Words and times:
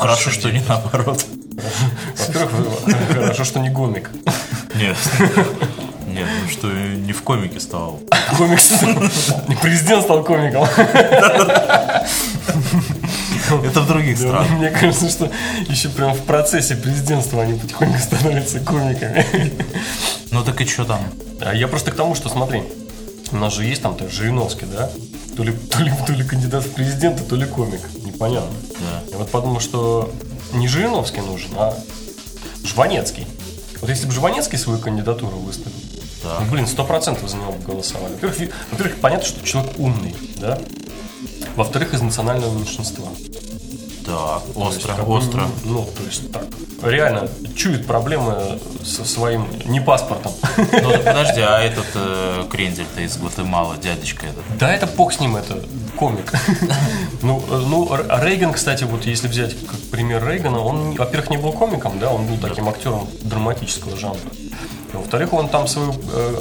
Хорошо, 0.00 0.30
что 0.30 0.52
не 0.52 0.62
наоборот. 0.68 1.24
Во-первых, 2.28 2.52
хорошо, 3.08 3.42
что 3.42 3.58
не 3.58 3.68
гомик. 3.68 4.10
Нет. 4.76 4.96
Нет, 6.06 6.28
ну 6.40 6.48
что 6.48 6.68
не 6.68 7.12
в 7.12 7.22
комике 7.22 7.58
стал. 7.58 8.00
Комик 8.36 8.60
Не 9.48 9.56
президент 9.56 10.04
стал 10.04 10.22
комиком. 10.22 10.68
Это 13.64 13.80
в 13.80 13.88
других 13.88 14.18
странах. 14.18 14.48
Мне 14.50 14.70
кажется, 14.70 15.10
что 15.10 15.32
еще 15.68 15.88
прям 15.88 16.14
в 16.14 16.22
процессе 16.22 16.76
президентства 16.76 17.42
они 17.42 17.58
потихоньку 17.58 17.98
становятся 17.98 18.60
комиками. 18.60 19.26
Ну 20.30 20.44
так 20.44 20.60
и 20.60 20.64
что 20.64 20.84
там? 20.84 21.00
А 21.40 21.52
я 21.52 21.66
просто 21.66 21.90
к 21.90 21.96
тому, 21.96 22.14
что 22.14 22.28
смотри, 22.28 22.62
у 23.32 23.36
нас 23.36 23.52
же 23.52 23.64
есть 23.64 23.82
там 23.82 23.96
то 23.96 24.08
Жириновский, 24.08 24.66
да? 24.66 24.90
То 25.36 25.42
ли, 25.42 25.52
то, 25.52 25.82
ли, 25.82 25.92
то 26.06 26.12
ли 26.12 26.22
кандидат 26.22 26.64
в 26.64 26.70
президенты, 26.72 27.24
то 27.24 27.34
ли 27.34 27.46
комик. 27.46 27.80
Непонятно. 28.18 28.50
Да. 28.80 29.02
Я 29.12 29.16
вот 29.18 29.30
подумал, 29.30 29.60
что 29.60 30.10
не 30.52 30.66
Жириновский 30.66 31.20
нужен, 31.20 31.52
а 31.56 31.72
Жванецкий. 32.64 33.28
Вот 33.80 33.88
если 33.88 34.06
бы 34.06 34.12
Жванецкий 34.12 34.58
свою 34.58 34.80
кандидатуру 34.80 35.36
выставил, 35.38 35.76
Да. 36.24 36.40
ну, 36.40 36.50
блин, 36.50 36.66
сто 36.66 36.82
процентов 36.84 37.30
за 37.30 37.36
него 37.36 37.52
бы 37.52 37.62
голосовали. 37.64 38.14
Во-первых, 38.14 38.52
во-первых, 38.72 38.96
понятно, 39.00 39.24
что 39.24 39.46
человек 39.46 39.72
умный, 39.78 40.16
да? 40.38 40.58
Во-вторых, 41.54 41.94
из 41.94 42.00
национального 42.02 42.52
меньшинства. 42.58 43.06
Так, 44.08 44.42
То 44.54 44.64
есть, 44.64 44.78
остро, 44.78 44.94
как 44.94 45.06
бы, 45.06 45.12
остро. 45.12 45.42
Ну, 45.64 45.84
то 45.84 46.02
есть 46.04 46.32
так. 46.32 46.44
Реально 46.82 47.28
чует 47.54 47.86
проблемы 47.86 48.58
со 48.82 49.04
своим 49.04 49.46
не 49.66 49.80
паспортом. 49.80 50.32
Ну 50.56 50.92
подожди, 51.04 51.40
а 51.40 51.60
этот 51.60 51.86
э, 51.94 52.44
крендель-то 52.50 53.02
из 53.02 53.18
Гватемалы, 53.18 53.76
дядечка 53.76 54.26
этот. 54.26 54.44
Да, 54.58 54.72
это 54.72 54.86
бог 54.86 55.12
с 55.12 55.20
ним, 55.20 55.36
это 55.36 55.62
комик. 55.96 56.32
Ну, 57.20 57.42
э, 57.50 57.62
ну, 57.66 57.90
Рейган, 58.22 58.52
кстати, 58.52 58.84
вот 58.84 59.04
если 59.04 59.28
взять 59.28 59.54
как 59.66 59.80
пример 59.90 60.26
Рейгана, 60.26 60.60
он, 60.60 60.92
во-первых, 60.92 61.30
не 61.30 61.36
был 61.36 61.52
комиком, 61.52 61.98
да, 61.98 62.10
он 62.10 62.26
был 62.26 62.38
таким 62.38 62.68
актером 62.68 63.08
драматического 63.22 63.96
жанра. 63.96 64.20
И, 64.92 64.96
Во-вторых, 64.96 65.32
он 65.32 65.48
там 65.48 65.66
свою 65.66 65.92
э, 65.92 65.94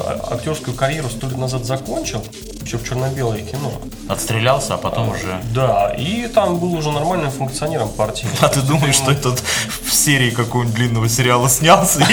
а- 0.05 0.33
актерскую 0.35 0.75
карьеру 0.75 1.09
сто 1.09 1.27
лет 1.27 1.37
назад 1.37 1.65
закончил, 1.65 2.23
еще 2.61 2.77
в 2.77 2.87
черно-белое 2.87 3.41
кино. 3.41 3.71
Отстрелялся, 4.07 4.75
а 4.75 4.77
потом 4.77 5.09
уже... 5.09 5.41
Да, 5.53 5.93
и 5.97 6.27
там 6.27 6.57
был 6.59 6.73
уже 6.73 6.91
нормальным 6.91 7.31
функционером 7.31 7.89
партии. 7.89 8.27
А 8.41 8.47
ты 8.49 8.61
думаешь, 8.61 8.95
что 8.95 9.11
этот 9.11 9.41
в 9.83 9.93
серии 9.93 10.29
какого-нибудь 10.29 10.75
длинного 10.75 11.09
сериала 11.09 11.49
снялся? 11.49 11.99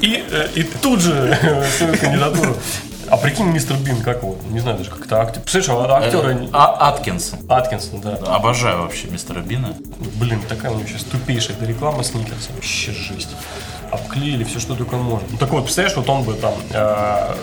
И, 0.00 0.24
э, 0.30 0.48
и 0.54 0.62
тут 0.62 1.00
же 1.00 1.38
э, 1.42 1.70
свою 1.76 1.94
кандидатуру. 1.98 2.56
А 3.10 3.16
прикинь, 3.16 3.46
мистер 3.46 3.76
Бин, 3.76 4.02
как 4.02 4.22
его? 4.22 4.36
Не 4.50 4.60
знаю 4.60 4.78
даже, 4.78 4.90
как 4.90 5.04
это 5.04 5.20
актер. 5.20 5.42
Представляешь, 5.42 5.90
а 5.90 5.96
актера... 5.98 6.48
А, 6.52 6.88
Аткинсон. 6.90 7.40
Аткинсон, 7.48 8.00
да. 8.00 8.14
Обожаю 8.34 8.82
вообще 8.82 9.08
мистера 9.08 9.40
Бина. 9.40 9.74
Блин, 10.16 10.40
такая 10.48 10.70
у 10.70 10.76
него 10.76 10.86
сейчас 10.86 11.02
тупейшая 11.02 11.56
эта 11.56 11.66
реклама 11.66 12.04
Сникерса. 12.04 12.50
Вообще 12.54 12.92
жесть. 12.92 13.30
Обклеили 13.90 14.44
все, 14.44 14.60
что 14.60 14.76
только 14.76 14.96
можно. 14.96 15.26
Ну 15.32 15.38
так 15.38 15.50
вот, 15.50 15.64
представляешь, 15.64 15.96
вот 15.96 16.08
он 16.08 16.22
бы 16.22 16.34
там 16.34 16.54
э, 16.72 17.34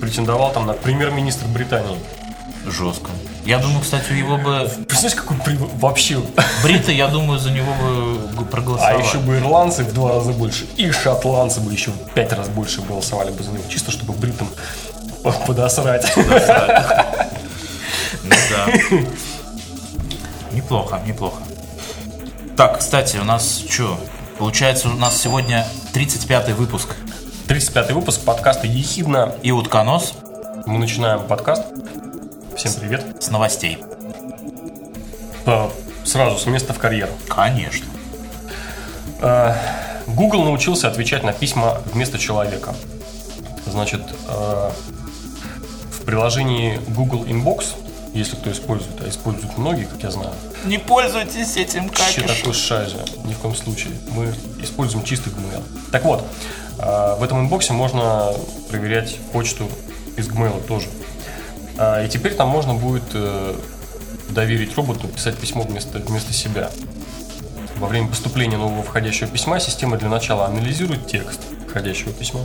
претендовал 0.00 0.52
там 0.52 0.66
на 0.66 0.74
премьер-министр 0.74 1.46
Британии. 1.46 1.98
Жестко. 2.64 3.10
Я 3.44 3.58
думаю, 3.58 3.80
кстати, 3.80 4.10
у 4.10 4.14
его 4.14 4.36
бы... 4.38 4.68
Представляешь, 4.88 5.14
какой 5.14 5.36
при- 5.38 5.58
вообще... 5.78 6.20
Бриты, 6.64 6.92
я 6.92 7.06
думаю, 7.06 7.38
за 7.38 7.50
него 7.52 7.72
бы 7.74 8.40
А 8.40 8.44
проголосовали. 8.44 9.02
еще 9.02 9.18
бы 9.18 9.36
ирландцы 9.36 9.84
в 9.84 9.92
два 9.94 10.14
раза 10.14 10.32
больше, 10.32 10.66
и 10.76 10.90
шотландцы 10.90 11.60
бы 11.60 11.72
еще 11.72 11.92
в 11.92 12.12
пять 12.12 12.32
раз 12.32 12.48
больше 12.48 12.82
голосовали 12.82 13.30
бы 13.30 13.44
за 13.44 13.52
него, 13.52 13.62
чисто 13.68 13.92
чтобы 13.92 14.14
бритам 14.14 14.48
по- 15.26 15.32
подосрать. 15.32 16.12
Ну 18.22 18.34
да. 18.50 18.66
Неплохо, 20.52 21.00
неплохо. 21.04 21.42
Так, 22.56 22.78
кстати, 22.78 23.16
у 23.16 23.24
нас 23.24 23.64
что? 23.68 23.98
Получается, 24.38 24.88
у 24.88 24.92
нас 24.92 25.20
сегодня 25.20 25.66
35-й 25.92 26.52
выпуск 26.52 26.94
35 27.48 27.92
выпуск 27.92 28.20
подкаста 28.22 28.66
«Ехидна». 28.66 29.34
и 29.42 29.50
утконос 29.50 30.14
Мы 30.66 30.78
начинаем 30.78 31.20
подкаст. 31.26 31.64
Всем 32.56 32.72
привет. 32.74 33.22
с 33.22 33.28
новостей. 33.30 33.78
Сразу 36.04 36.38
с 36.38 36.46
места 36.46 36.72
в 36.72 36.78
карьеру. 36.78 37.12
Конечно. 37.28 37.86
Э, 39.20 39.54
Google 40.06 40.44
научился 40.44 40.86
отвечать 40.88 41.24
на 41.24 41.32
письма 41.32 41.80
вместо 41.92 42.16
человека. 42.18 42.74
Значит, 43.66 44.02
в 44.28 44.72
приложении 46.06 46.80
Google 46.88 47.24
Inbox, 47.24 47.74
если 48.14 48.36
кто 48.36 48.50
использует, 48.50 49.02
а 49.02 49.08
используют 49.08 49.58
многие, 49.58 49.84
как 49.84 50.02
я 50.02 50.10
знаю, 50.10 50.32
Не 50.64 50.78
пользуйтесь 50.78 51.56
этим 51.56 51.88
вообще 51.88 52.22
такой 52.22 52.54
шазе, 52.54 52.98
ни 53.24 53.34
в 53.34 53.38
коем 53.38 53.54
случае. 53.54 53.92
Мы 54.12 54.32
используем 54.62 55.04
чистый 55.04 55.32
Gmail. 55.32 55.62
Так 55.92 56.04
вот, 56.04 56.24
э, 56.78 57.16
в 57.18 57.22
этом 57.22 57.40
инбоксе 57.40 57.72
можно 57.74 58.32
проверять 58.70 59.18
почту 59.32 59.68
из 60.16 60.28
Gmail 60.28 60.66
тоже. 60.66 60.86
А, 61.76 62.02
И 62.04 62.08
теперь 62.08 62.34
там 62.34 62.48
можно 62.48 62.72
будет 62.72 63.04
э, 63.12 63.54
доверить 64.30 64.74
роботу 64.76 65.08
писать 65.08 65.36
письмо 65.36 65.62
вместо, 65.62 65.98
вместо 65.98 66.32
себя. 66.32 66.70
Во 67.78 67.86
время 67.88 68.08
поступления 68.08 68.56
нового 68.56 68.82
входящего 68.82 69.28
письма 69.28 69.60
система 69.60 69.98
для 69.98 70.08
начала 70.08 70.46
анализирует 70.46 71.06
текст 71.06 71.40
входящего 71.68 72.12
письма 72.12 72.40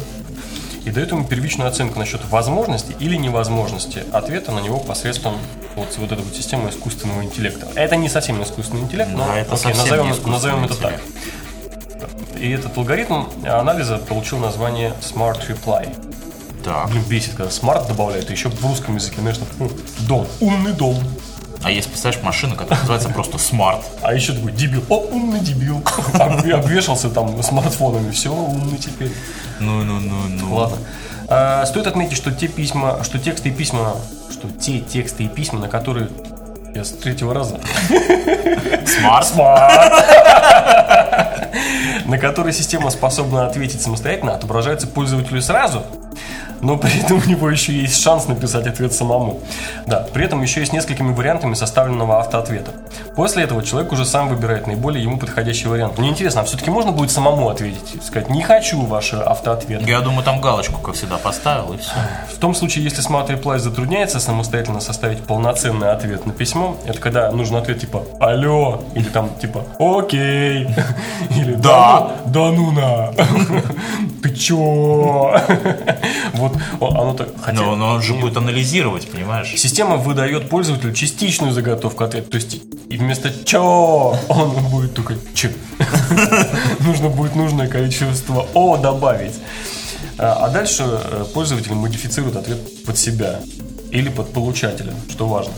и 0.85 0.89
дает 0.89 1.11
ему 1.11 1.25
первичную 1.25 1.69
оценку 1.69 1.99
насчет 1.99 2.21
возможности 2.29 2.95
или 2.99 3.15
невозможности 3.15 4.03
ответа 4.11 4.51
на 4.51 4.59
него 4.59 4.79
посредством 4.79 5.35
вот, 5.75 5.95
вот 5.97 6.11
этой 6.11 6.23
вот 6.23 6.35
системы 6.35 6.69
искусственного 6.69 7.23
интеллекта. 7.23 7.67
Это 7.75 7.95
не 7.95 8.09
совсем 8.09 8.41
искусственный 8.43 8.81
интеллект, 8.81 9.11
но 9.11 9.25
Да, 9.25 9.37
это 9.37 9.55
окей, 9.55 9.73
назовем, 9.73 10.15
назовем 10.25 10.65
это 10.65 10.75
так. 10.75 11.01
И 12.39 12.49
этот 12.49 12.75
алгоритм 12.77 13.25
анализа 13.45 13.97
получил 13.97 14.39
название 14.39 14.93
Smart 15.01 15.47
Reply. 15.47 15.95
Так. 16.63 16.89
Блин, 16.89 17.03
бесит, 17.07 17.33
когда 17.33 17.51
smart 17.51 17.87
добавляют, 17.87 18.29
и 18.29 18.33
еще 18.33 18.49
в 18.49 18.63
русском 18.63 18.95
языке, 18.95 19.17
конечно, 19.17 19.45
ну, 19.59 19.71
дом, 20.01 20.27
умный 20.39 20.73
дом. 20.73 20.97
А 21.63 21.69
есть, 21.71 21.89
представляешь, 21.89 22.23
машина, 22.23 22.55
которая 22.55 22.79
называется 22.79 23.09
просто 23.09 23.37
Smart. 23.37 23.81
А 24.01 24.13
еще 24.13 24.33
такой 24.33 24.51
дебил, 24.51 24.83
о, 24.89 24.97
умный 24.97 25.39
дебил. 25.39 25.83
Об- 26.13 26.45
Обвешался 26.51 27.09
там 27.09 27.41
смартфонами, 27.43 28.11
все, 28.11 28.33
умный 28.33 28.77
теперь. 28.77 29.11
Ну, 29.59 29.83
ну, 29.83 29.99
ну, 29.99 30.15
ну. 30.27 30.55
Ладно. 30.55 30.77
А, 31.27 31.65
стоит 31.65 31.87
отметить, 31.87 32.17
что 32.17 32.31
те 32.31 32.47
письма, 32.47 33.03
что 33.03 33.19
тексты 33.19 33.49
и 33.49 33.51
письма, 33.51 33.95
что 34.31 34.49
те 34.49 34.79
тексты 34.79 35.23
и 35.25 35.27
письма, 35.27 35.59
на 35.59 35.67
которые 35.69 36.09
я 36.73 36.83
с 36.83 36.89
третьего 36.91 37.33
раза 37.33 37.59
Smart. 38.85 39.27
на 42.05 42.17
которые 42.17 42.53
система 42.53 42.89
способна 42.89 43.45
ответить 43.47 43.81
самостоятельно, 43.81 44.33
отображается 44.35 44.87
пользователю 44.87 45.41
сразу, 45.41 45.83
но 46.61 46.77
при 46.77 46.99
этом 46.99 47.21
у 47.25 47.29
него 47.29 47.49
еще 47.49 47.73
есть 47.73 48.01
шанс 48.01 48.27
написать 48.27 48.67
ответ 48.67 48.93
самому. 48.93 49.39
Да, 49.87 50.07
при 50.13 50.25
этом 50.25 50.41
еще 50.41 50.61
и 50.61 50.65
с 50.65 50.71
несколькими 50.71 51.13
вариантами 51.13 51.53
составленного 51.53 52.19
автоответа. 52.19 52.71
После 53.15 53.43
этого 53.43 53.63
человек 53.63 53.91
уже 53.91 54.05
сам 54.05 54.29
выбирает 54.29 54.67
наиболее 54.67 55.03
ему 55.03 55.17
подходящий 55.17 55.67
вариант. 55.67 55.97
Мне 55.97 56.09
интересно, 56.09 56.41
а 56.41 56.43
все-таки 56.43 56.69
можно 56.69 56.91
будет 56.91 57.11
самому 57.11 57.49
ответить? 57.49 58.03
Сказать, 58.03 58.29
не 58.29 58.41
хочу 58.41 58.81
ваш 58.81 59.13
автоответ. 59.13 59.87
Я 59.87 60.01
думаю, 60.01 60.23
там 60.23 60.39
галочку, 60.41 60.79
как 60.79 60.95
всегда, 60.95 61.17
поставил, 61.17 61.73
и 61.73 61.77
все. 61.77 61.91
В 62.33 62.37
том 62.37 62.53
случае, 62.55 62.83
если 62.83 63.03
Smart 63.07 63.27
Reply 63.27 63.59
затрудняется 63.59 64.19
самостоятельно 64.19 64.79
составить 64.79 65.19
полноценный 65.23 65.91
ответ 65.91 66.25
на 66.25 66.33
письмо, 66.33 66.77
это 66.85 66.99
когда 66.99 67.31
нужен 67.31 67.55
ответ 67.55 67.79
типа 67.79 68.03
«Алло» 68.19 68.81
или 68.93 69.09
там 69.09 69.29
типа 69.39 69.63
«Окей» 69.79 70.67
или 71.29 71.53
«Да, 71.55 72.11
ну- 72.25 72.31
да 72.31 72.51
ну 72.51 72.71
на, 72.71 73.13
ты 74.23 74.33
чё?» 74.35 75.39
Вот 76.33 76.50
о- 76.79 77.01
оно 77.01 77.13
так, 77.13 77.29
хотя... 77.41 77.61
Но, 77.61 77.75
но 77.75 77.89
он 77.95 78.01
же 78.01 78.13
будет 78.13 78.37
анализировать, 78.37 79.09
понимаешь? 79.09 79.53
Система 79.57 79.97
выдает 79.97 80.49
пользователю 80.49 80.93
частичную 80.93 81.53
заготовку 81.53 82.03
ответа. 82.03 82.29
То 82.31 82.35
есть 82.37 82.61
и 82.89 82.97
вместо 82.97 83.31
«чё» 83.45 84.15
он 84.27 84.51
будет 84.69 84.93
только 84.93 85.15
«ч». 85.33 85.51
Нужно 86.79 87.09
будет 87.09 87.35
нужное 87.35 87.67
количество 87.67 88.45
«о» 88.53 88.77
добавить. 88.77 89.33
А 90.17 90.45
а 90.45 90.49
дальше 90.49 90.83
э, 90.87 91.25
пользователь 91.33 91.73
модифицирует 91.73 92.35
ответ 92.35 92.85
под 92.85 92.97
себя 92.97 93.39
или 93.91 94.09
под 94.09 94.33
получателя, 94.33 94.93
что 95.09 95.27
важно. 95.27 95.53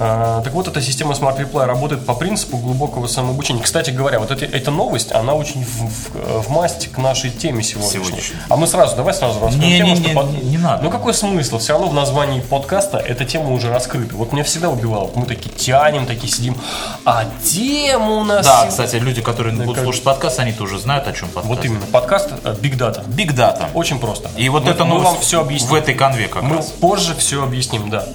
А, 0.00 0.40
Так 0.42 0.52
вот, 0.54 0.68
эта 0.68 0.80
система 0.80 1.14
Smart 1.14 1.38
Reply 1.38 1.64
работает 1.66 2.06
по 2.06 2.14
принципу 2.14 2.56
глубокого 2.58 3.06
самообучения. 3.06 3.62
Кстати 3.62 3.90
говоря, 3.90 4.18
вот 4.20 4.30
эти- 4.30 4.44
эта 4.44 4.70
новость, 4.70 5.12
она 5.12 5.34
очень 5.34 5.64
в, 5.64 5.68
в- 5.68 6.42
в 6.42 6.50
масть 6.50 6.90
к 6.92 6.98
нашей 6.98 7.30
теме 7.30 7.62
сегодняшней. 7.62 8.04
Сегодняшней. 8.04 8.36
А 8.48 8.56
мы 8.56 8.66
сразу, 8.66 8.96
давай 8.96 9.14
сразу 9.14 9.40
раскроем 9.40 9.68
Не, 9.68 9.76
тему, 9.78 9.90
не, 9.90 9.96
что 9.96 10.08
не, 10.08 10.14
под- 10.14 10.42
не 10.44 10.58
надо. 10.58 10.84
Ну 10.84 10.90
какой 10.90 11.14
смысл? 11.14 11.58
Все 11.58 11.72
равно 11.72 11.88
в 11.88 11.94
названии 11.94 12.40
подкаста 12.40 12.98
эта 12.98 13.24
тема 13.24 13.50
уже 13.52 13.70
раскрыта. 13.70 14.14
Вот 14.16 14.32
меня 14.32 14.44
всегда 14.44 14.70
убивало. 14.70 15.10
Мы 15.14 15.26
такие 15.26 15.50
тянем, 15.54 16.06
такие 16.06 16.32
сидим. 16.32 16.56
А 17.04 17.24
тема 17.42 18.12
у 18.16 18.24
нас... 18.24 18.46
Да, 18.46 18.66
кстати, 18.68 18.96
люди, 18.96 19.20
которые 19.20 19.54
будут 19.56 19.74
как- 19.76 19.84
слушать 19.84 20.04
подкаст, 20.04 20.38
они 20.38 20.52
тоже 20.52 20.78
знают, 20.78 21.06
о 21.08 21.12
чем 21.12 21.28
подкаст. 21.28 21.46
Вот 21.48 21.64
именно. 21.64 21.86
Подкаст 21.86 22.30
э, 22.44 22.54
Big 22.60 22.76
Data. 22.76 23.04
Big 23.06 23.34
Data. 23.34 23.66
Очень 23.74 23.98
просто. 23.98 24.30
И 24.36 24.48
вот 24.48 24.64
Мы- 24.64 24.70
это 24.70 24.84
мы 24.84 24.98
вам 25.00 25.18
все 25.20 25.40
объясним. 25.40 25.70
в 25.70 25.74
этой 25.74 25.94
конве 25.94 26.28
как 26.28 26.42
Мы 26.42 26.56
раз. 26.56 26.66
позже 26.66 27.14
все 27.16 27.42
объясним, 27.42 27.90
да. 27.90 28.06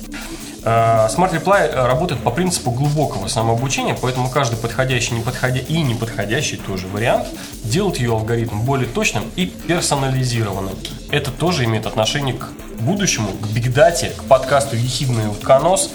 Э, 0.65 1.07
Smart 1.10 1.33
Reply 1.33 1.68
э, 1.68 1.88
работает 1.88 2.21
по 2.21 2.31
принципу 2.31 2.71
глубокого 2.71 3.27
самообучения, 3.27 3.98
поэтому 4.00 4.30
каждый 4.30 4.56
подходящий 4.57 5.13
неподходя... 5.13 5.60
и 5.60 5.81
неподходящий 5.81 6.57
тоже 6.57 6.88
вариант 6.88 7.27
делает 7.63 7.98
ее 7.98 8.12
алгоритм 8.12 8.62
более 8.62 8.88
точным 8.88 9.25
и 9.36 9.45
персонализированным. 9.45 10.75
Это 11.12 11.31
тоже 11.31 11.65
имеет 11.65 11.86
отношение 11.86 12.36
к 12.36 12.48
будущему, 12.80 13.30
к 13.31 13.48
бигдате, 13.48 14.12
к 14.15 14.24
подкасту 14.24 14.75
«Ехидный 14.75 15.27
утконос» 15.30 15.89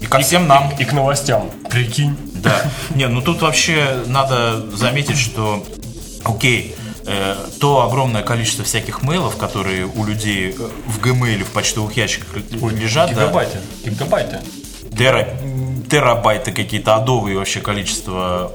И 0.00 0.06
ко 0.06 0.18
всем 0.18 0.46
нам. 0.46 0.70
и 0.78 0.84
к 0.84 0.92
новостям. 0.92 1.50
Прикинь. 1.70 2.16
Да. 2.34 2.62
Не, 2.94 3.08
ну 3.08 3.22
тут 3.22 3.42
вообще 3.42 4.02
надо 4.06 4.70
заметить, 4.76 5.18
что, 5.18 5.64
окей, 6.24 6.76
э, 7.06 7.36
то 7.60 7.82
огромное 7.82 8.22
количество 8.22 8.64
всяких 8.64 9.02
мейлов, 9.02 9.36
которые 9.36 9.86
у 9.86 10.04
людей 10.04 10.50
э, 10.58 10.68
в 10.86 11.00
Gmail, 11.00 11.44
в 11.44 11.50
почтовых 11.50 11.96
ящиках 11.96 12.28
лежат, 12.72 13.14
да, 13.14 13.22
Гигабайты. 13.24 13.58
Гигабайты. 13.84 14.40
тера- 14.96 15.28
терабайты 15.90 16.52
какие-то 16.52 16.94
адовые 16.96 17.36
вообще 17.38 17.60
количество 17.60 18.52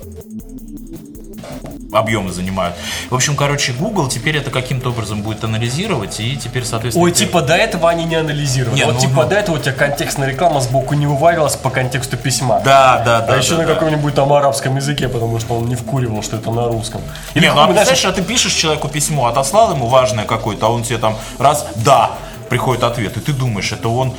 объемы 1.91 2.31
занимают. 2.31 2.75
В 3.09 3.15
общем, 3.15 3.35
короче, 3.35 3.73
Google 3.73 4.07
теперь 4.07 4.37
это 4.37 4.51
каким-то 4.51 4.89
образом 4.89 5.21
будет 5.21 5.43
анализировать, 5.43 6.19
и 6.19 6.37
теперь, 6.37 6.63
соответственно... 6.65 7.05
Ой, 7.05 7.11
типа 7.11 7.41
до 7.41 7.55
этого 7.55 7.89
они 7.89 8.05
не 8.05 8.15
анализировали. 8.15 8.75
Не, 8.75 8.85
вот 8.85 8.95
ну, 8.95 8.99
типа 8.99 9.23
ну. 9.23 9.29
до 9.29 9.35
этого 9.35 9.55
у 9.55 9.59
тебя 9.59 9.73
контекстная 9.73 10.29
реклама 10.29 10.61
сбоку 10.61 10.93
не 10.93 11.07
вывалилась 11.07 11.55
по 11.55 11.69
контексту 11.69 12.17
письма. 12.17 12.61
Да, 12.63 13.01
да, 13.05 13.21
да. 13.21 13.33
а 13.33 13.37
еще 13.37 13.51
да, 13.51 13.61
на 13.61 13.67
да. 13.67 13.73
каком-нибудь 13.73 14.13
там 14.13 14.31
арабском 14.31 14.75
языке, 14.75 15.09
потому 15.09 15.39
что 15.39 15.55
он 15.55 15.67
не 15.67 15.75
вкуривал, 15.75 16.21
что 16.21 16.37
это 16.37 16.51
на 16.51 16.67
русском. 16.67 17.01
Не, 17.33 17.51
ну 17.51 17.61
а 17.61 17.65
представляешь, 17.65 18.05
а 18.05 18.11
ты 18.11 18.21
пишешь 18.21 18.53
человеку 18.53 18.87
письмо, 18.87 19.27
отослал 19.27 19.71
ему 19.71 19.87
важное 19.87 20.25
какое-то, 20.25 20.67
а 20.67 20.69
он 20.69 20.83
тебе 20.83 20.99
там 20.99 21.15
раз, 21.39 21.65
да, 21.75 22.11
приходит 22.49 22.83
ответ, 22.83 23.17
и 23.17 23.19
ты 23.19 23.33
думаешь, 23.33 23.71
это 23.71 23.89
он 23.89 24.13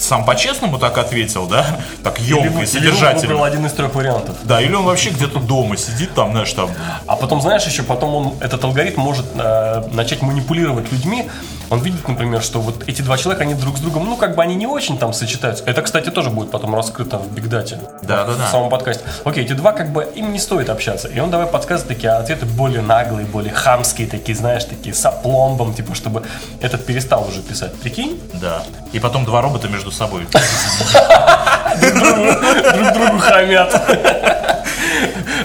сам 0.00 0.24
по-честному 0.24 0.78
так 0.78 0.98
ответил, 0.98 1.46
да? 1.46 1.64
Так 2.02 2.18
емко 2.20 2.46
и 2.46 2.50
или 2.50 2.58
он 2.60 2.66
содержательно. 2.66 3.20
выбрал 3.20 3.44
один 3.44 3.66
из 3.66 3.72
трех 3.72 3.94
вариантов. 3.94 4.36
Да, 4.44 4.60
или 4.60 4.74
он 4.74 4.84
вообще 4.84 5.10
где-то 5.10 5.38
дома 5.38 5.76
сидит, 5.76 6.14
там, 6.14 6.32
знаешь, 6.32 6.52
там. 6.52 6.70
А 7.06 7.16
потом, 7.16 7.40
знаешь, 7.40 7.64
еще 7.64 7.82
потом 7.82 8.14
он, 8.14 8.34
этот 8.40 8.64
алгоритм 8.64 9.00
может 9.00 9.26
э, 9.34 9.82
начать 9.92 10.22
манипулировать 10.22 10.90
людьми. 10.90 11.28
Он 11.70 11.78
видит, 11.80 12.06
например, 12.08 12.42
что 12.42 12.60
вот 12.60 12.88
эти 12.88 13.00
два 13.00 13.16
человека, 13.16 13.44
они 13.44 13.54
друг 13.54 13.78
с 13.78 13.80
другом, 13.80 14.04
ну, 14.06 14.16
как 14.16 14.34
бы 14.34 14.42
они 14.42 14.56
не 14.56 14.66
очень 14.66 14.98
там 14.98 15.12
сочетаются. 15.12 15.62
Это, 15.66 15.82
кстати, 15.82 16.10
тоже 16.10 16.28
будет 16.28 16.50
потом 16.50 16.74
раскрыто 16.74 17.18
в 17.18 17.32
бигдате. 17.32 17.78
Да, 18.02 18.24
да, 18.24 18.32
В 18.32 18.38
да. 18.38 18.48
самом 18.48 18.70
подкасте. 18.70 19.04
Окей, 19.24 19.44
эти 19.44 19.52
два, 19.52 19.72
как 19.72 19.92
бы, 19.92 20.02
им 20.16 20.32
не 20.32 20.40
стоит 20.40 20.68
общаться. 20.68 21.06
И 21.06 21.20
он 21.20 21.30
давай 21.30 21.46
подсказывает 21.46 21.96
такие 21.96 22.10
ответы 22.10 22.44
более 22.44 22.82
наглые, 22.82 23.24
более 23.24 23.52
хамские, 23.52 24.08
такие, 24.08 24.36
знаешь, 24.36 24.64
такие 24.64 24.94
с 24.94 25.06
опломбом, 25.06 25.72
типа, 25.72 25.94
чтобы 25.94 26.24
этот 26.60 26.84
перестал 26.84 27.28
уже 27.28 27.40
писать. 27.40 27.72
Прикинь? 27.74 28.20
Да. 28.34 28.64
И 28.92 28.98
потом 28.98 29.24
два 29.24 29.40
робота 29.40 29.68
между 29.68 29.92
собой. 29.92 30.26
друг 31.80 32.92
другу 32.94 33.18
хамят. 33.18 33.80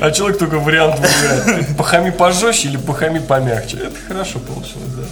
А 0.01 0.11
человек 0.11 0.39
только 0.39 0.59
вариант 0.59 0.99
выбирает. 0.99 1.77
Похами 1.77 2.09
пожестче 2.09 2.69
или 2.69 2.77
похами 2.77 3.19
помягче. 3.19 3.77
Это 3.77 3.95
хорошо 4.07 4.39
получилось, 4.39 4.91
да. 4.97 5.03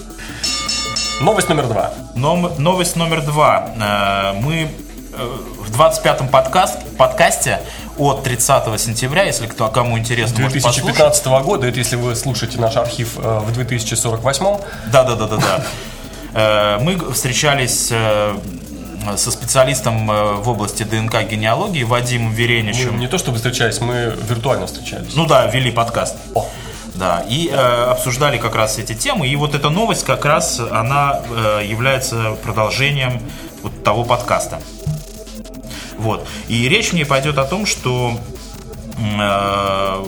Новость 1.24 1.48
номер 1.48 1.68
два. 1.68 1.94
Ном- 2.16 2.52
новость 2.58 2.98
номер 2.98 3.22
два. 3.22 3.70
Э, 3.80 4.34
Мы 4.42 4.70
э, 5.14 5.38
в 5.66 5.72
25-м 5.80 6.28
подкаст, 6.28 6.80
подкасте 6.98 7.62
от 7.98 8.24
30 8.24 8.78
сентября, 8.80 9.24
если 9.24 9.48
кто, 9.48 9.70
кому 9.70 9.98
интересно, 9.98 10.42
может 10.42 10.62
послушать. 10.62 10.84
2015 10.84 11.26
года, 11.46 11.68
это 11.68 11.78
если 11.80 11.96
вы 11.96 12.16
слушаете 12.18 12.60
наш 12.60 12.76
архив 12.76 13.18
э, 13.18 13.40
в 13.40 13.54
2048 13.54 14.46
Да, 14.92 15.04
да, 15.04 15.16
да, 15.16 15.28
да, 15.28 15.38
да. 15.38 15.64
Э, 16.34 16.80
Мы 16.84 16.98
встречались 17.14 17.88
со 19.18 19.32
специалистом 19.32 20.08
в 20.08 20.48
области 20.50 20.84
ДНК 20.84 21.24
генеалогии 21.24 21.84
Вадимом 21.84 22.30
Мы 22.32 22.36
Вереничем. 22.36 23.00
не 23.00 23.08
то 23.08 23.18
чтобы 23.18 23.36
встречались, 23.38 23.80
мы 23.82 24.14
виртуально 24.30 24.66
встречались. 24.68 25.14
Ну 25.16 25.26
да, 25.26 25.46
вели 25.48 25.72
подкаст. 25.72 26.16
О, 26.36 26.46
Да, 26.96 27.26
и 27.28 27.50
э, 27.50 27.56
обсуждали 27.56 28.38
как 28.38 28.56
раз 28.56 28.78
эти 28.78 28.94
темы. 28.94 29.28
И 29.28 29.36
вот 29.36 29.56
эта 29.56 29.70
новость 29.70 30.06
как 30.06 30.26
раз, 30.26 30.60
она 30.60 31.22
э, 31.28 31.62
является 31.66 32.38
продолжением 32.44 33.20
вот 33.64 33.84
того 33.84 34.04
подкаста. 34.04 34.60
Вот. 35.98 36.28
И 36.48 36.68
речь 36.70 36.90
в 36.90 36.94
ней 36.94 37.06
пойдет 37.06 37.38
о 37.38 37.46
том, 37.46 37.66
что 37.66 38.20
э, 38.98 40.04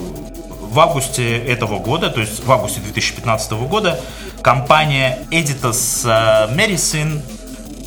в 0.60 0.80
августе 0.80 1.38
этого 1.38 1.78
года, 1.78 2.10
то 2.10 2.20
есть 2.20 2.44
в 2.44 2.52
августе 2.52 2.80
2015 2.80 3.52
года, 3.52 3.98
компания 4.42 5.18
Editas 5.30 6.04
э, 6.04 6.54
Medicine 6.54 7.22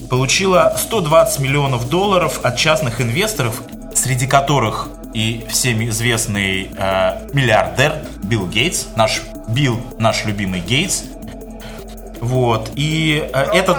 получила 0.09 0.75
120 0.77 1.39
миллионов 1.39 1.87
долларов 1.87 2.39
от 2.43 2.57
частных 2.57 2.99
инвесторов, 2.99 3.61
среди 3.93 4.27
которых 4.27 4.89
и 5.13 5.45
всем 5.50 5.88
известный 5.89 6.69
э, 6.75 7.27
миллиардер 7.33 7.95
Билл 8.23 8.47
Гейтс, 8.47 8.88
наш 8.95 9.21
Билл, 9.47 9.79
наш 9.97 10.25
любимый 10.25 10.59
Гейтс. 10.61 11.03
Вот, 12.21 12.71
и 12.75 13.29
э, 13.33 13.44
этот... 13.53 13.77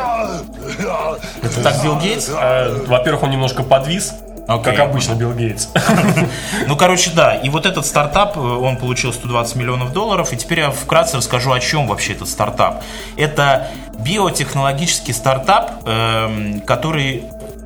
Это 1.42 1.62
так 1.62 1.82
Билл 1.82 1.98
Гейтс? 1.98 2.28
э, 2.30 2.84
во-первых, 2.86 3.22
он 3.24 3.30
немножко 3.30 3.62
подвис, 3.62 4.14
Окей. 4.48 4.74
как 4.74 4.88
обычно 4.88 5.14
Билл 5.14 5.32
Гейтс. 5.32 5.68
Ну, 6.66 6.76
короче, 6.76 7.10
да. 7.14 7.36
И 7.36 7.48
вот 7.48 7.66
этот 7.66 7.86
стартап, 7.86 8.36
э, 8.36 8.40
он 8.40 8.76
получил 8.76 9.12
120 9.12 9.56
миллионов 9.56 9.92
долларов. 9.92 10.32
И 10.32 10.36
теперь 10.36 10.60
я 10.60 10.70
вкратце 10.70 11.16
расскажу, 11.16 11.52
о 11.52 11.60
чем 11.60 11.86
вообще 11.86 12.12
этот 12.14 12.28
стартап. 12.28 12.82
Это 13.16 13.68
биотехнологический 13.98 15.14
стартап, 15.14 15.86
эм, 15.86 16.60
который 16.62 17.24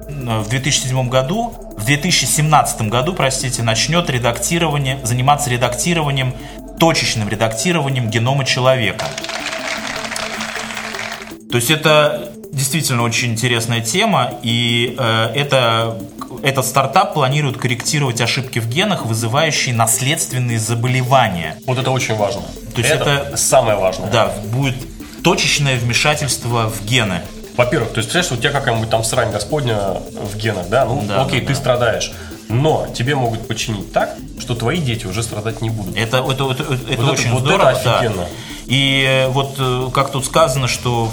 в 0.08 0.48
2007 0.48 1.08
году, 1.08 1.54
в 1.76 1.84
2017 1.84 2.82
году, 2.82 3.14
простите, 3.14 3.62
начнет 3.62 4.08
редактирование, 4.10 4.98
заниматься 5.02 5.50
редактированием, 5.50 6.34
точечным 6.78 7.28
редактированием 7.28 8.10
генома 8.10 8.44
человека. 8.44 9.06
То 11.50 11.56
есть 11.56 11.70
это 11.70 12.32
действительно 12.52 13.02
очень 13.02 13.32
интересная 13.32 13.80
тема, 13.80 14.34
и 14.42 14.94
э, 14.98 15.32
это, 15.34 15.98
этот 16.42 16.66
стартап 16.66 17.14
планирует 17.14 17.58
корректировать 17.58 18.20
ошибки 18.20 18.58
в 18.58 18.68
генах, 18.68 19.06
вызывающие 19.06 19.74
наследственные 19.74 20.58
заболевания. 20.58 21.56
Вот 21.66 21.78
это 21.78 21.90
очень 21.90 22.14
важно. 22.14 22.42
То 22.74 22.80
есть 22.80 22.90
это- 22.90 23.36
самое 23.36 23.76
важное. 23.76 24.10
Да, 24.10 24.32
будет 24.52 24.76
точечное 25.22 25.76
вмешательство 25.76 26.70
в 26.70 26.84
гены. 26.84 27.22
Во-первых, 27.56 27.92
то 27.92 27.98
есть, 27.98 28.10
представляешь, 28.10 28.32
у 28.32 28.36
тебя 28.42 28.50
какая-нибудь 28.58 28.90
там 28.90 29.04
срань 29.04 29.30
господня 29.30 29.78
в 30.12 30.36
генах, 30.36 30.68
да? 30.68 30.84
Ну, 30.84 31.02
Да, 31.06 31.22
окей, 31.22 31.40
да, 31.40 31.46
ты 31.46 31.52
да. 31.54 31.58
страдаешь. 31.60 32.12
Но 32.48 32.86
тебе 32.94 33.14
могут 33.14 33.46
починить 33.48 33.92
так, 33.92 34.16
что 34.40 34.54
твои 34.54 34.78
дети 34.78 35.06
уже 35.06 35.22
страдать 35.22 35.62
не 35.62 35.70
будут. 35.70 35.96
Это, 35.96 36.18
это, 36.18 36.50
это, 36.50 36.62
это 36.75 36.92
это- 36.92 37.04
очень 37.11 37.30
вот 37.30 37.40
это 37.44 37.49
здорово. 37.49 37.80
да. 37.84 37.99
офигенно. 37.99 38.26
И 38.66 39.04
э, 39.06 39.28
вот 39.28 39.54
э, 39.58 39.88
как 39.94 40.11
тут 40.11 40.25
сказано, 40.26 40.68
что 40.68 41.11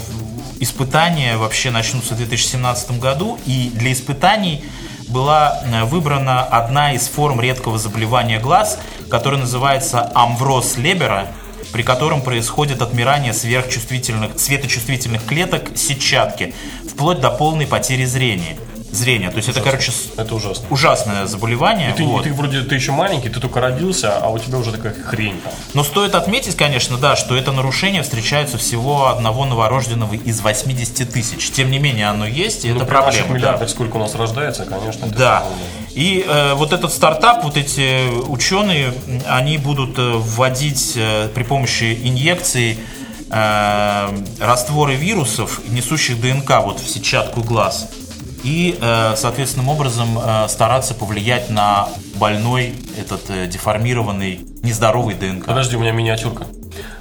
испытания 0.60 1.36
вообще 1.36 1.70
начнутся 1.70 2.14
в 2.14 2.16
2017 2.18 2.98
году, 2.98 3.38
и 3.46 3.70
для 3.74 3.92
испытаний 3.92 4.64
была 5.08 5.60
э, 5.64 5.84
выбрана 5.84 6.42
одна 6.42 6.92
из 6.92 7.08
форм 7.08 7.40
редкого 7.40 7.78
заболевания 7.78 8.38
глаз, 8.38 8.78
которая 9.10 9.40
называется 9.40 10.10
амвроз 10.14 10.76
Лебера, 10.76 11.28
при 11.72 11.82
котором 11.82 12.20
происходит 12.20 12.82
отмирание 12.82 13.32
сверхчувствительных, 13.32 14.38
светочувствительных 14.38 15.24
клеток 15.24 15.70
сетчатки, 15.74 16.54
вплоть 16.88 17.20
до 17.20 17.30
полной 17.30 17.66
потери 17.66 18.04
зрения. 18.04 18.56
Зрения. 18.92 19.30
То 19.30 19.38
есть 19.38 19.48
это, 19.48 19.60
короче, 19.62 19.90
Это 20.16 20.34
ужасно. 20.34 20.66
ужасное 20.70 21.26
заболевание. 21.26 21.90
И 21.90 21.94
ты, 21.94 22.02
и 22.02 22.06
вот. 22.06 22.24
ты 22.24 22.32
вроде 22.32 22.60
ты 22.60 22.74
еще 22.74 22.92
маленький, 22.92 23.30
ты 23.30 23.40
только 23.40 23.60
родился, 23.60 24.18
а 24.18 24.28
у 24.28 24.38
тебя 24.38 24.58
уже 24.58 24.70
такая 24.70 24.92
хрень 24.94 25.40
там. 25.42 25.52
Но 25.72 25.82
стоит 25.82 26.14
отметить, 26.14 26.56
конечно, 26.56 26.98
да, 26.98 27.16
что 27.16 27.34
это 27.34 27.52
нарушение 27.52 28.02
встречается 28.02 28.58
всего 28.58 29.08
одного 29.08 29.46
новорожденного 29.46 30.14
из 30.14 30.40
80 30.42 31.10
тысяч. 31.10 31.50
Тем 31.50 31.70
не 31.70 31.78
менее, 31.78 32.08
оно 32.08 32.26
есть, 32.26 32.64
и 32.66 32.68
Ну, 32.70 32.76
это 32.76 32.84
проблема. 32.84 33.28
да. 33.28 33.34
миллиардах 33.34 33.70
сколько 33.70 33.96
у 33.96 34.00
нас 34.00 34.14
рождается, 34.14 34.66
конечно. 34.66 35.06
Да. 35.08 35.42
И 35.94 36.24
э, 36.28 36.54
вот 36.54 36.72
этот 36.72 36.92
стартап, 36.92 37.44
вот 37.44 37.56
эти 37.56 38.08
ученые, 38.28 38.92
они 39.26 39.56
будут 39.58 39.98
э, 39.98 40.12
вводить 40.16 40.92
э, 40.96 41.28
при 41.34 41.42
помощи 41.44 41.98
инъекций 42.02 42.78
э, 43.30 44.08
растворы 44.40 44.94
вирусов, 44.94 45.60
несущих 45.70 46.20
ДНК 46.20 46.60
вот 46.64 46.80
в 46.80 46.88
сетчатку 46.88 47.42
глаз. 47.42 47.88
И, 48.42 48.76
э, 48.80 49.14
соответственным 49.16 49.68
образом, 49.68 50.18
э, 50.18 50.48
стараться 50.48 50.94
повлиять 50.94 51.48
на 51.50 51.88
больной 52.16 52.74
этот 52.98 53.30
э, 53.30 53.46
деформированный, 53.46 54.40
нездоровый 54.62 55.14
ДНК. 55.14 55.46
Подожди, 55.46 55.76
у 55.76 55.80
меня 55.80 55.92
миниатюрка. 55.92 56.46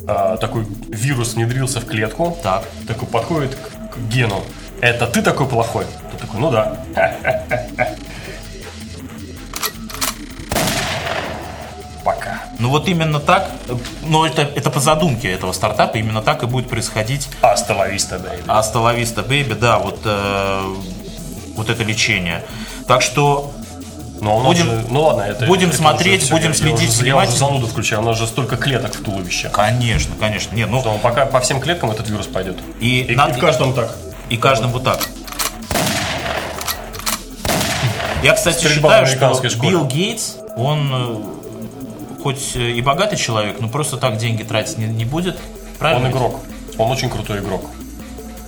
А, 0.07 0.37
такой 0.37 0.65
вирус 0.89 1.33
внедрился 1.33 1.79
в 1.79 1.85
клетку. 1.85 2.37
Так. 2.43 2.65
Такой 2.87 3.07
подходит 3.07 3.55
к, 3.55 3.97
гену. 4.09 4.43
Это 4.81 5.05
ты 5.07 5.21
такой 5.21 5.47
плохой? 5.47 5.85
Ты 6.11 6.17
такой, 6.17 6.39
ну 6.39 6.51
да. 6.51 6.77
Пока. 12.03 12.41
Ну 12.57 12.69
вот 12.69 12.87
именно 12.87 13.19
так, 13.19 13.51
но 14.01 14.25
это, 14.25 14.41
это 14.41 14.71
по 14.71 14.79
задумке 14.79 15.31
этого 15.31 15.51
стартапа, 15.51 15.97
именно 15.97 16.21
так 16.21 16.41
и 16.41 16.47
будет 16.47 16.67
происходить 16.67 17.29
Остановись 17.41 18.05
тогда. 18.05 18.31
Асталависта 18.47 19.21
Бэйби, 19.21 19.53
да, 19.53 19.77
вот 19.77 19.99
э, 20.05 20.75
вот 21.55 21.69
это 21.69 21.83
лечение. 21.83 22.43
Так 22.87 23.01
что 23.01 23.51
Но 24.21 24.39
Будем- 24.41 24.65
же- 24.65 24.85
ну 24.89 25.01
ладно, 25.01 25.21
это 25.23 25.47
будем 25.47 25.69
это 25.69 25.77
смотреть, 25.77 26.21
уже 26.23 26.33
будем 26.33 26.49
я- 26.49 26.53
следить 26.53 26.81
я 26.81 26.89
уже, 26.89 27.07
я 27.07 27.17
уже 27.17 27.31
зануду 27.31 27.65
включаю, 27.65 28.01
у 28.03 28.05
нас 28.05 28.19
же 28.19 28.27
столько 28.27 28.55
клеток 28.55 28.93
в 28.93 29.03
туловище. 29.03 29.49
Конечно, 29.49 30.13
конечно. 30.19 30.53
Нет, 30.55 30.69
ну 30.69 30.79
Что 30.81 30.93
пока 31.01 31.25
по 31.25 31.39
всем 31.39 31.59
клеткам 31.59 31.89
этот 31.89 32.07
вирус 32.07 32.27
пойдет. 32.27 32.57
и, 32.79 32.99
И, 33.01 33.15
надо- 33.15 33.33
и 33.33 33.37
в 33.37 33.39
каждом 33.39 33.73
так. 33.73 33.89
и 34.29 34.37
каждым 34.37 34.71
вот 34.71 34.83
так. 34.83 34.99
Я, 38.23 38.33
кстати, 38.33 38.57
Стрельба 38.57 39.03
считаю, 39.07 39.33
что 39.33 39.49
школе. 39.49 39.71
Билл 39.71 39.85
Гейтс, 39.85 40.35
он 40.55 40.91
э, 40.93 42.21
хоть 42.21 42.55
и 42.55 42.79
богатый 42.81 43.17
человек, 43.17 43.59
но 43.59 43.67
просто 43.67 43.97
так 43.97 44.17
деньги 44.17 44.43
тратить 44.43 44.77
не, 44.77 44.85
не 44.85 45.05
будет. 45.05 45.39
Правильно? 45.79 46.05
Он 46.05 46.11
игрок. 46.11 46.39
Он 46.77 46.91
очень 46.91 47.09
крутой 47.09 47.39
игрок. 47.39 47.65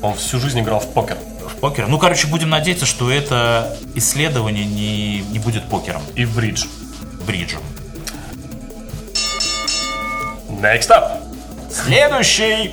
Он 0.04 0.14
всю 0.14 0.40
жизнь 0.40 0.60
играл 0.60 0.80
в 0.80 0.88
покер. 0.94 1.18
В 1.48 1.60
покер. 1.60 1.88
Ну, 1.88 1.98
короче, 1.98 2.28
будем 2.28 2.50
надеяться, 2.50 2.86
что 2.86 3.12
это 3.12 3.76
исследование 3.96 4.66
не, 4.66 5.20
не 5.22 5.40
будет 5.40 5.64
покером, 5.70 6.02
И 6.16 6.26
в 6.26 6.36
бридж. 6.36 6.66
бриджем. 7.26 7.60
Next 10.50 10.90
up. 10.90 11.20
Следующий! 11.70 12.72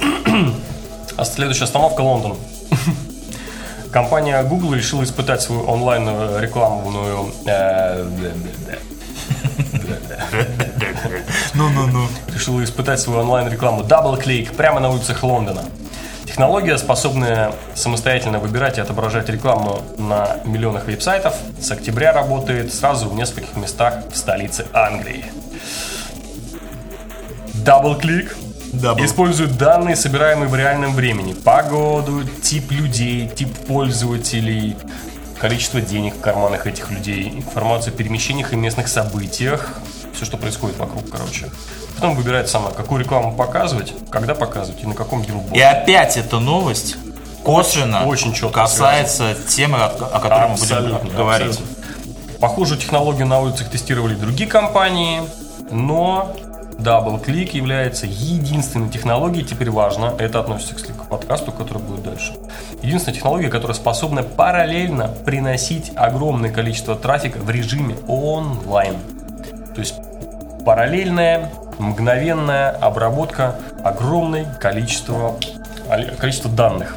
А 1.16 1.24
следующая 1.24 1.64
остановка 1.64 2.00
Лондон. 2.02 2.36
Компания 3.92 4.40
Google 4.44 4.74
решила 4.74 5.02
испытать 5.02 5.42
свою 5.42 5.62
онлайн 5.64 6.06
рекламную 6.38 7.32
э, 7.46 8.04
Ну-ну-ну. 11.54 12.06
решила 12.34 12.62
испытать 12.62 13.00
свою 13.00 13.20
онлайн-рекламу 13.20 13.82
DoubleClick 13.82 14.54
прямо 14.54 14.80
на 14.80 14.90
улицах 14.90 15.22
Лондона. 15.22 15.62
Технология, 16.30 16.78
способная 16.78 17.52
самостоятельно 17.74 18.38
выбирать 18.38 18.78
и 18.78 18.80
отображать 18.80 19.28
рекламу 19.28 19.82
на 19.98 20.38
миллионах 20.44 20.86
веб-сайтов, 20.86 21.34
с 21.60 21.72
октября 21.72 22.12
работает 22.12 22.72
сразу 22.72 23.08
в 23.08 23.16
нескольких 23.16 23.56
местах 23.56 24.04
в 24.12 24.16
столице 24.16 24.64
Англии. 24.72 25.24
DoubleClick 27.64 28.28
Double. 28.72 29.04
использует 29.04 29.58
данные, 29.58 29.96
собираемые 29.96 30.48
в 30.48 30.54
реальном 30.54 30.94
времени. 30.94 31.32
Погоду, 31.32 32.22
тип 32.22 32.70
людей, 32.70 33.28
тип 33.28 33.52
пользователей, 33.66 34.76
количество 35.40 35.80
денег 35.80 36.14
в 36.14 36.20
карманах 36.20 36.68
этих 36.68 36.92
людей, 36.92 37.28
информацию 37.28 37.92
о 37.92 37.96
перемещениях 37.96 38.52
и 38.52 38.56
местных 38.56 38.86
событиях, 38.86 39.80
все, 40.14 40.24
что 40.24 40.36
происходит 40.36 40.78
вокруг, 40.78 41.10
короче. 41.10 41.50
Потом 42.00 42.16
выбирает 42.16 42.48
сама, 42.48 42.70
какую 42.70 43.02
рекламу 43.02 43.34
показывать, 43.36 43.92
когда 44.08 44.34
показывать 44.34 44.82
и 44.82 44.86
на 44.86 44.94
каком 44.94 45.20
И 45.22 45.26
билборде. 45.26 45.62
опять 45.62 46.16
эта 46.16 46.38
новость 46.40 46.96
косвенно 47.44 48.06
очень 48.06 48.32
четко 48.32 48.62
касается 48.62 49.34
темы, 49.48 49.76
о, 49.76 49.88
которой 50.18 50.48
мы 50.48 50.54
будем 50.54 51.14
говорить. 51.14 51.48
абсолютно. 51.48 51.76
Похожую 52.40 52.78
технологию 52.80 53.26
на 53.26 53.40
улицах 53.40 53.68
тестировали 53.68 54.14
другие 54.14 54.48
компании, 54.48 55.20
но 55.70 56.34
DoubleClick 56.78 57.54
является 57.54 58.06
единственной 58.06 58.88
технологией, 58.88 59.44
теперь 59.44 59.70
важно, 59.70 60.14
это 60.18 60.40
относится 60.40 60.74
к 60.74 61.04
подкасту, 61.06 61.52
который 61.52 61.82
будет 61.82 62.02
дальше. 62.02 62.32
Единственная 62.80 63.14
технология, 63.14 63.50
которая 63.50 63.74
способна 63.74 64.22
параллельно 64.22 65.08
приносить 65.26 65.92
огромное 65.96 66.50
количество 66.50 66.96
трафика 66.96 67.40
в 67.40 67.50
режиме 67.50 67.96
онлайн. 68.08 68.96
То 69.74 69.80
есть 69.80 69.96
параллельная, 70.64 71.50
мгновенная 71.80 72.70
обработка 72.70 73.56
огромной 73.82 74.46
количества, 74.60 75.36
количества 76.18 76.50
данных. 76.50 76.96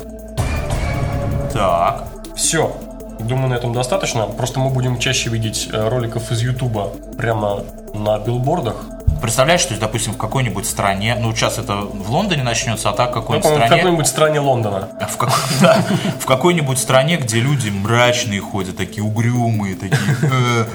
Так. 1.51 2.03
Все. 2.35 2.75
Думаю, 3.19 3.49
на 3.49 3.53
этом 3.53 3.73
достаточно. 3.73 4.25
Просто 4.25 4.59
мы 4.59 4.69
будем 4.69 4.97
чаще 4.99 5.29
видеть 5.29 5.69
э, 5.71 5.87
роликов 5.87 6.31
из 6.31 6.41
Ютуба 6.41 6.89
прямо 7.17 7.63
на 7.93 8.19
билбордах. 8.19 8.85
Представляешь, 9.23 9.61
что, 9.61 9.79
допустим, 9.79 10.11
в 10.11 10.17
какой-нибудь 10.17 10.65
стране, 10.65 11.15
ну, 11.17 11.33
сейчас 11.33 11.57
это 11.57 11.75
в 11.77 12.11
Лондоне 12.11 12.43
начнется, 12.43 12.89
а 12.89 12.91
так 12.91 13.11
в 13.11 13.15
Ну, 13.15 13.21
какой-нибудь 13.21 13.45
в 13.49 13.53
стране... 13.53 13.69
какой-нибудь 13.69 14.07
стране 14.07 14.39
Лондона. 14.41 14.89
В, 15.09 15.15
какой, 15.15 15.39
да, 15.61 15.81
в 16.19 16.25
какой-нибудь 16.25 16.77
стране, 16.77 17.15
где 17.15 17.39
люди 17.39 17.69
мрачные 17.69 18.41
ходят, 18.41 18.75
такие 18.75 19.01
угрюмые, 19.01 19.75
такие, 19.75 20.17
«Э», 20.23 20.65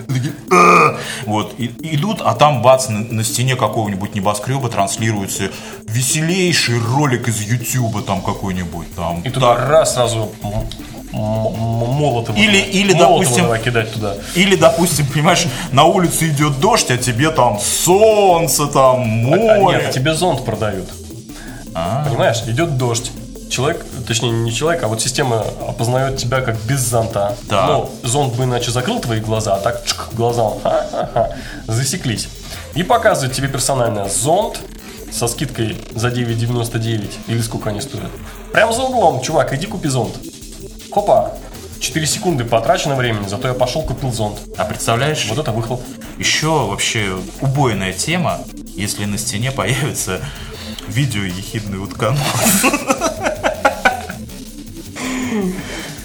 «Э». 0.50 0.96
вот, 1.26 1.56
идут, 1.58 2.22
а 2.22 2.34
там 2.34 2.62
бац, 2.62 2.88
на, 2.88 3.22
стене 3.22 3.54
какого-нибудь 3.54 4.14
небоскреба 4.14 4.70
транслируется 4.70 5.50
веселейший 5.86 6.80
ролик 6.80 7.28
из 7.28 7.42
Ютуба 7.42 8.00
там 8.00 8.22
какой-нибудь, 8.22 8.94
там, 8.96 9.20
И 9.20 9.28
туда 9.28 9.56
раз 9.56 9.92
сразу 9.92 10.32
м- 11.12 11.20
м- 11.20 11.82
м- 11.82 11.88
молотом. 11.94 12.36
Или- 12.36 12.58
или, 12.60 12.92
допустим, 12.92 13.44
давай 13.44 13.60
кидать 13.62 13.92
туда. 13.92 14.14
Или, 14.34 14.56
допустим, 14.56 15.06
понимаешь, 15.06 15.46
на 15.72 15.84
улице 15.84 16.28
идет 16.28 16.60
дождь, 16.60 16.90
а 16.90 16.96
тебе 16.98 17.30
там 17.30 17.58
солнце, 17.60 18.66
там 18.66 19.00
А 19.02 19.04
море. 19.58 19.78
нет, 19.82 19.92
тебе 19.92 20.14
зонт 20.14 20.44
продают. 20.44 20.88
А. 21.74 22.04
Понимаешь, 22.06 22.42
идет 22.46 22.76
дождь. 22.76 23.10
Человек, 23.50 23.84
точнее 24.06 24.30
не 24.30 24.52
человек, 24.52 24.82
а 24.82 24.88
вот 24.88 25.00
система 25.00 25.42
опознает 25.66 26.18
тебя 26.18 26.42
как 26.42 26.56
без 26.66 26.80
зонта. 26.80 27.34
Да. 27.48 27.66
Ну, 27.66 27.90
зонт 28.02 28.34
бы 28.34 28.44
иначе 28.44 28.70
закрыл 28.70 29.00
твои 29.00 29.20
глаза, 29.20 29.54
а 29.54 29.58
так 29.58 29.84
чик, 29.86 30.08
глаза 30.12 30.50
ха-ха-ха, 30.62 31.30
засеклись. 31.66 32.28
И 32.74 32.82
показывает 32.82 33.32
тебе 33.34 33.48
персонально 33.48 34.06
зонт 34.08 34.60
со 35.10 35.28
скидкой 35.28 35.78
за 35.94 36.08
9,99 36.10 37.10
или 37.26 37.40
сколько 37.40 37.70
они 37.70 37.80
стоят. 37.80 38.10
Прям 38.52 38.72
за 38.74 38.82
углом, 38.82 39.22
чувак, 39.22 39.54
иди 39.54 39.66
купи 39.66 39.88
зонт. 39.88 40.14
Хопа, 40.90 41.34
4 41.80 42.06
секунды 42.06 42.44
потрачено 42.44 42.94
времени, 42.96 43.28
зато 43.28 43.48
я 43.48 43.54
пошел 43.54 43.82
купил 43.82 44.12
зонт. 44.12 44.38
А 44.56 44.64
представляешь, 44.64 45.26
Вот 45.28 45.38
это 45.38 45.52
выхлоп. 45.52 45.82
еще 46.18 46.48
вообще 46.66 47.18
убойная 47.40 47.92
тема, 47.92 48.40
если 48.74 49.04
на 49.04 49.18
стене 49.18 49.52
появится 49.52 50.20
видео 50.88 51.22
ехидный 51.22 51.78
утконос. 51.78 52.18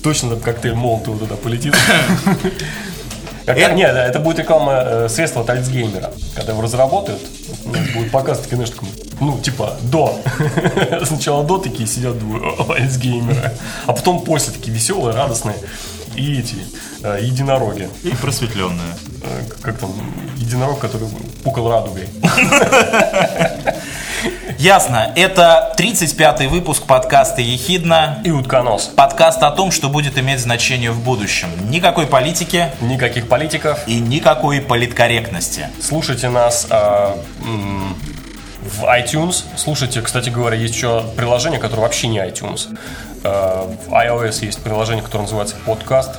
Точно 0.03 0.27
этот 0.27 0.43
коктейль 0.43 0.73
Молотова 0.73 1.17
туда 1.17 1.35
полетит. 1.37 1.75
Как- 3.45 3.57
Это- 3.57 3.73
Нет, 3.75 3.93
да, 3.93 4.05
это 4.05 4.19
будет 4.19 4.39
реклама 4.39 4.83
э, 4.85 5.09
средства 5.09 5.41
от 5.41 5.49
Альцгеймера. 5.49 6.11
Когда 6.35 6.53
его 6.53 6.61
разработают, 6.61 7.21
будет 7.93 8.11
показывать, 8.11 8.49
конечно, 8.49 8.75
ну, 9.19 9.37
типа, 9.39 9.75
до. 9.81 10.17
Сначала 11.05 11.43
до 11.43 11.57
такие 11.57 11.87
сидят, 11.87 12.17
думаю, 12.17 12.55
«О, 12.61 12.73
Альцгеймера. 12.73 13.53
А 13.85 13.93
потом 13.93 14.23
после 14.23 14.53
такие 14.53 14.73
веселые, 14.73 15.15
радостные. 15.15 15.55
И 16.15 16.39
эти, 16.39 16.55
э, 17.03 17.19
единороги. 17.21 17.89
И 18.03 18.09
просветленная. 18.09 18.95
Э, 19.23 19.41
Как 19.61 19.77
там, 19.77 19.91
единорог, 20.37 20.79
который 20.79 21.07
пукал 21.43 21.69
радугой. 21.69 22.07
Ясно. 24.63 25.11
Это 25.17 25.73
35-й 25.77 26.47
выпуск 26.47 26.83
подкаста 26.83 27.41
«Ехидна». 27.41 28.21
И 28.23 28.31
утконос. 28.31 28.85
Подкаст 28.95 29.43
о 29.43 29.51
том, 29.51 29.71
что 29.71 29.89
будет 29.89 30.17
иметь 30.17 30.39
значение 30.39 30.91
в 30.91 31.03
будущем. 31.03 31.49
Никакой 31.69 32.07
политики 32.07 32.69
Никаких 32.79 33.27
политиков. 33.27 33.85
и 33.87 33.99
никакой 33.99 34.61
политкорректности. 34.61 35.67
Слушайте 35.81 36.29
нас 36.29 36.65
м, 36.69 37.93
в 38.61 38.85
iTunes. 38.85 39.43
Слушайте, 39.57 40.01
кстати 40.01 40.29
говоря, 40.29 40.55
есть 40.55 40.75
еще 40.75 41.03
приложение, 41.17 41.59
которое 41.59 41.81
вообще 41.81 42.07
не 42.07 42.19
iTunes. 42.19 42.69
А, 43.25 43.69
в 43.85 43.91
iOS 43.91 44.45
есть 44.45 44.63
приложение, 44.63 45.03
которое 45.03 45.23
называется 45.23 45.57
подкаст. 45.65 46.11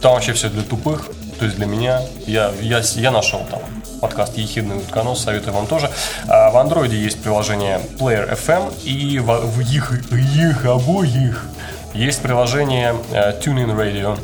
Там 0.00 0.14
вообще 0.14 0.32
все 0.32 0.48
для 0.48 0.62
тупых, 0.62 1.10
то 1.38 1.44
есть 1.44 1.58
для 1.58 1.66
меня. 1.66 2.00
Я, 2.26 2.52
я, 2.62 2.80
я 2.94 3.10
нашел 3.10 3.40
там 3.50 3.60
подкаст 4.02 4.36
«Ехидный 4.36 4.78
утконос», 4.78 5.22
советую 5.22 5.54
вам 5.54 5.68
тоже. 5.68 5.88
А 6.28 6.50
в 6.50 6.56
Андроиде 6.56 7.00
есть 7.00 7.22
приложение 7.22 7.80
Player 8.00 8.36
FM, 8.36 8.82
и 8.82 9.20
в, 9.20 9.26
в 9.26 9.60
их, 9.60 9.92
их 10.10 10.64
обоих 10.66 11.46
есть 11.94 12.20
приложение 12.20 12.96
э, 13.12 13.38
TuneIn 13.40 13.76
Radio. 13.76 14.18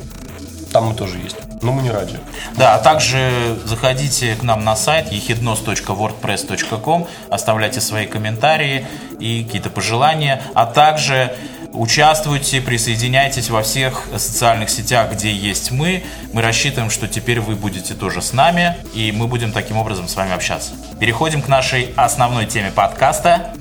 Там 0.73 0.87
мы 0.87 0.95
тоже 0.95 1.19
есть, 1.19 1.37
но 1.63 1.71
мы 1.71 1.83
не 1.83 1.93
радио. 1.93 2.19
Да, 2.57 2.75
а 2.75 2.79
также 2.79 3.57
заходите 3.65 4.35
к 4.35 4.43
нам 4.43 4.65
на 4.65 4.75
сайт 4.75 5.13
ехиднос.wordpress.com, 5.13 7.07
оставляйте 7.31 7.81
свои 7.81 8.07
комментарии 8.07 8.85
и 9.21 9.45
какие-то 9.45 9.71
пожелания, 9.71 10.43
а 10.55 10.67
также 10.67 11.33
участвуйте, 11.79 12.61
присоединяйтесь 12.61 13.51
во 13.51 13.63
всех 13.63 14.03
социальных 14.17 14.69
сетях, 14.69 15.13
где 15.13 15.33
есть 15.33 15.71
мы. 15.71 16.03
Мы 16.33 16.43
рассчитываем, 16.43 16.91
что 16.91 17.09
теперь 17.09 17.41
вы 17.41 17.55
будете 17.55 17.95
тоже 17.95 18.21
с 18.21 18.33
нами, 18.33 18.77
и 18.95 19.13
мы 19.13 19.27
будем 19.29 19.53
таким 19.53 19.77
образом 19.77 20.09
с 20.09 20.17
вами 20.17 20.33
общаться. 20.33 20.73
Переходим 21.01 21.41
к 21.41 21.49
нашей 21.49 21.93
основной 21.97 22.47
теме 22.47 22.71
подкаста, 22.71 23.53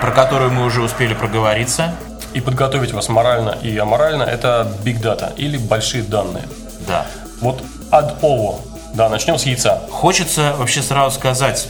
про 0.00 0.10
которую 0.12 0.52
мы 0.52 0.64
уже 0.64 0.82
успели 0.82 1.14
проговориться. 1.14 1.94
и 2.34 2.40
подготовить 2.40 2.92
вас 2.92 3.08
морально 3.08 3.56
и 3.62 3.76
аморально, 3.78 4.22
это 4.22 4.72
Big 4.84 5.00
Data 5.00 5.34
или 5.36 5.56
большие 5.56 6.02
данные. 6.02 6.44
Да. 6.86 7.06
Вот 7.40 7.62
ad 7.90 8.20
ovo. 8.20 8.60
Да, 8.94 9.08
начнем 9.08 9.38
с 9.38 9.44
яйца. 9.44 9.82
Хочется 9.90 10.54
вообще 10.56 10.82
сразу 10.82 11.16
сказать, 11.16 11.68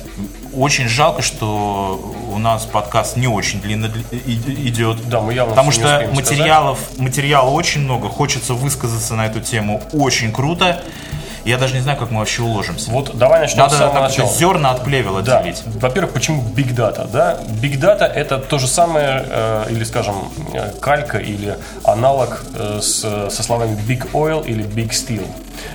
очень 0.58 0.88
жалко, 0.88 1.22
что 1.22 2.14
у 2.32 2.38
нас 2.38 2.64
подкаст 2.64 3.16
не 3.16 3.26
очень 3.26 3.60
длинно 3.60 3.90
идет. 4.12 5.08
Да, 5.08 5.20
мы 5.20 5.34
явно 5.34 5.50
Потому 5.50 5.70
что 5.70 6.08
материалов, 6.12 6.78
материала 6.98 7.50
очень 7.50 7.82
много. 7.82 8.08
Хочется 8.08 8.54
высказаться 8.54 9.14
на 9.14 9.26
эту 9.26 9.40
тему 9.40 9.82
очень 9.92 10.32
круто. 10.32 10.82
Я 11.44 11.56
даже 11.56 11.74
не 11.74 11.80
знаю, 11.80 11.98
как 11.98 12.10
мы 12.10 12.18
вообще 12.18 12.42
уложимся. 12.42 12.90
Вот 12.90 13.16
давай 13.16 13.40
начнем 13.40 13.60
Надо 13.60 13.74
с 13.74 13.78
самого 13.78 14.00
начала. 14.00 14.28
зерна 14.28 14.70
от 14.72 14.84
плевела 14.84 15.22
да. 15.22 15.42
делить. 15.42 15.62
Во-первых, 15.64 16.12
почему 16.12 16.42
Big 16.42 16.74
Data? 16.74 17.08
Да? 17.10 17.38
Big 17.62 17.80
Data 17.80 18.04
это 18.04 18.38
то 18.38 18.58
же 18.58 18.66
самое, 18.66 19.24
э, 19.26 19.66
или, 19.70 19.84
скажем, 19.84 20.30
э, 20.52 20.72
калька 20.80 21.16
или 21.16 21.56
аналог 21.84 22.44
э, 22.54 22.80
с, 22.82 23.00
со 23.30 23.42
словами 23.42 23.78
Big 23.88 24.10
Oil 24.12 24.44
или 24.44 24.62
Big 24.64 24.90
Steel. 24.90 25.26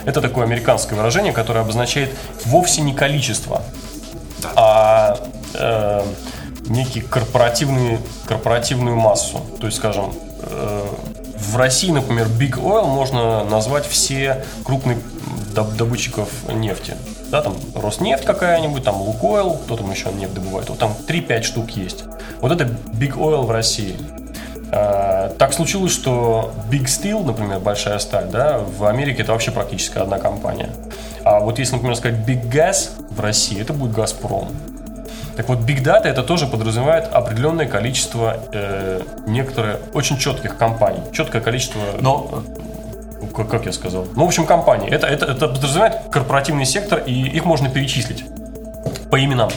Это 0.05 0.21
такое 0.21 0.45
американское 0.45 0.97
выражение, 0.97 1.33
которое 1.33 1.61
обозначает 1.61 2.11
вовсе 2.45 2.81
не 2.81 2.93
количество, 2.93 3.57
да. 3.57 3.92
А 4.55 5.17
э, 5.53 6.05
некий 6.67 7.01
корпоративный, 7.01 7.99
корпоративную 8.25 8.95
массу. 8.95 9.41
То 9.59 9.67
есть, 9.67 9.77
скажем, 9.77 10.13
э, 10.41 10.85
в 11.37 11.57
России, 11.57 11.91
например, 11.91 12.27
Big 12.27 12.53
Oil 12.53 12.85
можно 12.85 13.43
назвать 13.43 13.85
все 13.85 14.45
крупные 14.63 14.97
добытчиков 15.53 16.29
нефти. 16.49 16.95
Да, 17.29 17.41
там 17.41 17.55
Роснефть 17.75 18.25
какая-нибудь, 18.25 18.83
там 18.83 19.01
Лукойл, 19.01 19.55
кто 19.55 19.77
там 19.77 19.91
еще 19.91 20.11
нефть 20.11 20.33
добывает. 20.33 20.69
Вот 20.69 20.79
там 20.79 20.95
3-5 21.07 21.43
штук 21.43 21.71
есть. 21.71 22.03
Вот 22.41 22.51
это 22.51 22.65
Big 22.65 23.15
Oil 23.17 23.43
в 23.45 23.51
России. 23.51 23.95
Так 25.37 25.53
случилось, 25.53 25.91
что 25.91 26.53
Big 26.69 26.85
Steel, 26.85 27.23
например, 27.23 27.59
большая 27.59 27.99
сталь, 27.99 28.27
да, 28.29 28.59
в 28.59 28.85
Америке 28.85 29.23
это 29.23 29.31
вообще 29.31 29.51
практически 29.51 29.97
одна 29.97 30.19
компания. 30.19 30.69
А 31.23 31.39
вот 31.39 31.59
если, 31.59 31.73
например, 31.75 31.95
сказать 31.95 32.19
Big 32.27 32.49
Gas 32.49 32.91
в 33.09 33.19
России, 33.19 33.61
это 33.61 33.73
будет 33.73 33.91
Газпром. 33.93 34.49
Так 35.35 35.49
вот, 35.49 35.59
Big 35.59 35.83
Data 35.83 36.03
это 36.03 36.21
тоже 36.21 36.45
подразумевает 36.45 37.09
определенное 37.11 37.65
количество 37.65 38.37
э, 38.51 39.01
некоторых 39.25 39.79
очень 39.93 40.17
четких 40.17 40.57
компаний. 40.57 40.99
Четкое 41.11 41.41
количество... 41.41 41.81
Но 41.99 42.43
как, 43.35 43.49
как 43.49 43.65
я 43.65 43.71
сказал? 43.71 44.05
Ну, 44.15 44.25
в 44.25 44.27
общем, 44.27 44.45
компании. 44.45 44.89
Это, 44.89 45.07
это, 45.07 45.25
это 45.25 45.47
подразумевает 45.47 46.01
корпоративный 46.11 46.65
сектор, 46.65 46.99
и 46.99 47.11
их 47.11 47.45
можно 47.45 47.69
перечислить 47.69 48.25
по 49.09 49.23
именам. 49.23 49.49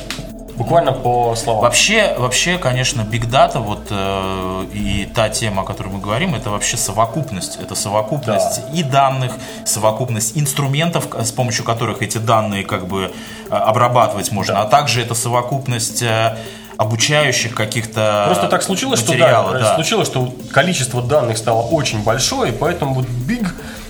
Буквально 0.56 0.92
по 0.92 1.34
словам. 1.36 1.62
Вообще, 1.62 2.14
вообще, 2.18 2.58
конечно, 2.58 3.02
Big 3.02 3.28
Data, 3.30 3.58
вот 3.58 3.88
э, 3.90 4.66
и 4.72 5.08
та 5.14 5.28
тема, 5.28 5.62
о 5.62 5.64
которой 5.64 5.88
мы 5.88 6.00
говорим, 6.00 6.34
это 6.34 6.50
вообще 6.50 6.76
совокупность. 6.76 7.58
Это 7.60 7.74
совокупность 7.74 8.62
да. 8.62 8.72
и 8.72 8.82
данных, 8.82 9.32
совокупность 9.64 10.36
инструментов, 10.36 11.08
с 11.12 11.32
помощью 11.32 11.64
которых 11.64 12.00
эти 12.00 12.18
данные 12.18 12.64
как 12.64 12.86
бы 12.86 13.12
э, 13.50 13.54
обрабатывать 13.54 14.32
можно, 14.32 14.54
да. 14.54 14.62
а 14.62 14.64
также 14.66 15.02
это 15.02 15.14
совокупность 15.14 16.02
э, 16.02 16.38
обучающих 16.78 17.54
каких-то 17.54 18.24
Просто 18.26 18.48
так 18.48 18.62
случилось, 18.62 19.00
что 19.00 19.16
да, 19.16 19.42
да, 19.52 19.74
случилось, 19.74 20.08
что 20.08 20.34
количество 20.52 21.02
данных 21.02 21.38
стало 21.38 21.62
очень 21.62 22.02
большое, 22.02 22.52
и 22.52 22.56
поэтому 22.56 22.94
вот 22.94 23.06
Big 23.06 23.46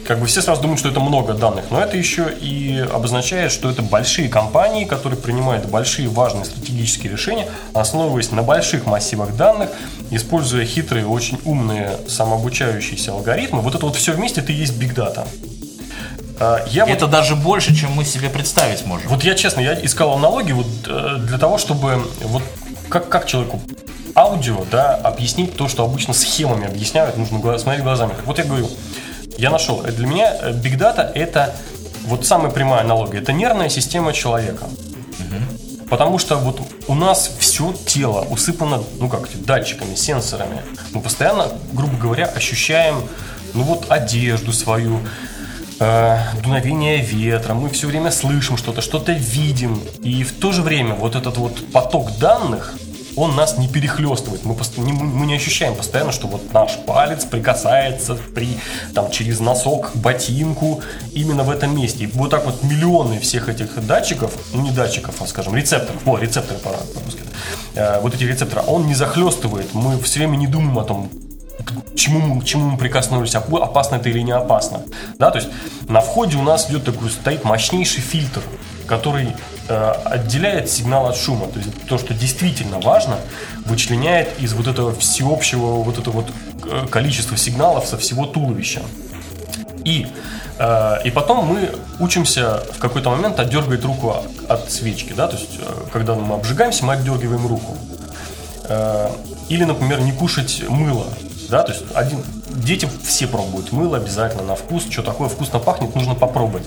как 0.06 0.20
бы 0.20 0.26
все 0.26 0.40
сразу 0.40 0.62
думают, 0.62 0.78
что 0.78 0.88
это 0.88 1.00
много 1.00 1.34
данных, 1.34 1.66
но 1.70 1.80
это 1.80 1.96
еще 1.96 2.32
и 2.40 2.78
обозначает, 2.92 3.52
что 3.52 3.68
это 3.68 3.82
большие 3.82 4.28
компании, 4.28 4.84
которые 4.84 5.18
принимают 5.20 5.66
большие 5.66 6.08
важные 6.08 6.44
стратегические 6.44 7.12
решения, 7.12 7.48
основываясь 7.74 8.30
на 8.30 8.42
больших 8.42 8.86
массивах 8.86 9.36
данных, 9.36 9.70
используя 10.10 10.64
хитрые, 10.64 11.06
очень 11.06 11.38
умные 11.44 11.96
самообучающиеся 12.08 13.12
алгоритмы. 13.12 13.60
Вот 13.60 13.74
это 13.74 13.86
вот 13.86 13.96
все 13.96 14.12
вместе 14.12 14.40
это 14.40 14.52
и 14.52 14.56
есть 14.56 14.74
Big 14.74 14.94
Data. 14.94 15.26
А, 16.38 16.64
я 16.68 16.84
это 16.86 17.06
вот, 17.06 17.12
даже 17.12 17.34
больше, 17.34 17.74
чем 17.74 17.92
мы 17.92 18.04
себе 18.04 18.28
представить 18.28 18.84
можем. 18.86 19.08
Вот 19.08 19.24
я 19.24 19.34
честно, 19.34 19.60
я 19.60 19.74
искал 19.84 20.14
аналогии 20.14 20.52
вот 20.52 20.66
э, 20.86 21.16
для 21.20 21.38
того, 21.38 21.58
чтобы 21.58 22.02
вот 22.22 22.42
как, 22.88 23.08
как 23.08 23.26
человеку 23.26 23.60
аудио, 24.14 24.64
да, 24.70 24.94
объяснить 24.94 25.56
то, 25.56 25.68
что 25.68 25.84
обычно 25.84 26.14
схемами 26.14 26.66
объясняют, 26.66 27.16
нужно 27.16 27.58
смотреть 27.58 27.84
глазами. 27.84 28.14
Вот 28.24 28.38
я 28.38 28.44
говорю, 28.44 28.68
я 29.38 29.50
нашел. 29.50 29.82
Для 29.82 30.06
меня 30.06 30.34
э, 30.34 30.52
Big 30.52 30.78
Data 30.78 31.10
это 31.14 31.54
вот 32.06 32.24
самая 32.24 32.50
прямая 32.50 32.80
аналогия. 32.80 33.18
Это 33.18 33.32
нервная 33.32 33.68
система 33.68 34.12
человека. 34.12 34.66
Потому 35.88 36.18
что 36.18 36.36
вот 36.36 36.60
у 36.88 36.94
нас 36.94 37.30
все 37.38 37.72
тело 37.72 38.22
усыпано, 38.22 38.82
ну 38.98 39.08
как, 39.08 39.28
датчиками, 39.44 39.94
сенсорами. 39.94 40.62
Мы 40.92 41.00
постоянно, 41.00 41.48
грубо 41.72 41.96
говоря, 41.96 42.26
ощущаем, 42.26 43.02
ну 43.54 43.62
вот 43.62 43.86
одежду 43.88 44.52
свою, 44.52 45.00
э, 45.78 46.18
дуновение 46.42 47.00
ветра, 47.00 47.54
мы 47.54 47.70
все 47.70 47.86
время 47.86 48.10
слышим 48.10 48.56
что-то, 48.56 48.80
что-то 48.80 49.12
видим. 49.12 49.80
И 50.02 50.24
в 50.24 50.32
то 50.32 50.50
же 50.50 50.62
время 50.62 50.94
вот 50.94 51.14
этот 51.14 51.36
вот 51.36 51.72
поток 51.72 52.18
данных, 52.18 52.74
он 53.16 53.34
нас 53.34 53.58
не 53.58 53.66
перехлестывает. 53.66 54.44
Мы, 54.44 54.54
не, 54.76 54.92
мы 54.92 55.26
не 55.26 55.34
ощущаем 55.34 55.74
постоянно, 55.74 56.12
что 56.12 56.28
вот 56.28 56.52
наш 56.52 56.76
палец 56.86 57.24
прикасается 57.24 58.16
при, 58.34 58.58
там, 58.94 59.10
через 59.10 59.40
носок 59.40 59.92
к 59.92 59.96
ботинку 59.96 60.82
именно 61.12 61.42
в 61.42 61.50
этом 61.50 61.74
месте. 61.74 62.04
И 62.04 62.06
вот 62.06 62.30
так 62.30 62.44
вот 62.44 62.62
миллионы 62.62 63.18
всех 63.18 63.48
этих 63.48 63.84
датчиков, 63.86 64.32
ну 64.52 64.60
не 64.62 64.70
датчиков, 64.70 65.20
а 65.20 65.26
скажем, 65.26 65.56
рецепторов, 65.56 66.00
о, 66.06 66.18
рецепторы 66.18 66.60
по-русски, 66.60 67.22
э, 67.74 68.00
вот 68.00 68.14
эти 68.14 68.24
рецепторы, 68.24 68.62
он 68.66 68.86
не 68.86 68.94
захлестывает. 68.94 69.72
Мы 69.72 69.98
все 70.02 70.20
время 70.20 70.36
не 70.36 70.46
думаем 70.46 70.78
о 70.78 70.84
том, 70.84 71.10
к 71.64 71.96
чему, 71.96 72.40
к 72.40 72.44
чему 72.44 72.70
мы 72.70 72.78
прикоснулись, 72.78 73.34
опасно 73.34 73.96
это 73.96 74.10
или 74.10 74.20
не 74.20 74.32
опасно. 74.32 74.82
Да, 75.18 75.30
то 75.30 75.38
есть 75.38 75.50
на 75.88 76.00
входе 76.00 76.36
у 76.36 76.42
нас 76.42 76.70
идет 76.70 76.84
такой, 76.84 77.10
стоит 77.10 77.44
мощнейший 77.44 78.02
фильтр, 78.02 78.42
который 78.86 79.34
э, 79.68 79.92
отделяет 80.04 80.70
сигнал 80.70 81.06
от 81.06 81.16
шума. 81.16 81.46
То 81.48 81.58
есть 81.58 81.70
то, 81.86 81.98
что 81.98 82.14
действительно 82.14 82.80
важно, 82.80 83.18
вычленяет 83.64 84.40
из 84.40 84.52
вот 84.54 84.66
этого 84.66 84.94
всеобщего 84.94 85.82
вот 85.82 85.98
этого 85.98 86.22
вот 86.22 86.30
э, 86.64 86.86
количества 86.88 87.36
сигналов 87.36 87.86
со 87.86 87.98
всего 87.98 88.26
туловища. 88.26 88.82
И, 89.84 90.06
э, 90.58 90.96
и 91.04 91.10
потом 91.10 91.46
мы 91.46 91.70
учимся 92.00 92.62
в 92.74 92.78
какой-то 92.78 93.10
момент 93.10 93.38
отдергивать 93.38 93.84
руку 93.84 94.16
от 94.48 94.70
свечки. 94.70 95.12
Да? 95.12 95.28
То 95.28 95.36
есть, 95.36 95.58
э, 95.60 95.72
когда 95.92 96.14
мы 96.14 96.34
обжигаемся, 96.34 96.84
мы 96.84 96.94
отдергиваем 96.94 97.46
руку. 97.46 97.76
Э, 98.68 99.10
или, 99.48 99.64
например, 99.64 100.00
не 100.00 100.12
кушать 100.12 100.64
мыло. 100.68 101.06
Да? 101.48 101.62
То 101.62 101.72
есть 101.72 101.84
один, 101.94 102.22
дети 102.48 102.88
все 103.02 103.26
пробуют 103.26 103.72
мыло 103.72 103.96
обязательно 103.96 104.42
на 104.42 104.56
вкус. 104.56 104.86
Что 104.90 105.02
такое 105.02 105.28
вкусно 105.28 105.58
пахнет, 105.58 105.94
нужно 105.94 106.14
попробовать. 106.14 106.64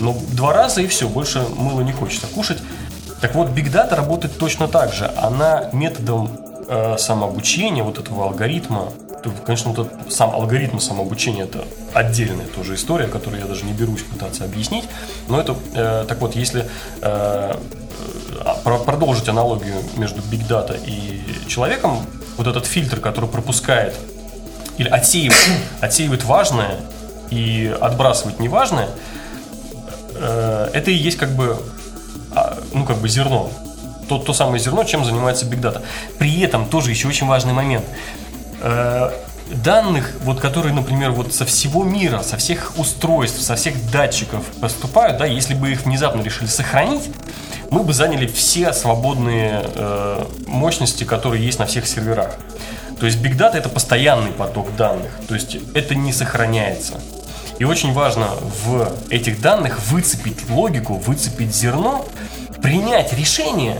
Но 0.00 0.16
два 0.32 0.52
раза 0.52 0.80
и 0.80 0.86
все, 0.86 1.08
больше 1.08 1.44
мыла 1.56 1.80
не 1.80 1.92
хочется 1.92 2.26
кушать. 2.26 2.58
Так 3.20 3.34
вот, 3.34 3.48
Big 3.48 3.72
Data 3.72 3.94
работает 3.94 4.36
точно 4.38 4.68
так 4.68 4.92
же. 4.92 5.10
Она 5.16 5.70
методом 5.72 6.30
э, 6.68 6.96
самообучения, 6.98 7.82
вот 7.82 7.98
этого 7.98 8.24
алгоритма, 8.24 8.92
конечно, 9.46 9.72
вот 9.72 9.86
этот 9.86 10.12
сам 10.12 10.34
алгоритм 10.34 10.78
самообучения 10.78 11.44
это 11.44 11.64
отдельная 11.92 12.46
тоже 12.46 12.74
история, 12.74 13.06
которую 13.06 13.40
я 13.40 13.46
даже 13.46 13.64
не 13.64 13.72
берусь 13.72 14.02
пытаться 14.02 14.44
объяснить. 14.44 14.84
Но 15.28 15.40
это, 15.40 15.56
э, 15.74 16.04
так 16.06 16.20
вот, 16.20 16.36
если 16.36 16.68
э, 17.00 17.54
э 17.54 17.58
продолжить 18.84 19.28
аналогию 19.28 19.76
между 19.96 20.20
Big 20.22 20.46
Data 20.48 20.78
и 20.84 21.22
человеком, 21.48 21.98
вот 22.36 22.46
этот 22.46 22.66
фильтр, 22.66 23.00
который 23.00 23.28
пропускает 23.28 23.94
или 24.78 24.88
отсеивает, 24.88 25.40
отсеивает 25.80 26.24
важное 26.24 26.76
и 27.30 27.74
отбрасывает 27.80 28.40
неважное, 28.40 28.88
э, 30.14 30.70
это 30.72 30.90
и 30.90 30.94
есть 30.94 31.18
как 31.18 31.30
бы, 31.30 31.58
а, 32.34 32.58
ну 32.72 32.84
как 32.84 32.98
бы 32.98 33.08
зерно. 33.08 33.50
То, 34.08 34.18
то 34.18 34.34
самое 34.34 34.62
зерно, 34.62 34.84
чем 34.84 35.04
занимается 35.04 35.46
Big 35.46 35.60
Data. 35.60 35.82
При 36.18 36.40
этом 36.40 36.66
тоже 36.68 36.90
еще 36.90 37.08
очень 37.08 37.26
важный 37.26 37.54
момент. 37.54 37.86
Э, 38.60 39.10
данных, 39.50 40.12
вот, 40.22 40.40
которые, 40.40 40.74
например, 40.74 41.10
вот 41.10 41.34
со 41.34 41.44
всего 41.44 41.84
мира, 41.84 42.22
со 42.22 42.36
всех 42.36 42.72
устройств, 42.78 43.42
со 43.42 43.56
всех 43.56 43.90
датчиков 43.90 44.44
поступают, 44.60 45.18
да, 45.18 45.26
если 45.26 45.54
бы 45.54 45.70
их 45.70 45.84
внезапно 45.84 46.22
решили 46.22 46.48
сохранить, 46.48 47.10
мы 47.70 47.82
бы 47.82 47.92
заняли 47.92 48.26
все 48.26 48.72
свободные 48.72 49.62
э, 49.64 50.24
мощности, 50.46 51.04
которые 51.04 51.44
есть 51.44 51.58
на 51.58 51.66
всех 51.66 51.86
серверах. 51.86 52.36
То 53.04 53.08
есть 53.08 53.20
Big 53.20 53.36
Data 53.36 53.58
это 53.58 53.68
постоянный 53.68 54.30
поток 54.30 54.74
данных, 54.76 55.10
то 55.28 55.34
есть 55.34 55.58
это 55.74 55.94
не 55.94 56.10
сохраняется. 56.10 56.98
И 57.58 57.64
очень 57.64 57.92
важно 57.92 58.28
в 58.64 58.90
этих 59.10 59.42
данных 59.42 59.78
выцепить 59.88 60.48
логику, 60.48 60.94
выцепить 60.94 61.54
зерно, 61.54 62.06
принять 62.62 63.12
решение 63.12 63.78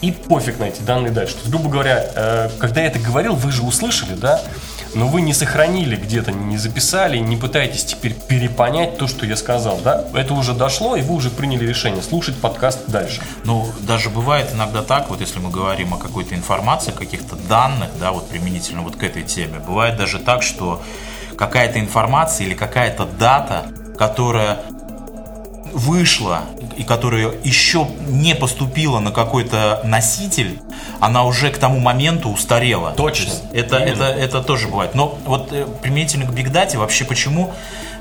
и 0.00 0.10
пофиг 0.10 0.58
на 0.58 0.64
эти 0.64 0.80
данные 0.80 1.12
дальше. 1.12 1.34
То 1.34 1.40
есть, 1.40 1.50
грубо 1.50 1.68
говоря, 1.68 2.02
э, 2.14 2.48
когда 2.58 2.80
я 2.80 2.86
это 2.86 2.98
говорил, 2.98 3.34
вы 3.34 3.52
же 3.52 3.60
услышали, 3.60 4.14
да? 4.14 4.40
Но 4.94 5.06
вы 5.06 5.20
не 5.20 5.32
сохранили 5.34 5.96
где-то, 5.96 6.32
не 6.32 6.56
записали, 6.56 7.18
не 7.18 7.36
пытаетесь 7.36 7.84
теперь 7.84 8.14
перепонять 8.14 8.98
то, 8.98 9.06
что 9.06 9.26
я 9.26 9.36
сказал, 9.36 9.78
да? 9.82 10.04
Это 10.14 10.34
уже 10.34 10.54
дошло, 10.54 10.96
и 10.96 11.02
вы 11.02 11.14
уже 11.14 11.30
приняли 11.30 11.66
решение 11.66 12.02
слушать 12.02 12.36
подкаст 12.36 12.86
дальше. 12.88 13.22
Ну, 13.44 13.66
даже 13.80 14.10
бывает 14.10 14.50
иногда 14.52 14.82
так, 14.82 15.10
вот 15.10 15.20
если 15.20 15.38
мы 15.38 15.50
говорим 15.50 15.94
о 15.94 15.98
какой-то 15.98 16.34
информации, 16.34 16.90
каких-то 16.90 17.36
данных, 17.36 17.90
да, 17.98 18.12
вот 18.12 18.28
применительно 18.28 18.82
вот 18.82 18.96
к 18.96 19.02
этой 19.02 19.22
теме, 19.22 19.58
бывает 19.58 19.96
даже 19.96 20.18
так, 20.18 20.42
что 20.42 20.82
какая-то 21.36 21.78
информация 21.80 22.46
или 22.46 22.54
какая-то 22.54 23.06
дата, 23.06 23.66
которая 23.96 24.60
вышла 25.72 26.42
и 26.76 26.84
которая 26.84 27.32
еще 27.44 27.86
не 28.08 28.34
поступила 28.34 28.98
на 29.00 29.10
какой-то 29.12 29.80
носитель, 29.84 30.60
она 31.00 31.24
уже 31.24 31.50
к 31.50 31.58
тому 31.58 31.78
моменту 31.80 32.30
устарела. 32.30 32.92
Точно. 32.92 33.32
Это, 33.52 33.76
это, 33.76 34.04
это 34.04 34.42
тоже 34.42 34.68
бывает. 34.68 34.94
Но 34.94 35.18
вот 35.24 35.52
э, 35.52 35.66
применительно 35.82 36.26
к 36.26 36.32
бигдате 36.32 36.78
вообще 36.78 37.04
почему 37.04 37.52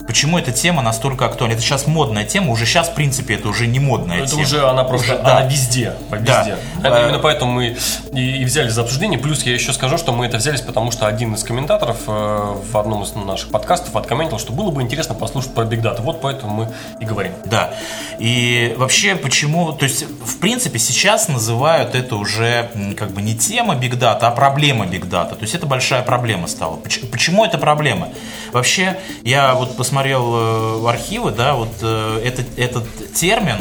Почему 0.10 0.40
эта 0.40 0.52
тема 0.52 0.82
настолько 0.82 1.26
актуальна? 1.28 1.54
Это 1.54 1.62
сейчас 1.62 1.86
модная 1.86 2.24
тема, 2.26 2.50
уже 2.52 2.66
сейчас, 2.66 2.90
в 2.90 2.96
принципе, 2.96 3.36
это 3.36 3.48
уже 3.48 3.68
не 3.68 3.80
модная 3.80 4.22
это 4.24 4.32
тема. 4.32 4.42
уже 4.42 4.68
она 4.68 4.84
просто, 4.84 5.14
Уже, 5.14 5.20
она 5.22 5.42
да. 5.42 5.46
везде, 5.46 5.94
Да. 6.10 6.18
везде. 6.18 6.58
Э, 6.84 7.04
Именно 7.06 7.20
поэтому 7.20 7.52
мы 7.52 7.78
и, 8.12 8.42
и 8.42 8.44
взяли 8.44 8.70
за 8.70 8.82
обсуждение. 8.82 9.20
Плюс 9.20 9.44
я 9.44 9.54
еще 9.54 9.72
скажу, 9.72 10.00
что 10.00 10.12
мы 10.12 10.26
это 10.26 10.38
взялись, 10.38 10.62
потому 10.62 10.90
что 10.90 11.06
один 11.06 11.36
из 11.36 11.44
комментаторов 11.44 11.98
э, 12.08 12.56
в 12.72 12.76
одном 12.76 13.04
из 13.04 13.14
наших 13.14 13.52
подкастов 13.52 13.96
откомментил, 13.96 14.40
что 14.40 14.52
было 14.52 14.72
бы 14.72 14.82
интересно 14.82 15.14
послушать 15.14 15.54
про 15.54 15.66
Big 15.66 15.84
Data. 15.84 16.02
Вот 16.02 16.22
поэтому 16.22 16.56
мы 16.56 16.74
и 17.00 17.06
говорим. 17.06 17.34
Да. 17.46 17.76
И 18.18 18.74
вообще, 18.80 19.16
почему, 19.16 19.74
то 19.74 19.86
есть, 19.86 20.06
в 20.26 20.40
принципе, 20.40 20.80
сейчас 20.80 21.28
называют 21.28 21.94
это 21.94 22.16
уже 22.16 22.72
как 22.98 23.12
бы 23.12 23.22
не 23.22 23.36
тема 23.38 23.76
Big 23.76 23.92
Data, 23.92 24.22
а 24.24 24.32
проблема 24.32 24.86
Big 24.88 25.08
Data. 25.08 25.36
То 25.36 25.42
есть, 25.44 25.54
это 25.54 25.68
большая 25.68 26.02
проблема 26.02 26.48
стала. 26.48 26.78
Поч- 26.78 27.02
Почему 27.12 27.46
это 27.46 27.60
проблема? 27.60 28.08
Вообще, 28.54 28.98
я 29.24 29.54
вот 29.54 29.78
посмотрел 29.78 29.99
э, 30.08 30.78
в 30.80 30.88
архивы, 30.88 31.32
да, 31.32 31.54
вот 31.56 31.70
э, 31.82 32.22
этот, 32.24 32.46
этот 32.58 33.14
термин 33.14 33.58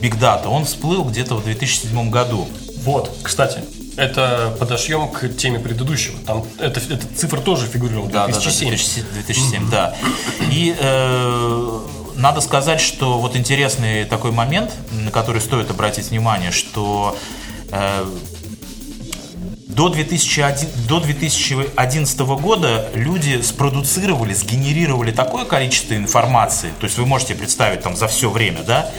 Big 0.00 0.18
Data, 0.18 0.46
он 0.46 0.64
всплыл 0.64 1.04
где-то 1.04 1.36
в 1.36 1.44
2007 1.44 2.10
году. 2.10 2.48
Вот, 2.84 3.14
кстати, 3.22 3.62
это 3.96 4.56
подошьем 4.58 5.08
к 5.08 5.28
теме 5.28 5.58
предыдущего. 5.58 6.18
Там 6.26 6.44
эта, 6.58 6.80
эта 6.80 7.06
цифра 7.14 7.40
тоже 7.40 7.66
фигурировала. 7.66 8.10
Да, 8.10 8.26
да, 8.26 8.32
да, 8.32 8.40
2007. 8.40 8.68
2007, 8.68 9.04
2007, 9.12 9.70
да. 9.70 9.94
И 10.50 10.74
э, 10.78 11.80
надо 12.16 12.40
сказать, 12.40 12.80
что 12.80 13.18
вот 13.18 13.36
интересный 13.36 14.04
такой 14.04 14.32
момент, 14.32 14.72
на 14.90 15.10
который 15.10 15.40
стоит 15.40 15.70
обратить 15.70 16.10
внимание, 16.10 16.50
что 16.50 17.16
э, 17.70 18.04
до, 19.74 19.88
2001, 19.88 20.68
до 20.86 21.00
2011 21.00 22.18
года 22.20 22.90
люди 22.94 23.40
спродуцировали, 23.42 24.34
сгенерировали 24.34 25.12
такое 25.12 25.44
количество 25.44 25.94
информации, 25.94 26.70
то 26.78 26.84
есть 26.84 26.98
вы 26.98 27.06
можете 27.06 27.34
представить 27.34 27.82
там 27.82 27.96
за 27.96 28.06
все 28.06 28.30
время, 28.30 28.62
да, 28.62 28.90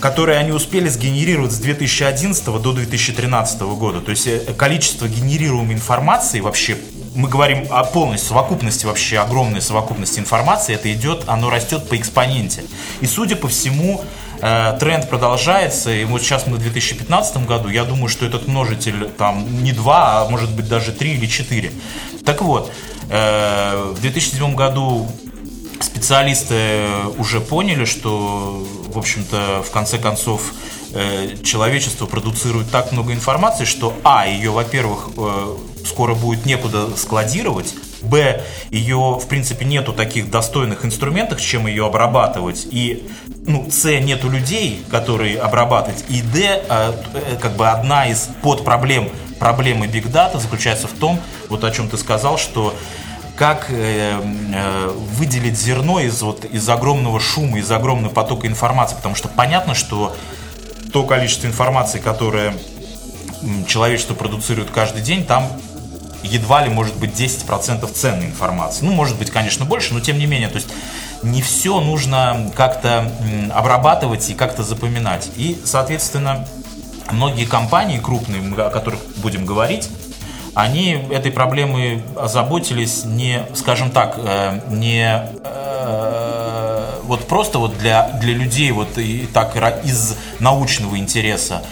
которые 0.00 0.38
они 0.38 0.52
успели 0.52 0.88
сгенерировать 0.88 1.52
с 1.52 1.58
2011 1.58 2.44
до 2.44 2.72
2013 2.72 3.62
года. 3.62 4.02
То 4.02 4.10
есть 4.10 4.26
э, 4.26 4.40
количество 4.54 5.08
генерируемой 5.08 5.74
информации 5.74 6.40
вообще, 6.40 6.76
мы 7.14 7.26
говорим 7.26 7.66
о 7.70 7.84
полной 7.84 8.18
совокупности 8.18 8.84
вообще, 8.84 9.18
огромной 9.18 9.62
совокупности 9.62 10.18
информации, 10.18 10.74
это 10.74 10.92
идет, 10.92 11.24
оно 11.26 11.48
растет 11.48 11.88
по 11.88 11.96
экспоненте. 11.96 12.64
И 13.00 13.06
судя 13.06 13.36
по 13.36 13.48
всему, 13.48 14.04
тренд 14.78 15.08
продолжается, 15.08 15.90
и 15.90 16.04
вот 16.04 16.20
сейчас 16.20 16.46
мы 16.46 16.56
в 16.56 16.60
2015 16.60 17.46
году, 17.46 17.70
я 17.70 17.84
думаю, 17.84 18.08
что 18.08 18.26
этот 18.26 18.46
множитель 18.46 19.08
там 19.16 19.62
не 19.62 19.72
2, 19.72 20.22
а 20.22 20.28
может 20.28 20.50
быть 20.50 20.68
даже 20.68 20.92
3 20.92 21.14
или 21.14 21.26
4. 21.26 21.72
Так 22.26 22.42
вот, 22.42 22.70
э, 23.08 23.92
в 23.96 24.00
2007 24.02 24.54
году 24.54 25.08
специалисты 25.80 26.88
уже 27.16 27.40
поняли, 27.40 27.86
что, 27.86 28.66
в 28.88 28.98
общем-то, 28.98 29.62
в 29.66 29.70
конце 29.70 29.98
концов, 29.98 30.52
э, 30.92 31.36
человечество 31.42 32.06
продуцирует 32.06 32.70
так 32.70 32.92
много 32.92 33.12
информации, 33.12 33.64
что, 33.64 33.94
а, 34.04 34.26
ее, 34.26 34.50
во-первых, 34.50 35.10
э, 35.16 35.56
скоро 35.86 36.14
будет 36.14 36.46
некуда 36.46 36.96
складировать, 36.96 37.74
б, 38.04 38.42
ее, 38.70 39.18
в 39.20 39.26
принципе, 39.26 39.64
нету 39.64 39.92
таких 39.92 40.30
достойных 40.30 40.84
инструментов, 40.84 41.40
чем 41.40 41.66
ее 41.66 41.86
обрабатывать, 41.86 42.66
и, 42.70 43.08
ну, 43.46 43.70
с, 43.70 43.84
нету 44.00 44.28
людей, 44.28 44.84
которые 44.90 45.38
обрабатывать, 45.38 46.04
и 46.08 46.22
д, 46.22 46.62
э, 46.68 46.92
э, 47.14 47.36
как 47.40 47.56
бы 47.56 47.68
одна 47.68 48.06
из 48.06 48.28
подпроблем 48.42 49.08
проблемы 49.38 49.86
Big 49.86 50.10
Data 50.10 50.40
заключается 50.40 50.86
в 50.86 50.92
том, 50.92 51.20
вот 51.48 51.64
о 51.64 51.70
чем 51.70 51.88
ты 51.88 51.98
сказал, 51.98 52.38
что 52.38 52.74
как 53.36 53.66
э, 53.70 54.20
э, 54.54 54.88
выделить 54.88 55.58
зерно 55.58 56.00
из, 56.00 56.22
вот, 56.22 56.44
из 56.44 56.68
огромного 56.68 57.18
шума, 57.18 57.58
из 57.58 57.70
огромного 57.70 58.12
потока 58.12 58.46
информации. 58.46 58.94
Потому 58.94 59.16
что 59.16 59.28
понятно, 59.28 59.74
что 59.74 60.14
то 60.92 61.02
количество 61.02 61.48
информации, 61.48 61.98
которое 61.98 62.54
человечество 63.66 64.14
продуцирует 64.14 64.70
каждый 64.70 65.02
день, 65.02 65.24
там 65.24 65.50
едва 66.24 66.62
ли 66.62 66.70
может 66.70 66.96
быть 66.96 67.10
10% 67.12 67.90
ценной 67.92 68.26
информации. 68.26 68.84
Ну, 68.84 68.92
может 68.92 69.18
быть, 69.18 69.30
конечно, 69.30 69.64
больше, 69.64 69.94
но 69.94 70.00
тем 70.00 70.18
не 70.18 70.26
менее. 70.26 70.48
То 70.48 70.56
есть 70.56 70.68
не 71.22 71.42
все 71.42 71.80
нужно 71.80 72.50
как-то 72.56 73.10
обрабатывать 73.54 74.28
и 74.30 74.34
как-то 74.34 74.62
запоминать. 74.62 75.30
И, 75.36 75.60
соответственно, 75.64 76.46
многие 77.10 77.44
компании 77.44 77.98
крупные, 77.98 78.42
о 78.56 78.70
которых 78.70 79.00
будем 79.16 79.44
говорить, 79.46 79.88
они 80.54 80.92
этой 81.10 81.32
проблемой 81.32 82.02
озаботились 82.16 83.04
не, 83.04 83.44
скажем 83.54 83.90
так, 83.90 84.14
э, 84.18 84.60
не 84.68 85.28
э, 85.44 87.00
вот 87.02 87.26
просто 87.26 87.58
вот 87.58 87.76
для, 87.78 88.08
для 88.20 88.34
людей 88.34 88.70
вот 88.70 88.96
и 88.96 89.26
так 89.32 89.56
из 89.84 90.16
научного 90.38 90.96
интереса, 90.96 91.62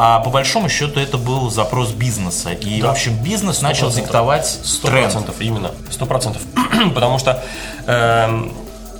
а 0.00 0.20
по 0.20 0.30
большому 0.30 0.68
счету 0.68 1.00
это 1.00 1.18
был 1.18 1.50
запрос 1.50 1.90
бизнеса. 1.90 2.52
И, 2.52 2.80
Да. 2.80 2.88
в 2.88 2.90
общем, 2.92 3.20
бизнес 3.20 3.62
начал 3.62 3.88
100%. 3.88 3.96
диктовать 3.96 4.46
Сто 4.46 4.86
тренд. 4.86 5.06
процентов, 5.06 5.40
именно, 5.40 5.72
сто 5.90 6.06
процентов. 6.06 6.42
Потому 6.94 7.18
что 7.18 7.42
эм, 7.86 8.52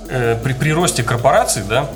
э, 0.09 0.37
при, 0.43 0.51
при 0.51 0.73
росте 0.73 1.03
корпораций, 1.03 1.63
да, 1.63 1.87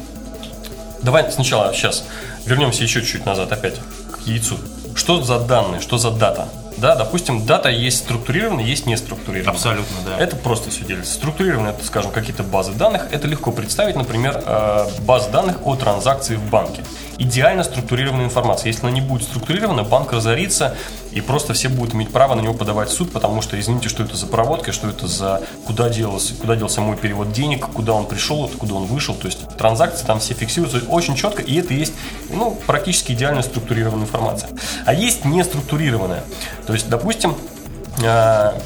давай 1.01 1.29
сначала 1.33 1.73
сейчас 1.73 2.05
вернемся 2.45 2.83
еще 2.83 3.03
чуть 3.03 3.25
назад 3.25 3.51
опять 3.51 3.75
к 4.13 4.25
яйцу. 4.25 4.57
Что 4.95 5.21
за 5.21 5.39
данные, 5.39 5.81
что 5.81 5.97
за 5.97 6.09
дата? 6.09 6.47
Да, 6.77 6.95
допустим, 6.95 7.45
дата 7.45 7.69
есть 7.69 7.97
структурированная, 7.99 8.63
есть 8.63 8.85
не 8.85 8.95
структурированная. 8.95 9.53
Абсолютно, 9.53 9.97
да. 10.05 10.17
Это 10.17 10.35
просто 10.35 10.69
все 10.69 10.83
делится. 10.85 11.13
Структурированно, 11.13 11.69
это, 11.69 11.85
скажем, 11.85 12.11
какие-то 12.11 12.43
базы 12.43 12.71
данных. 12.71 13.03
Это 13.11 13.27
легко 13.27 13.51
представить, 13.51 13.95
например, 13.95 14.41
э, 14.45 14.87
базы 15.01 15.29
данных 15.29 15.57
о 15.65 15.75
транзакции 15.75 16.35
в 16.35 16.43
банке. 16.49 16.83
Идеально 17.17 17.63
структурированная 17.63 18.25
информация. 18.25 18.67
Если 18.67 18.81
она 18.81 18.91
не 18.91 19.01
будет 19.01 19.23
структурирована, 19.23 19.83
банк 19.83 20.11
разорится, 20.11 20.75
и 21.11 21.21
просто 21.21 21.53
все 21.53 21.69
будут 21.69 21.93
иметь 21.93 22.11
право 22.11 22.35
на 22.35 22.41
него 22.41 22.53
подавать 22.53 22.89
в 22.89 22.93
суд, 22.93 23.11
потому 23.11 23.41
что, 23.41 23.59
извините, 23.59 23.89
что 23.89 24.03
это 24.03 24.15
за 24.17 24.25
проводка, 24.27 24.71
что 24.71 24.89
это 24.89 25.07
за... 25.07 25.41
Куда, 25.65 25.89
делался, 25.89 26.33
куда 26.35 26.55
делся 26.55 26.81
мой 26.81 26.97
перевод 26.97 27.31
денег, 27.31 27.67
куда 27.67 27.93
он 27.93 28.05
пришел, 28.05 28.49
куда 28.57 28.75
он 28.75 28.85
вышел. 28.85 29.13
То 29.13 29.27
есть 29.27 29.47
транзакции 29.57 30.05
там 30.05 30.19
все 30.19 30.33
фиксируются 30.33 30.81
очень 30.87 31.15
четко, 31.15 31.41
и 31.41 31.55
это 31.59 31.73
есть 31.73 31.93
ну, 32.29 32.57
практически 32.65 33.11
идеально 33.13 33.43
структурированная 33.43 34.05
информация. 34.05 34.49
А 34.85 34.93
есть 34.93 35.25
неструктурированная. 35.25 36.23
То 36.65 36.73
есть, 36.73 36.89
допустим, 36.89 37.35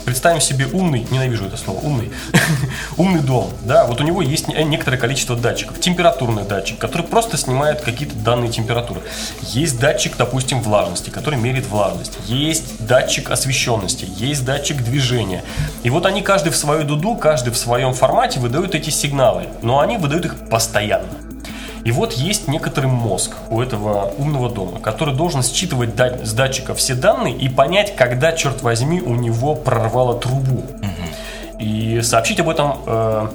представим 0.06 0.42
себе 0.42 0.68
умный, 0.68 1.06
ненавижу 1.12 1.46
это 1.46 1.58
слово, 1.58 1.80
умный, 1.80 2.12
умный 2.98 3.22
дом, 3.22 3.50
да, 3.64 3.86
вот 3.86 4.00
у 4.00 4.04
него 4.04 4.22
есть 4.22 4.48
не- 4.48 4.64
некоторое 4.64 4.98
количество 4.98 5.36
датчиков, 5.36 5.80
температурный 5.80 6.44
датчик, 6.44 6.80
который 6.80 7.04
просто 7.04 7.38
снимает 7.38 7.82
какие-то 7.82 8.16
данные 8.16 8.52
температуры. 8.52 9.02
Есть 9.42 9.80
датчик, 9.80 10.16
допустим, 10.18 10.62
влажности, 10.62 11.10
который 11.10 11.38
меряет 11.38 11.68
влажность. 11.68 12.18
Есть 12.26 12.86
датчик 12.86 13.30
освещенности, 13.32 14.08
есть 14.18 14.46
датчик 14.46 14.82
движения. 14.84 15.44
И 15.84 15.90
вот 15.90 16.06
они 16.06 16.22
каждый 16.22 16.52
в 16.52 16.56
свою 16.56 16.84
дуду, 16.84 17.16
каждый 17.16 17.52
в 17.52 17.58
своем 17.58 17.94
формате 17.94 18.40
выдают 18.40 18.76
эти 18.76 18.90
сигналы, 18.90 19.48
но 19.62 19.80
они 19.80 19.98
выдают 19.98 20.26
их 20.26 20.50
постоянно. 20.50 21.27
И 21.88 21.92
вот 21.92 22.12
есть 22.12 22.50
некоторый 22.50 22.88
мозг 22.88 23.38
у 23.50 23.62
этого 23.62 24.12
умного 24.18 24.50
дома, 24.50 24.82
который 24.82 25.16
должен 25.16 25.42
считывать 25.42 25.92
с 25.98 26.34
датчика 26.34 26.76
все 26.76 26.96
данные 26.96 27.34
и 27.34 27.48
понять, 27.48 27.96
когда, 27.96 28.34
черт 28.34 28.62
возьми, 28.62 29.00
у 29.00 29.16
него 29.16 29.56
прорвало 29.56 30.20
трубу. 30.20 30.64
И 31.60 32.02
сообщить 32.02 32.42
об 32.42 32.50
этом 32.50 32.80
э, 32.86 33.28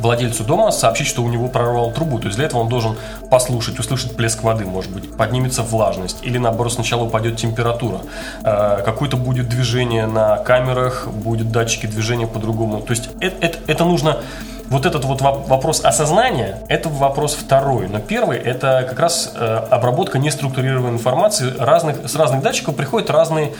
владельцу 0.00 0.42
дома, 0.42 0.72
сообщить, 0.72 1.06
что 1.06 1.22
у 1.22 1.28
него 1.28 1.46
прорвало 1.46 1.92
трубу. 1.92 2.18
То 2.18 2.26
есть 2.26 2.36
для 2.36 2.46
этого 2.46 2.62
он 2.62 2.68
должен 2.68 2.96
послушать, 3.30 3.78
услышать 3.78 4.16
плеск 4.16 4.42
воды, 4.42 4.64
может 4.64 4.90
быть, 4.90 5.16
поднимется 5.16 5.62
влажность, 5.62 6.18
или 6.22 6.36
наоборот 6.36 6.72
сначала 6.72 7.04
упадет 7.04 7.36
температура. 7.36 8.00
Э, 8.42 8.82
какое-то 8.84 9.16
будет 9.16 9.48
движение 9.48 10.06
на 10.06 10.38
камерах, 10.38 11.06
будет 11.06 11.52
датчики 11.52 11.86
движения 11.86 12.26
по-другому. 12.26 12.80
То 12.80 12.90
есть 12.90 13.10
это, 13.20 13.36
это, 13.46 13.58
это 13.68 13.84
нужно 13.84 14.18
вот 14.68 14.86
этот 14.86 15.04
вот 15.04 15.20
воп- 15.20 15.46
вопрос 15.48 15.80
осознания, 15.84 16.62
это 16.68 16.88
вопрос 16.88 17.34
второй. 17.34 17.88
Но 17.88 17.98
первый 17.98 18.38
это 18.38 18.84
как 18.88 18.98
раз 18.98 19.32
э, 19.34 19.66
обработка 19.70 20.18
неструктурированной 20.18 20.94
информации. 20.94 21.54
Разных, 21.58 22.08
с 22.08 22.14
разных 22.14 22.42
датчиков 22.42 22.76
приходят 22.76 23.10
разные, 23.10 23.52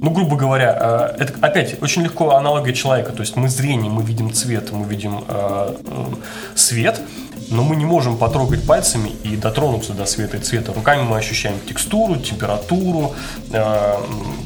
ну, 0.00 0.10
грубо 0.10 0.36
говоря, 0.36 1.14
э, 1.18 1.22
это 1.22 1.34
опять 1.40 1.82
очень 1.82 2.02
легко 2.02 2.36
аналогия 2.36 2.72
человека. 2.72 3.12
То 3.12 3.20
есть 3.20 3.36
мы 3.36 3.48
зрение, 3.48 3.90
мы 3.90 4.02
видим 4.02 4.32
цвет, 4.32 4.70
мы 4.72 4.84
видим 4.86 5.24
э, 5.26 5.74
свет, 6.54 7.00
но 7.50 7.62
мы 7.62 7.76
не 7.76 7.84
можем 7.84 8.16
потрогать 8.16 8.66
пальцами 8.66 9.10
и 9.24 9.36
дотронуться 9.36 9.92
до 9.92 10.06
света 10.06 10.36
и 10.36 10.40
цвета. 10.40 10.72
Руками 10.72 11.02
мы 11.02 11.16
ощущаем 11.16 11.56
текстуру, 11.68 12.16
температуру, 12.16 13.14
э, 13.50 13.94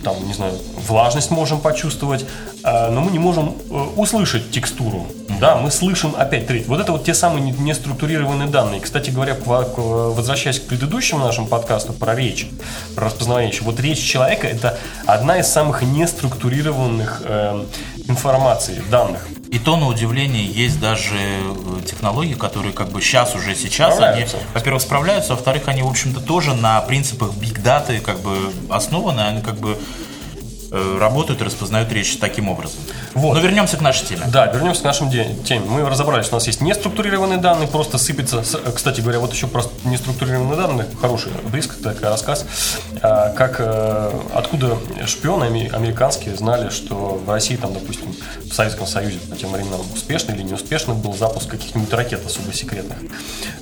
там, 0.04 0.26
не 0.26 0.32
знаю, 0.32 0.54
влажность 0.86 1.30
можем 1.30 1.60
почувствовать, 1.60 2.24
э, 2.64 2.90
но 2.90 3.02
мы 3.02 3.12
не 3.12 3.18
можем 3.18 3.54
услышать 3.96 4.50
текстуру. 4.50 5.06
Да, 5.40 5.56
мы 5.56 5.70
слышим 5.70 6.14
опять 6.16 6.46
треть. 6.46 6.66
Вот 6.66 6.80
это 6.80 6.92
вот 6.92 7.04
те 7.04 7.14
самые 7.14 7.42
не- 7.42 7.52
неструктурированные 7.52 8.48
данные. 8.48 8.80
Кстати 8.80 9.10
говоря, 9.10 9.36
возвращаясь 9.46 10.60
к 10.60 10.66
предыдущему 10.66 11.24
нашему 11.24 11.46
подкасту 11.46 11.92
про 11.92 12.14
речь, 12.14 12.48
про 12.94 13.06
распознавание 13.06 13.50
речи, 13.50 13.62
вот 13.62 13.80
речь 13.80 13.98
человека 13.98 14.46
это 14.46 14.78
одна 15.06 15.38
из 15.38 15.46
самых 15.46 15.82
неструктурированных 15.82 17.22
эм, 17.24 17.66
информаций, 18.08 18.80
данных. 18.90 19.26
И 19.50 19.58
то, 19.58 19.76
на 19.76 19.86
удивление, 19.86 20.44
есть 20.44 20.78
даже 20.78 21.14
э, 21.16 21.82
технологии, 21.86 22.34
которые 22.34 22.72
как 22.74 22.90
бы 22.90 23.00
сейчас 23.00 23.34
уже 23.34 23.54
сейчас, 23.54 23.98
они, 23.98 24.26
во-первых, 24.52 24.82
справляются, 24.82 25.32
а 25.32 25.36
во-вторых, 25.36 25.68
они, 25.68 25.82
в 25.82 25.88
общем-то, 25.88 26.20
тоже 26.20 26.54
на 26.54 26.80
принципах 26.82 27.32
биг 27.34 27.62
даты 27.62 28.00
как 28.00 28.20
бы 28.20 28.52
основаны, 28.68 29.20
они 29.20 29.40
как 29.40 29.56
бы 29.56 29.72
э, 29.72 30.07
работают 30.70 31.40
и 31.40 31.44
распознают 31.44 31.92
речь 31.92 32.16
таким 32.18 32.48
образом. 32.48 32.80
Вот. 33.14 33.34
Но 33.34 33.40
вернемся 33.40 33.76
к 33.76 33.80
нашей 33.80 34.06
теме. 34.06 34.22
Да, 34.26 34.46
вернемся 34.46 34.82
к 34.82 34.84
нашим 34.84 35.10
теме. 35.10 35.64
Мы 35.66 35.88
разобрались, 35.88 36.28
у 36.30 36.34
нас 36.34 36.46
есть 36.46 36.60
неструктурированные 36.60 37.38
данные, 37.38 37.68
просто 37.68 37.98
сыпется. 37.98 38.42
э, 38.64 38.72
Кстати 38.72 39.00
говоря, 39.00 39.18
вот 39.18 39.32
еще 39.32 39.46
про 39.46 39.62
неструктурированные 39.84 40.56
данные, 40.56 40.86
хороший 41.00 41.32
близко 41.50 41.74
такой 41.82 42.08
рассказ, 42.08 42.44
а, 43.02 43.30
как 43.30 43.56
э, 43.58 44.12
откуда 44.34 44.76
шпионы 45.06 45.70
американские 45.72 46.36
знали, 46.36 46.70
что 46.70 47.20
в 47.24 47.30
России, 47.30 47.56
там, 47.56 47.72
допустим, 47.72 48.14
в 48.44 48.52
Советском 48.52 48.86
Союзе 48.86 49.18
по 49.18 49.36
тем 49.36 49.50
временам 49.52 49.80
успешный 49.94 50.34
или 50.34 50.42
неуспешный 50.42 50.94
был 50.94 51.14
запуск 51.14 51.48
каких-нибудь 51.48 51.92
ракет 51.92 52.24
особо 52.26 52.52
секретных. 52.52 52.98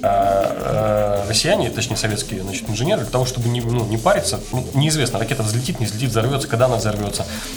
А, 0.03 1.23
э, 1.25 1.29
россияне, 1.29 1.71
точнее 1.71 1.97
советские 1.97 2.42
значит, 2.42 2.69
инженеры, 2.69 3.03
для 3.03 3.11
того, 3.11 3.27
чтобы 3.27 3.49
не, 3.49 3.61
ну, 3.61 3.85
не 3.87 3.97
париться, 3.97 4.40
ну, 4.53 4.66
неизвестно, 4.75 5.19
ракета 5.19 5.42
взлетит, 5.42 5.79
не 5.81 5.87
взлетит, 5.87 6.11
взорвется, 6.11 6.49
когда 6.49 6.66
она 6.66 6.77
взорвется. 6.77 6.95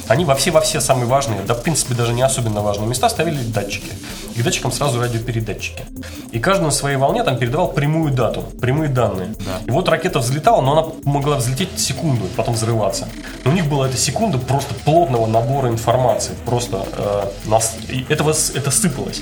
Они 0.07 0.25
во 0.25 0.35
все, 0.35 0.51
во 0.51 0.61
все 0.61 0.81
самые 0.81 1.07
важные, 1.07 1.41
да, 1.41 1.53
в 1.53 1.61
принципе, 1.63 1.93
даже 1.93 2.13
не 2.13 2.21
особенно 2.21 2.61
важные 2.61 2.87
места 2.87 3.09
ставили 3.09 3.41
датчики. 3.43 3.91
И 4.35 4.41
к 4.41 4.43
датчикам 4.43 4.71
сразу 4.71 4.99
радиопередатчики. 4.99 5.83
И 6.31 6.39
каждый 6.39 6.63
на 6.65 6.71
своей 6.71 6.97
волне 6.97 7.23
там 7.23 7.37
передавал 7.37 7.71
прямую 7.71 8.11
дату, 8.13 8.41
прямые 8.61 8.89
данные. 8.89 9.33
И 9.65 9.71
вот 9.71 9.89
ракета 9.89 10.19
взлетала, 10.19 10.61
но 10.61 10.71
она 10.77 10.87
могла 11.03 11.37
взлететь 11.37 11.79
секунду, 11.79 12.25
и 12.25 12.29
потом 12.29 12.53
взрываться. 12.53 13.07
Но 13.43 13.51
у 13.51 13.53
них 13.53 13.65
была 13.67 13.87
эта 13.87 13.97
секунда 13.97 14.37
просто 14.37 14.73
плотного 14.85 15.25
набора 15.27 15.69
информации. 15.69 16.33
Просто 16.45 16.85
э, 16.97 17.49
нас- 17.49 17.75
этого, 18.09 18.29
это 18.31 18.71
сыпалось. 18.71 19.21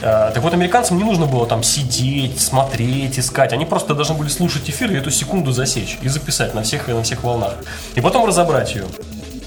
Э, 0.00 0.30
Так 0.32 0.42
вот, 0.42 0.54
американцам 0.54 0.96
не 0.96 1.04
нужно 1.04 1.26
было 1.26 1.46
там 1.46 1.62
сидеть, 1.62 2.40
смотреть, 2.40 3.18
искать. 3.18 3.52
Они 3.52 3.64
просто 3.64 3.94
должны 3.94 4.14
были 4.14 4.28
слушать 4.28 4.68
эфир 4.70 4.92
и 4.92 4.96
эту 4.96 5.10
секунду 5.10 5.52
засечь 5.52 5.98
и 6.02 6.08
записать 6.08 6.54
на 6.54 6.62
всех, 6.62 6.88
на 6.88 7.02
всех 7.02 7.24
волнах. 7.24 7.54
И 7.96 8.00
потом 8.00 8.24
разобрать 8.26 8.74
ее. 8.74 8.84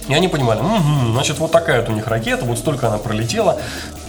И 0.08 0.14
они 0.14 0.28
понимали, 0.28 0.60
«Мгм, 0.62 1.14
значит, 1.14 1.38
вот 1.40 1.52
такая 1.52 1.82
вот 1.82 1.90
у 1.90 1.94
них 1.94 2.08
ракета, 2.08 2.44
вот 2.46 2.58
столько 2.58 2.88
она 2.88 2.98
пролетела, 2.98 3.58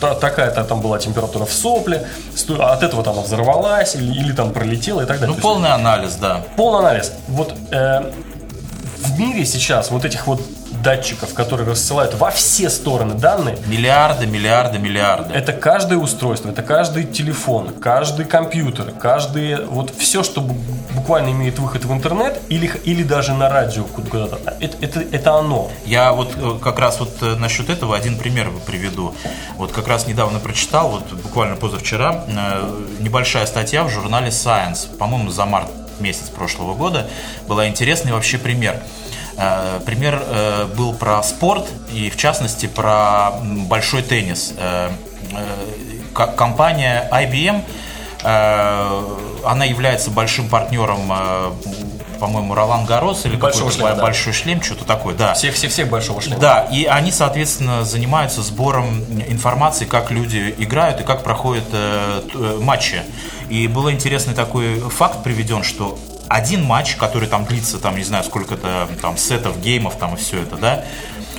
та- 0.01 0.15
такая-то 0.15 0.65
там 0.65 0.81
была 0.81 0.99
температура 0.99 1.45
в 1.45 1.53
сопле, 1.53 2.07
сто- 2.35 2.61
а 2.61 2.73
от 2.73 2.83
этого 2.83 3.03
там 3.05 3.15
она 3.15 3.23
взорвалась 3.23 3.95
или, 3.95 4.11
или 4.13 4.33
там 4.33 4.53
пролетела 4.53 5.03
и 5.03 5.07
так 5.07 5.21
далее. 5.21 5.29
Ну, 5.29 5.35
То 5.35 5.39
есть 5.39 5.43
полный 5.43 5.69
анализ, 5.71 6.15
да. 6.15 6.43
полный 6.57 6.81
анализ. 6.81 7.13
Вот 7.29 7.55
э, 7.71 8.11
в 8.99 9.19
мире 9.19 9.45
сейчас 9.45 9.91
вот 9.91 10.05
этих 10.05 10.27
вот 10.27 10.41
датчиков, 10.83 11.35
которые 11.35 11.69
рассылают 11.69 12.15
во 12.15 12.31
все 12.31 12.69
стороны 12.71 13.15
данные, 13.15 13.59
Миллиарды, 13.67 14.27
миллиарды, 14.27 14.79
миллиарды. 14.79 15.33
это 15.35 15.53
каждое 15.53 15.99
устройство, 15.99 16.51
это 16.51 16.63
каждый 16.63 17.05
телефон, 17.05 17.69
каждый 17.81 18.25
компьютер, 18.25 18.93
каждый 19.01 19.65
вот 19.67 19.93
все, 19.97 20.23
что 20.23 20.41
бу- 20.41 20.57
буквально 20.95 21.31
имеет 21.31 21.59
выход 21.59 21.85
в 21.85 21.93
интернет 21.93 22.41
или, 22.49 22.67
или 22.85 23.03
даже 23.03 23.33
на 23.35 23.49
радио 23.49 23.85
куда-то. 23.85 24.41
Это, 24.61 24.77
это, 24.81 25.01
это 25.01 25.35
оно. 25.39 25.71
Я 25.87 26.13
вот 26.13 26.33
э, 26.37 26.59
как 26.63 26.79
раз 26.79 27.01
вот 27.01 27.11
э, 27.23 27.37
насчет 27.37 27.71
этого 27.71 27.97
один 27.97 28.19
пример 28.19 28.51
приведу. 28.67 29.15
Вот 29.57 29.73
как 29.73 29.89
раз 29.89 30.07
недавно 30.07 30.39
прочитал, 30.39 30.89
вот 30.91 31.13
буквально 31.13 31.57
позавчера, 31.57 32.25
э, 32.27 32.81
небольшая 33.01 33.47
статья 33.47 33.85
в 33.85 33.89
журнале 33.91 34.29
Science, 34.29 34.97
по-моему, 34.97 35.31
за 35.31 35.45
март 35.47 35.69
месяц 36.01 36.29
прошлого 36.29 36.75
года, 36.75 37.07
была 37.47 37.69
интересный 37.69 38.13
вообще 38.13 38.39
пример. 38.39 38.77
Э, 39.37 39.81
Пример 39.85 40.23
э, 40.27 40.67
был 40.77 40.95
про 40.95 41.23
спорт 41.23 41.67
и, 41.93 42.11
в 42.11 42.17
частности, 42.17 42.67
про 42.67 43.33
большой 43.43 44.03
теннис. 44.03 44.55
Э, 44.59 44.91
ко- 46.15 46.27
Компания 46.29 47.09
IBM, 47.11 47.63
она 49.45 49.65
является 49.65 50.09
большим 50.11 50.49
партнером, 50.49 51.13
по-моему, 52.21 52.55
Ролан 52.55 52.85
Гарос 52.85 53.27
или 53.27 53.35
какой-то 53.35 53.69
шлема, 53.69 53.97
да. 53.97 54.03
большой 54.03 54.33
шлем, 54.33 54.63
что-то 54.63 54.85
такое, 54.85 55.17
да. 55.17 55.35
Всех-всех-всех 55.35 55.89
большого 55.89 56.21
шлема. 56.23 56.41
Да, 56.41 56.69
и 56.71 56.85
они, 56.85 57.11
соответственно, 57.11 57.85
занимаются 57.85 58.43
сбором 58.43 59.03
информации, 59.27 59.87
как 59.87 60.13
люди 60.13 60.55
играют 60.59 61.01
и 61.01 61.03
как 61.03 61.25
проходят 61.25 61.65
э, 61.73 62.23
э, 62.33 62.59
матчи. 62.63 63.03
И 63.49 63.67
был 63.67 63.91
интересный 63.91 64.35
такой 64.35 64.79
факт 64.79 65.25
приведен, 65.25 65.65
что 65.65 65.99
один 66.33 66.65
матч, 66.65 66.97
который 66.97 67.29
там 67.29 67.45
длится, 67.45 67.79
там, 67.79 67.97
не 67.97 68.05
знаю, 68.05 68.25
сколько-то 68.25 68.89
там 69.01 69.17
сетов, 69.17 69.61
геймов 69.61 69.97
там 69.97 70.15
и 70.15 70.17
все 70.17 70.43
это, 70.43 70.57
да, 70.57 70.85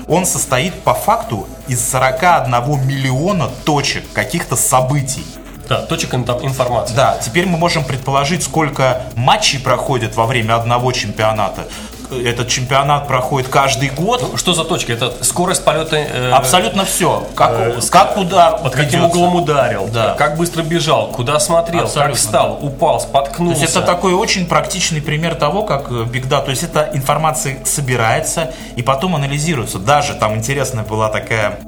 он 0.07 0.25
состоит 0.25 0.73
по 0.83 0.93
факту 0.93 1.47
из 1.67 1.83
41 1.89 2.85
миллиона 2.85 3.49
точек 3.65 4.03
каких-то 4.13 4.55
событий. 4.55 5.25
Да, 5.67 5.81
точек 5.83 6.13
информации. 6.13 6.93
Да, 6.93 7.17
теперь 7.23 7.45
мы 7.45 7.57
можем 7.57 7.85
предположить, 7.85 8.43
сколько 8.43 9.03
матчей 9.15 9.59
проходит 9.59 10.15
во 10.15 10.25
время 10.25 10.55
одного 10.55 10.91
чемпионата. 10.91 11.67
Этот 12.21 12.47
чемпионат 12.47 13.07
проходит 13.07 13.49
каждый 13.49 13.89
год. 13.89 14.23
Что 14.35 14.53
за 14.53 14.63
точка? 14.63 14.93
Это 14.93 15.13
скорость 15.23 15.63
полета. 15.63 15.95
э, 15.97 16.31
Абсолютно 16.31 16.85
все. 16.85 17.27
Как, 17.35 17.51
э, 17.53 17.79
как 17.89 18.17
удар 18.17 18.57
Под 18.57 18.73
каким 18.73 19.01
ведется. 19.01 19.05
углом 19.17 19.35
ударил, 19.35 19.87
Да. 19.91 20.15
как 20.17 20.37
быстро 20.37 20.63
бежал, 20.63 21.07
куда 21.11 21.39
смотрел, 21.39 21.83
Абсолютно, 21.83 22.11
как 22.13 22.15
встал, 22.19 22.59
упал, 22.61 22.99
То 22.99 23.05
споткнулся. 23.07 23.61
есть 23.61 23.75
это 23.75 23.85
такой 23.85 24.13
очень 24.13 24.45
практичный 24.45 25.01
пример 25.01 25.35
того, 25.35 25.63
как 25.63 25.89
э, 25.89 25.93
Big 26.05 26.27
Data, 26.27 26.43
то 26.45 26.51
есть 26.51 26.63
эта 26.63 26.89
информация 26.93 27.57
собирается 27.65 28.51
и 28.75 28.81
потом 28.81 29.15
анализируется. 29.15 29.79
Даже 29.79 30.13
там 30.13 30.35
интересная 30.35 30.83
была 30.83 31.09
такая 31.09 31.59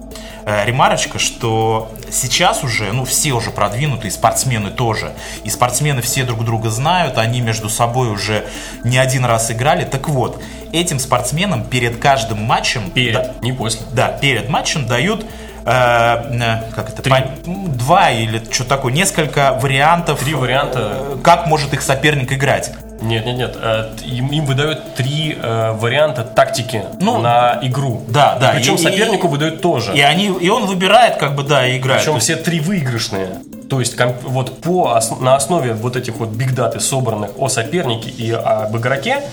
э, 0.45 0.65
ремарочка, 0.65 1.19
что 1.19 1.91
сейчас 2.11 2.63
уже, 2.63 2.91
ну 2.91 3.05
все 3.05 3.33
уже 3.33 3.51
продвинутые, 3.51 4.11
спортсмены 4.11 4.71
тоже, 4.71 5.13
и 5.43 5.49
спортсмены 5.49 6.01
все 6.01 6.23
друг 6.23 6.43
друга 6.45 6.69
знают, 6.69 7.17
они 7.17 7.41
между 7.41 7.69
собой 7.69 8.09
уже 8.09 8.45
не 8.83 8.97
один 8.97 9.25
раз 9.25 9.51
играли. 9.51 9.85
Так 9.85 10.07
вот, 10.09 10.41
этим 10.71 10.99
спортсменам 10.99 11.63
перед 11.63 11.97
каждым 11.97 12.43
матчем 12.43 12.91
Перед, 12.91 13.13
да, 13.13 13.31
не 13.41 13.53
после. 13.53 13.81
да, 13.93 14.09
перед 14.09 14.49
матчем 14.49 14.87
дают 14.87 15.25
э, 15.65 15.67
э, 15.67 16.71
как 16.75 16.89
это, 16.89 17.01
пон- 17.01 17.29
ну, 17.45 17.67
два 17.67 18.11
или 18.11 18.41
что 18.51 18.63
такое, 18.63 18.93
несколько 18.93 19.53
вариантов. 19.61 20.19
Три 20.19 20.33
варианта. 20.33 21.17
Как 21.23 21.47
может 21.47 21.73
их 21.73 21.81
соперник 21.81 22.31
играть. 22.31 22.71
Нет, 23.05 23.25
нет, 23.25 23.37
нет. 23.37 23.57
э, 23.61 23.89
Им, 24.05 24.27
им 24.31 24.45
выдают 24.45 24.95
три 24.95 25.37
э, 25.41 25.71
варианта 25.73 26.23
тактики 26.23 26.83
Ну, 26.99 27.19
на 27.19 27.59
игру. 27.61 28.03
да, 28.07 28.37
да, 28.39 28.51
Причем 28.55 28.75
и- 28.75 28.77
сопернику 28.77 29.27
выдают 29.27 29.61
тоже. 29.61 29.93
И 29.95 30.01
они, 30.01 30.25
и 30.27 30.49
он 30.49 30.65
выбирает, 30.65 31.17
как 31.17 31.35
бы, 31.35 31.43
да, 31.43 31.65
и 31.67 31.77
играет. 31.77 32.01
Причем 32.03 32.19
все 32.19 32.35
три 32.35 32.59
выигрышные. 32.59 33.27
То 33.69 33.79
есть 33.79 33.95
вот 34.23 34.61
по 34.61 34.99
на 35.21 35.35
основе 35.35 35.73
вот 35.73 35.95
этих 35.95 36.15
вот 36.17 36.29
бигдаты, 36.29 36.79
собранных 36.79 37.31
о 37.37 37.49
сопернике 37.49 38.09
и 38.09 38.31
об 38.31 38.75
игроке, 38.77 39.23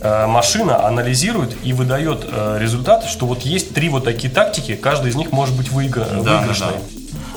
э, 0.00 0.26
машина 0.26 0.86
анализирует 0.86 1.56
и 1.64 1.72
выдает 1.72 2.24
результат, 2.58 3.04
что 3.04 3.26
вот 3.26 3.42
есть 3.42 3.74
три 3.74 3.88
вот 3.88 4.04
такие 4.04 4.32
тактики, 4.32 4.74
каждый 4.76 5.10
из 5.10 5.16
них 5.16 5.32
может 5.32 5.56
быть 5.56 5.68
выигра- 5.68 6.08
Да, 6.10 6.22
да, 6.22 6.38
выигрышной. 6.38 6.68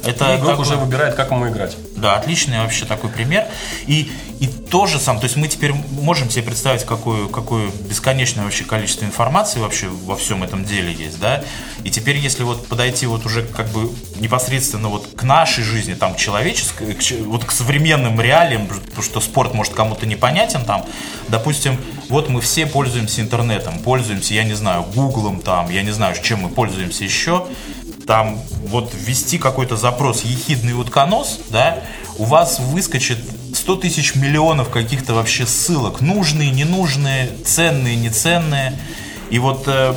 да. 0.03 0.09
Это 0.09 0.33
И 0.33 0.35
игрок 0.37 0.51
такой- 0.51 0.65
уже 0.65 0.75
выбирает, 0.77 1.13
как 1.13 1.29
ему 1.29 1.47
играть. 1.47 1.77
Да, 2.01 2.15
отличный 2.15 2.59
вообще 2.59 2.85
такой 2.85 3.09
пример. 3.11 3.45
И, 3.85 4.11
и 4.39 4.47
то 4.47 4.87
же 4.87 4.99
сам, 4.99 5.19
то 5.19 5.25
есть 5.25 5.35
мы 5.35 5.47
теперь 5.47 5.71
можем 5.71 6.31
себе 6.31 6.43
представить, 6.43 6.83
какое, 6.83 7.27
какое 7.27 7.69
бесконечное 7.87 8.43
вообще 8.43 8.63
количество 8.63 9.05
информации 9.05 9.59
вообще 9.59 9.87
во 9.87 10.15
всем 10.15 10.43
этом 10.43 10.65
деле 10.65 10.91
есть, 10.91 11.19
да. 11.19 11.43
И 11.83 11.91
теперь, 11.91 12.17
если 12.17 12.43
вот 12.43 12.67
подойти 12.67 13.05
вот 13.05 13.25
уже 13.25 13.43
как 13.43 13.69
бы 13.69 13.91
непосредственно 14.19 14.89
вот 14.89 15.07
к 15.15 15.23
нашей 15.23 15.63
жизни, 15.63 15.93
там, 15.93 16.15
к 16.15 16.17
человеческой, 16.17 16.93
к 16.93 17.01
вот 17.25 17.45
к 17.45 17.51
современным 17.51 18.19
реалиям, 18.19 18.65
потому 18.67 19.03
что 19.03 19.21
спорт 19.21 19.53
может 19.53 19.73
кому-то 19.73 20.07
непонятен 20.07 20.65
там, 20.65 20.85
допустим, 21.27 21.77
вот 22.09 22.29
мы 22.29 22.41
все 22.41 22.65
пользуемся 22.65 23.21
интернетом, 23.21 23.77
пользуемся, 23.79 24.33
я 24.33 24.43
не 24.43 24.53
знаю, 24.53 24.83
гуглом 24.83 25.39
там, 25.41 25.69
я 25.69 25.83
не 25.83 25.91
знаю, 25.91 26.15
чем 26.21 26.41
мы 26.41 26.49
пользуемся 26.49 27.03
еще, 27.03 27.45
там 28.05 28.39
вот 28.67 28.93
ввести 28.93 29.37
какой-то 29.37 29.75
запрос 29.75 30.23
ехидный 30.23 30.73
утконос, 30.73 31.39
да, 31.49 31.79
у 32.17 32.23
вас 32.25 32.59
выскочит 32.59 33.19
100 33.53 33.75
тысяч 33.77 34.15
миллионов 34.15 34.69
каких-то 34.69 35.13
вообще 35.13 35.45
ссылок, 35.45 36.01
нужные, 36.01 36.51
ненужные, 36.51 37.29
ценные, 37.45 37.95
неценные. 37.95 38.77
И 39.29 39.39
вот, 39.39 39.63
э, 39.67 39.93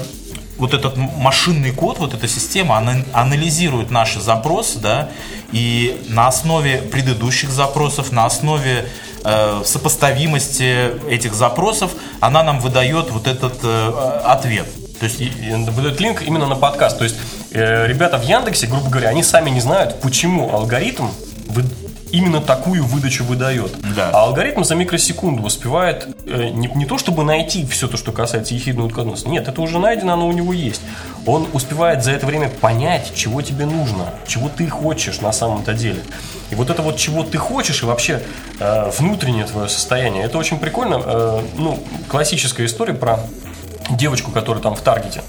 вот 0.59 0.75
этот 0.75 0.97
машинный 0.97 1.73
код, 1.73 1.99
вот 1.99 2.15
эта 2.15 2.29
система, 2.29 2.79
она 2.79 3.05
анализирует 3.13 3.91
наши 3.91 4.21
запросы, 4.21 4.79
да, 4.79 5.09
и 5.53 6.01
на 6.09 6.29
основе 6.29 6.79
предыдущих 6.79 7.51
запросов, 7.51 8.13
на 8.13 8.27
основе 8.27 8.89
э, 9.25 9.63
сопоставимости 9.65 11.09
этих 11.09 11.35
запросов, 11.35 11.93
она 12.21 12.43
нам 12.43 12.61
выдает 12.61 13.11
вот 13.11 13.27
этот 13.27 13.59
э, 13.63 14.21
ответ. 14.25 14.67
То 15.09 15.23
есть 15.23 15.69
выдает 15.71 16.01
линк 16.01 16.23
именно 16.23 16.47
на 16.47 16.57
подкаст. 16.57 16.99
То 16.99 17.05
есть 17.05 17.17
Э, 17.55 17.87
ребята 17.87 18.19
в 18.19 18.25
Яндексе, 18.25 18.67
грубо 18.67 18.91
говоря, 18.91 19.11
они 19.11 19.23
сами 19.23 19.49
не 19.49 19.61
знают, 19.61 20.01
почему 20.01 20.53
алгоритм 20.53 21.07
вы- 21.47 21.63
именно 22.11 22.41
такую 22.41 22.85
выдачу 22.85 23.23
выдает. 23.23 23.71
Да. 23.95 24.11
А 24.13 24.25
алгоритм 24.25 24.65
за 24.65 24.75
микросекунду 24.75 25.45
успевает 25.45 26.09
э, 26.27 26.49
не, 26.49 26.67
не 26.75 26.85
то, 26.85 26.99
чтобы 26.99 27.23
найти 27.23 27.65
все 27.65 27.87
то, 27.87 27.97
что 27.97 28.11
касается 28.11 28.55
ехидного 28.55 28.87
утконосца. 28.89 29.29
Нет, 29.29 29.47
это 29.47 29.63
уже 29.63 29.79
найдено, 29.79 30.15
оно 30.15 30.27
у 30.27 30.33
него 30.33 30.53
есть. 30.53 30.81
Он 31.27 31.47
успевает 31.53 32.03
за 32.03 32.11
это 32.11 32.27
время 32.27 32.49
понять, 32.49 33.13
чего 33.15 33.41
тебе 33.41 33.67
нужно, 33.67 34.07
чего 34.27 34.49
ты 34.49 34.67
хочешь 34.69 35.21
на 35.21 35.31
самом-то 35.31 35.75
деле. 35.75 36.03
И 36.51 36.57
вот 36.57 36.71
это 36.71 36.83
вот, 36.83 36.97
чего 36.97 37.23
ты 37.23 37.39
хочешь, 37.39 37.85
и 37.85 37.87
вообще 37.87 38.21
э, 38.59 38.91
внутреннее 38.99 39.45
твое 39.45 39.69
состояние, 39.69 40.25
это 40.25 40.39
очень 40.39 40.59
прикольно. 40.59 41.01
Э, 41.05 41.41
ну, 41.57 41.79
классическая 42.09 42.67
история 42.67 42.95
про 42.95 43.21
девочку, 43.91 44.31
которая 44.31 44.63
там 44.63 44.75
в 44.75 44.81
Таргете. 44.81 45.23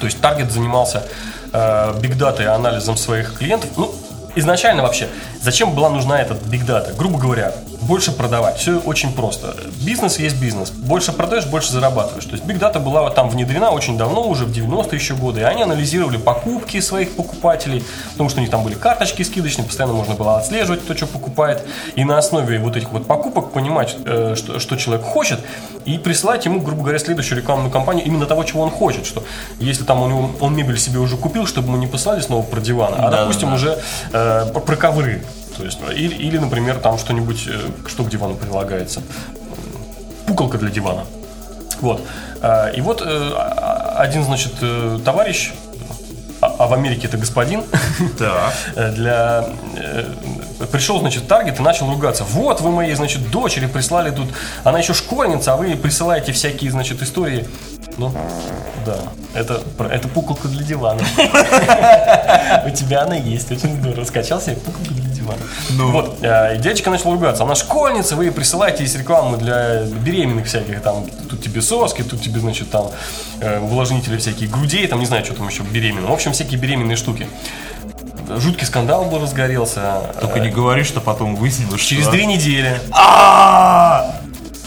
То 0.00 0.06
есть 0.06 0.20
Таргет 0.20 0.50
занимался 0.50 1.04
э, 1.52 1.94
бигдатой 2.00 2.46
анализом 2.46 2.96
своих 2.96 3.34
клиентов. 3.38 3.70
Ну, 3.76 3.94
изначально 4.34 4.82
вообще, 4.82 5.08
зачем 5.44 5.74
была 5.74 5.90
нужна 5.90 6.20
эта 6.20 6.34
бигдата? 6.34 6.92
Грубо 6.94 7.18
говоря, 7.18 7.52
больше 7.82 8.12
продавать. 8.12 8.56
Все 8.56 8.78
очень 8.78 9.12
просто. 9.12 9.54
Бизнес 9.82 10.18
есть 10.18 10.40
бизнес. 10.40 10.70
Больше 10.70 11.12
продаешь, 11.12 11.46
больше 11.46 11.70
зарабатываешь. 11.70 12.24
То 12.24 12.32
есть 12.32 12.44
бигдата 12.44 12.80
была 12.80 13.02
вот 13.02 13.14
там 13.14 13.28
внедрена 13.28 13.70
очень 13.70 13.98
давно, 13.98 14.26
уже 14.26 14.46
в 14.46 14.50
90-е 14.50 14.98
еще 14.98 15.14
годы. 15.14 15.40
И 15.40 15.44
они 15.44 15.62
анализировали 15.62 16.16
покупки 16.16 16.80
своих 16.80 17.14
покупателей, 17.14 17.84
потому 18.12 18.30
что 18.30 18.38
у 18.38 18.40
них 18.40 18.50
там 18.50 18.64
были 18.64 18.74
карточки 18.74 19.22
скидочные, 19.22 19.66
постоянно 19.66 19.94
можно 19.94 20.14
было 20.14 20.38
отслеживать, 20.38 20.82
кто 20.82 20.94
что 20.96 21.06
покупает. 21.06 21.62
И 21.94 22.04
на 22.04 22.16
основе 22.16 22.58
вот 22.58 22.76
этих 22.76 22.90
вот 22.90 23.06
покупок 23.06 23.52
понимать, 23.52 23.96
э, 24.04 24.34
что, 24.36 24.58
что 24.58 24.76
человек 24.76 25.04
хочет, 25.04 25.40
и 25.84 25.98
присылать 25.98 26.46
ему, 26.46 26.60
грубо 26.60 26.82
говоря, 26.82 26.98
следующую 26.98 27.38
рекламную 27.38 27.70
кампанию 27.70 28.06
именно 28.06 28.24
того, 28.24 28.44
чего 28.44 28.62
он 28.62 28.70
хочет. 28.70 29.04
Что 29.04 29.22
если 29.58 29.84
там 29.84 30.02
у 30.02 30.08
него, 30.08 30.30
он 30.40 30.56
мебель 30.56 30.78
себе 30.78 30.98
уже 30.98 31.16
купил, 31.18 31.46
чтобы 31.46 31.68
ему 31.68 31.76
не 31.76 31.86
послали 31.86 32.20
снова 32.20 32.42
про 32.42 32.60
диван, 32.60 32.94
а, 32.96 33.10
Да, 33.10 33.20
допустим, 33.22 33.50
да. 33.50 33.54
уже 33.54 33.78
э, 34.12 34.46
про 34.54 34.76
ковры. 34.76 35.22
То 35.56 35.64
есть, 35.64 35.78
или, 35.94 36.14
или, 36.14 36.38
например, 36.38 36.78
там 36.78 36.98
что-нибудь, 36.98 37.46
э, 37.46 37.70
что 37.86 38.04
к 38.04 38.10
дивану 38.10 38.34
прилагается. 38.34 39.02
Пукалка 40.26 40.58
для 40.58 40.70
дивана. 40.70 41.04
Вот. 41.80 42.02
А, 42.42 42.68
И 42.70 42.80
вот 42.80 43.02
э, 43.02 43.04
а- 43.06 43.96
один, 43.98 44.24
значит, 44.24 44.52
э, 44.60 44.98
товарищ, 45.04 45.52
а 46.40 46.54
а 46.58 46.66
в 46.66 46.74
Америке 46.74 47.06
это 47.06 47.16
господин, 47.16 47.64
э, 48.76 48.92
для 48.92 49.46
пришел, 50.70 50.98
значит, 51.00 51.26
Таргет 51.26 51.58
и 51.60 51.62
начал 51.62 51.88
ругаться. 51.88 52.24
Вот 52.24 52.60
вы 52.60 52.70
моей, 52.70 52.94
значит, 52.94 53.30
дочери 53.30 53.66
прислали 53.66 54.10
тут, 54.10 54.28
она 54.62 54.78
еще 54.78 54.94
школьница, 54.94 55.54
а 55.54 55.56
вы 55.56 55.76
присылаете 55.76 56.32
всякие, 56.32 56.70
значит, 56.70 57.02
истории. 57.02 57.46
Ну, 57.96 58.12
да, 58.84 58.96
это, 59.34 59.60
это 59.90 60.08
пукалка 60.08 60.48
для 60.48 60.62
дивана. 60.64 61.00
У 62.66 62.70
тебя 62.70 63.02
она 63.02 63.16
есть, 63.16 63.50
очень 63.52 63.80
здорово. 63.80 64.04
Скачал 64.04 64.40
себе 64.40 64.56
пукалку 64.56 64.94
для 64.94 65.03
дивана. 65.24 65.42
Ну. 65.70 65.90
Вот, 65.90 66.18
э, 66.22 66.56
и 66.56 66.58
дядечка 66.58 66.90
начал 66.90 67.12
ругаться. 67.12 67.42
Она 67.42 67.54
школьница, 67.54 68.16
вы 68.16 68.26
ей 68.26 68.30
присылаете 68.30 68.84
из 68.84 68.94
рекламы 68.94 69.38
для 69.38 69.82
беременных 69.82 70.46
всяких, 70.46 70.80
там, 70.82 71.06
тут 71.28 71.42
тебе 71.42 71.62
соски, 71.62 72.02
тут 72.02 72.22
тебе, 72.22 72.40
значит, 72.40 72.70
там, 72.70 72.90
э, 73.40 73.58
увлажнители 73.60 74.16
всякие 74.16 74.48
грудей, 74.48 74.86
там, 74.86 75.00
не 75.00 75.06
знаю, 75.06 75.24
что 75.24 75.34
там 75.34 75.48
еще 75.48 75.62
беременным. 75.62 76.10
В 76.10 76.12
общем, 76.12 76.32
всякие 76.32 76.58
беременные 76.60 76.96
штуки. 76.96 77.26
Жуткий 78.28 78.66
скандал 78.66 79.04
был 79.04 79.20
разгорелся. 79.20 80.14
Только 80.20 80.40
не 80.40 80.50
говори, 80.50 80.82
что 80.82 81.00
потом 81.00 81.36
выяснилось, 81.36 81.80
что... 81.80 81.90
Через 81.90 82.08
две 82.08 82.24
недели 82.24 82.80
А! 82.90 84.14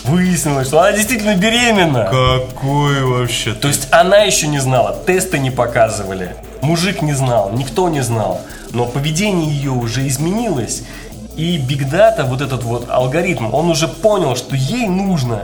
выяснилось, 0.04 0.68
что 0.68 0.80
она 0.80 0.94
действительно 0.94 1.36
беременна. 1.36 2.06
Какой 2.06 3.04
вообще? 3.04 3.54
То 3.54 3.68
есть 3.68 3.88
она 3.92 4.20
еще 4.20 4.48
не 4.48 4.60
знала, 4.60 4.96
тесты 5.06 5.38
не 5.38 5.52
показывали, 5.52 6.36
мужик 6.62 7.02
не 7.02 7.14
знал, 7.14 7.52
никто 7.52 7.90
не 7.90 8.02
знал. 8.02 8.42
Но 8.72 8.86
поведение 8.86 9.50
ее 9.50 9.72
уже 9.72 10.08
изменилось. 10.08 10.84
И 11.36 11.60
Big 11.60 11.88
Data, 11.92 12.24
вот 12.26 12.42
этот 12.42 12.64
вот 12.64 12.90
алгоритм, 12.90 13.54
он 13.54 13.70
уже 13.70 13.88
понял, 13.88 14.36
что 14.36 14.56
ей 14.56 14.88
нужно 14.88 15.42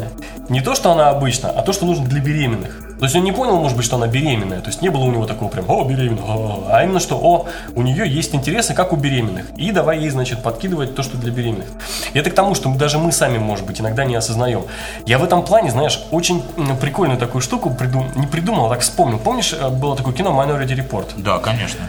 не 0.49 0.59
то, 0.59 0.73
что 0.73 0.91
она 0.91 1.09
обычно, 1.09 1.51
а 1.51 1.61
то, 1.61 1.71
что 1.71 1.85
нужно 1.85 2.05
для 2.07 2.19
беременных. 2.19 2.79
То 2.97 3.05
есть 3.05 3.15
он 3.15 3.23
не 3.23 3.31
понял, 3.31 3.57
может 3.57 3.75
быть, 3.75 3.85
что 3.85 3.97
она 3.97 4.07
беременная. 4.07 4.61
То 4.61 4.67
есть 4.69 4.81
не 4.81 4.89
было 4.89 5.03
у 5.03 5.11
него 5.11 5.25
такого 5.25 5.49
прям, 5.49 5.69
о, 5.69 5.83
беременная, 5.83 6.23
о, 6.23 6.67
а 6.69 6.83
именно, 6.83 6.99
что, 6.99 7.17
о, 7.17 7.47
у 7.75 7.81
нее 7.81 8.09
есть 8.09 8.33
интересы, 8.33 8.73
как 8.73 8.93
у 8.93 8.95
беременных. 8.95 9.45
И 9.57 9.71
давай 9.71 9.99
ей, 9.99 10.09
значит, 10.09 10.41
подкидывать 10.41 10.95
то, 10.95 11.03
что 11.03 11.17
для 11.17 11.31
беременных. 11.31 11.67
И 12.13 12.17
это 12.17 12.29
к 12.31 12.33
тому, 12.33 12.55
что 12.55 12.69
мы- 12.69 12.77
даже 12.77 12.97
мы 12.97 13.11
сами, 13.11 13.37
может 13.37 13.65
быть, 13.65 13.81
иногда 13.81 14.05
не 14.05 14.15
осознаем. 14.15 14.63
Я 15.05 15.19
в 15.19 15.23
этом 15.23 15.43
плане, 15.43 15.69
знаешь, 15.69 16.01
очень 16.11 16.41
прикольную 16.81 17.19
такую 17.19 17.41
штуку 17.41 17.69
придум... 17.71 18.07
не 18.15 18.25
придумал, 18.25 18.65
а 18.67 18.69
так 18.69 18.79
вспомнил. 18.79 19.19
Помнишь, 19.19 19.53
э, 19.53 19.69
было 19.69 19.95
такое 19.95 20.13
кино 20.13 20.31
Minority 20.31 20.75
Report? 20.75 21.07
Да, 21.17 21.39
конечно. 21.39 21.81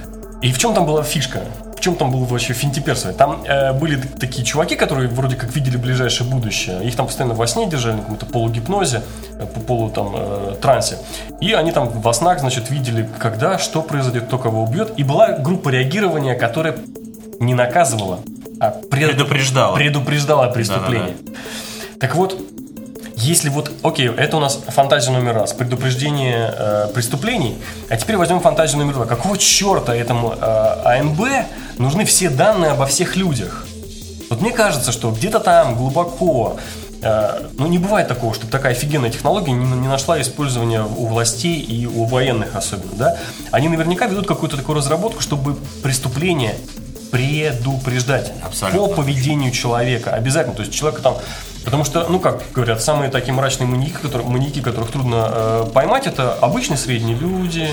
И 0.45 0.53
в 0.53 0.59
чем 0.59 0.75
там 0.75 0.85
была 0.85 1.03
фишка? 1.03 1.41
В 1.75 1.81
чем 1.81 1.97
там 1.97 2.11
был 2.11 2.25
вообще 2.25 2.53
финтиперсовый? 2.53 3.15
Там 3.15 3.43
э, 3.45 3.73
были 3.73 3.97
такие 3.97 4.45
чуваки, 4.45 4.77
которые 4.77 5.09
вроде 5.09 5.37
как 5.37 5.55
видели 5.55 5.77
ближайшее 5.79 6.29
будущее. 6.29 6.85
Их 6.85 6.95
там 6.97 7.07
постоянно 7.07 7.35
во 7.35 7.47
сне 7.47 7.67
держали, 7.67 7.95
на 7.97 8.03
каком-то 8.03 8.27
полугипнозе, 8.27 9.03
э, 9.39 9.47
по 9.47 9.61
полу 9.61 9.91
там 9.91 10.13
э, 10.15 10.57
трансе. 10.61 10.99
И 11.41 11.53
они 11.53 11.73
там 11.73 11.89
во 11.89 12.13
снах, 12.13 12.41
значит, 12.41 12.71
видели, 12.71 13.09
когда, 13.19 13.59
что 13.59 13.81
произойдет, 13.83 14.25
кто 14.25 14.39
кого 14.39 14.63
убьет. 14.65 14.93
И 14.99 15.03
была 15.03 15.33
группа 15.33 15.71
реагирования, 15.71 16.35
которая 16.35 16.77
не 17.41 17.55
наказывала, 17.55 18.21
а 18.61 18.71
пред- 18.71 19.11
Предупреждала. 19.13 19.75
предупреждала 19.77 20.49
преступление. 20.49 21.17
Так 22.01 22.15
вот, 22.15 22.39
если 23.17 23.49
вот, 23.49 23.71
окей, 23.83 24.09
это 24.09 24.37
у 24.37 24.41
нас 24.41 24.59
фантазия 24.69 25.11
номер 25.11 25.35
раз, 25.35 25.53
предупреждение 25.53 26.53
э, 26.57 26.89
преступлений, 26.93 27.57
а 27.89 27.97
теперь 27.97 28.17
возьмем 28.17 28.41
фантазию 28.41 28.79
номер 28.79 28.95
два. 28.95 29.07
Какого 29.07 29.39
черта 29.39 29.95
этому 29.95 30.35
э, 30.41 30.99
АНБ 31.01 31.21
нужны 31.79 32.05
все 32.05 32.29
данные 32.29 32.73
обо 32.73 32.87
всех 32.87 33.17
людях? 33.17 33.67
Вот 34.31 34.41
мне 34.41 34.51
кажется, 34.51 34.91
что 34.91 35.11
где-то 35.13 35.39
там 35.39 35.77
глубоко, 35.77 36.57
э, 37.03 37.49
ну 37.57 37.67
не 37.69 37.79
бывает 37.79 38.09
такого, 38.09 38.35
чтобы 38.35 38.51
такая 38.51 38.73
офигенная 38.73 39.11
технология 39.11 39.53
не, 39.53 39.65
не 39.65 39.89
нашла 39.89 40.21
использования 40.21 40.83
у 40.83 41.07
властей 41.07 41.61
и 41.61 41.87
у 41.87 42.05
военных 42.07 42.57
особенно, 42.57 42.97
да? 42.97 43.17
Они 43.53 43.69
наверняка 43.69 44.07
ведут 44.07 44.27
какую-то 44.27 44.57
такую 44.57 44.77
разработку, 44.77 45.21
чтобы 45.21 45.57
преступление 45.83 46.57
предупреждать 47.13 48.33
Абсолютно. 48.43 48.89
по 48.89 49.03
поведению 49.03 49.53
человека. 49.53 50.11
Обязательно. 50.11 50.57
То 50.57 50.63
есть 50.63 50.75
человека 50.75 51.01
там... 51.01 51.17
Потому 51.65 51.85
что, 51.85 52.07
ну 52.09 52.21
как 52.21 52.43
говорят, 52.53 52.83
самые 52.83 53.11
такие 53.11 53.33
мрачные 53.33 53.67
маньяки, 53.67 53.97
которые, 54.03 54.29
маньяки, 54.29 54.61
которых 54.61 54.91
трудно 54.91 55.29
э, 55.31 55.67
поймать, 55.73 56.07
это 56.07 56.35
обычные 56.35 56.77
средние 56.77 57.17
люди, 57.17 57.69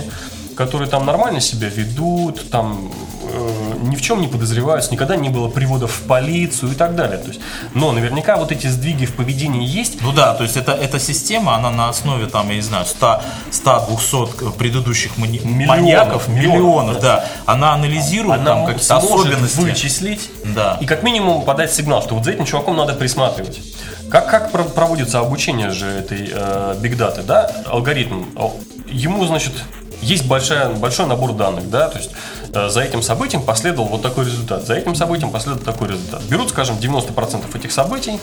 которые 0.56 0.90
там 0.90 1.06
нормально 1.06 1.40
себя 1.42 1.70
ведут, 1.70 2.50
там 2.52 2.92
э, 3.24 3.74
ни 3.84 3.96
в 3.96 4.02
чем 4.02 4.22
не 4.22 4.28
подозреваются, 4.28 4.92
никогда 4.92 5.16
не 5.16 5.30
было 5.30 5.48
приводов 5.50 5.92
в 5.92 6.02
полицию 6.04 6.72
и 6.74 6.76
так 6.76 6.96
далее. 6.96 7.18
То 7.18 7.30
есть, 7.30 7.40
но 7.74 7.92
наверняка 7.92 8.38
вот 8.38 8.52
эти 8.52 8.68
сдвиги 8.68 9.06
в 9.06 9.16
поведении 9.16 9.66
есть. 9.68 10.02
Ну 10.02 10.12
да, 10.12 10.34
то 10.36 10.44
есть 10.44 10.58
это, 10.58 10.74
эта 10.74 11.00
система, 11.00 11.56
она 11.56 11.72
на 11.72 11.90
основе, 11.90 12.28
там, 12.28 12.50
я 12.50 12.56
не 12.56 12.62
знаю, 12.62 12.86
100, 12.86 13.22
100 13.50 13.86
200 13.90 14.52
предыдущих 14.58 15.18
мани- 15.18 15.40
Миллионов, 15.44 15.68
маньяков, 15.70 16.28
миллионов, 16.28 16.54
миллионов, 16.56 17.00
да. 17.02 17.26
Она 17.46 17.74
анализирует 17.74 18.42
Она 18.42 18.46
там 18.56 18.66
какие-то 18.66 18.98
особенности. 18.98 19.60
вычислить 19.62 20.30
Да. 20.46 20.78
и 20.82 20.86
как 20.86 21.02
минимум 21.04 21.44
подать 21.44 21.74
сигнал, 21.74 22.02
что 22.04 22.16
вот 22.16 22.26
за 22.26 22.32
этим 22.32 22.46
чуваком 22.46 22.76
надо 22.78 22.94
присматривать. 22.94 23.60
Как, 24.12 24.30
как 24.30 24.52
про- 24.52 24.66
проводится 24.66 25.20
обучение 25.20 25.70
же 25.70 25.88
этой 25.88 26.30
э, 26.34 27.24
да, 27.26 27.50
алгоритм? 27.66 28.26
Ему, 28.88 29.26
значит, 29.26 29.54
есть 30.02 30.28
большая, 30.28 30.70
большой 30.70 31.06
набор 31.06 31.32
данных, 31.32 31.70
да, 31.70 31.88
то 31.88 31.98
есть 31.98 32.12
э, 32.54 32.68
за 32.68 32.82
этим 32.82 33.02
событием 33.02 33.42
последовал 33.42 33.88
вот 33.88 34.02
такой 34.02 34.26
результат, 34.26 34.66
за 34.66 34.74
этим 34.74 34.96
событием 34.96 35.32
последовал 35.32 35.64
такой 35.64 35.88
результат. 35.88 36.24
Берут, 36.24 36.50
скажем, 36.50 36.76
90% 36.76 37.58
этих 37.58 37.72
событий 37.72 38.20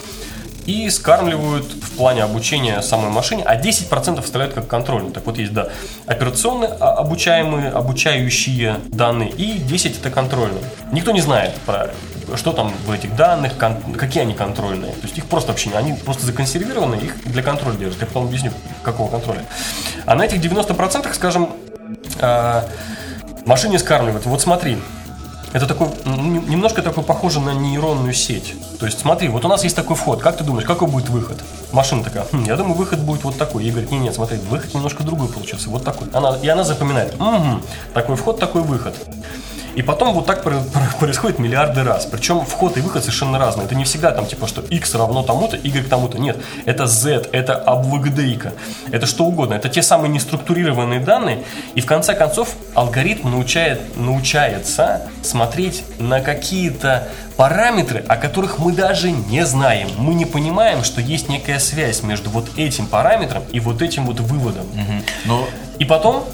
и 0.66 0.90
скармливают 0.90 1.64
в 1.64 1.92
плане 1.92 2.22
обучения 2.22 2.82
самой 2.82 3.10
машине, 3.10 3.42
а 3.46 3.56
10% 3.56 4.18
оставляют 4.18 4.52
как 4.52 4.68
контрольную. 4.68 5.14
Так 5.14 5.24
вот 5.24 5.38
есть, 5.38 5.54
да, 5.54 5.68
операционные 6.04 6.76
а, 6.78 6.92
обучаемые, 6.92 7.70
обучающие 7.70 8.76
данные, 8.88 9.30
и 9.30 9.58
10 9.58 10.00
это 10.00 10.10
контрольные. 10.10 10.62
Никто 10.92 11.12
не 11.12 11.22
знает 11.22 11.54
про 11.64 11.88
что 12.36 12.52
там 12.52 12.72
в 12.86 12.90
этих 12.90 13.14
данных, 13.16 13.52
какие 13.96 14.22
они 14.22 14.34
контрольные. 14.34 14.92
То 14.92 15.02
есть 15.02 15.18
их 15.18 15.26
просто 15.26 15.52
вообще, 15.52 15.70
они 15.74 15.92
просто 15.94 16.26
законсервированы, 16.26 16.96
их 16.96 17.22
для 17.24 17.42
контроля 17.42 17.76
держат. 17.76 18.00
Я 18.00 18.06
потом 18.06 18.26
объясню, 18.26 18.52
какого 18.82 19.10
контроля. 19.10 19.44
А 20.06 20.14
на 20.14 20.24
этих 20.24 20.40
90%, 20.40 21.12
скажем, 21.14 21.50
э, 22.20 22.62
машине 23.46 23.78
скармливают. 23.78 24.26
Вот 24.26 24.40
смотри, 24.40 24.78
это 25.52 25.66
такой, 25.66 25.88
немножко 26.04 26.82
такой 26.82 27.02
похоже 27.02 27.40
на 27.40 27.54
нейронную 27.54 28.12
сеть. 28.12 28.54
То 28.78 28.86
есть 28.86 29.00
смотри, 29.00 29.28
вот 29.28 29.44
у 29.44 29.48
нас 29.48 29.64
есть 29.64 29.74
такой 29.74 29.96
вход. 29.96 30.20
Как 30.20 30.36
ты 30.36 30.44
думаешь, 30.44 30.66
какой 30.66 30.88
будет 30.88 31.08
выход? 31.08 31.38
Машина 31.72 32.04
такая, 32.04 32.26
«Хм, 32.30 32.44
я 32.44 32.56
думаю, 32.56 32.74
выход 32.74 33.00
будет 33.00 33.24
вот 33.24 33.38
такой. 33.38 33.64
Ей 33.64 33.70
говорит, 33.70 33.90
нет, 33.90 34.02
нет, 34.02 34.14
смотри, 34.14 34.38
выход 34.50 34.74
немножко 34.74 35.02
другой 35.02 35.28
получился, 35.28 35.70
вот 35.70 35.84
такой. 35.84 36.08
Она, 36.12 36.36
и 36.36 36.48
она 36.48 36.64
запоминает, 36.64 37.18
«Мгм, 37.18 37.62
такой 37.94 38.16
вход, 38.16 38.38
такой 38.38 38.62
выход. 38.62 38.94
И 39.78 39.82
потом 39.82 40.12
вот 40.12 40.26
так 40.26 40.42
происходит 40.98 41.38
миллиарды 41.38 41.84
раз. 41.84 42.04
Причем 42.04 42.44
вход 42.44 42.76
и 42.76 42.80
выход 42.80 43.04
совершенно 43.04 43.38
разные. 43.38 43.64
Это 43.64 43.76
не 43.76 43.84
всегда 43.84 44.10
там 44.10 44.26
типа, 44.26 44.48
что 44.48 44.60
x 44.60 44.96
равно 44.96 45.22
тому-то, 45.22 45.56
y 45.56 45.88
тому-то. 45.88 46.18
Нет, 46.18 46.36
это 46.64 46.88
z, 46.88 47.28
это 47.30 47.54
обвгдейка, 47.54 48.54
это 48.90 49.06
что 49.06 49.24
угодно. 49.24 49.54
Это 49.54 49.68
те 49.68 49.82
самые 49.82 50.10
неструктурированные 50.10 50.98
данные. 50.98 51.44
И 51.76 51.80
в 51.80 51.86
конце 51.86 52.14
концов 52.14 52.56
алгоритм 52.74 53.30
научает, 53.30 53.96
научается 53.96 55.02
смотреть 55.22 55.84
на 56.00 56.22
какие-то 56.22 57.06
параметры, 57.36 58.04
о 58.08 58.16
которых 58.16 58.58
мы 58.58 58.72
даже 58.72 59.12
не 59.12 59.46
знаем. 59.46 59.90
Мы 59.96 60.14
не 60.14 60.24
понимаем, 60.24 60.82
что 60.82 61.00
есть 61.00 61.28
некая 61.28 61.60
связь 61.60 62.02
между 62.02 62.30
вот 62.30 62.48
этим 62.56 62.86
параметром 62.88 63.44
и 63.52 63.60
вот 63.60 63.80
этим 63.80 64.06
вот 64.06 64.18
выводом. 64.18 64.66
Угу. 64.72 65.02
Но... 65.26 65.48
И 65.78 65.84
потом 65.84 66.24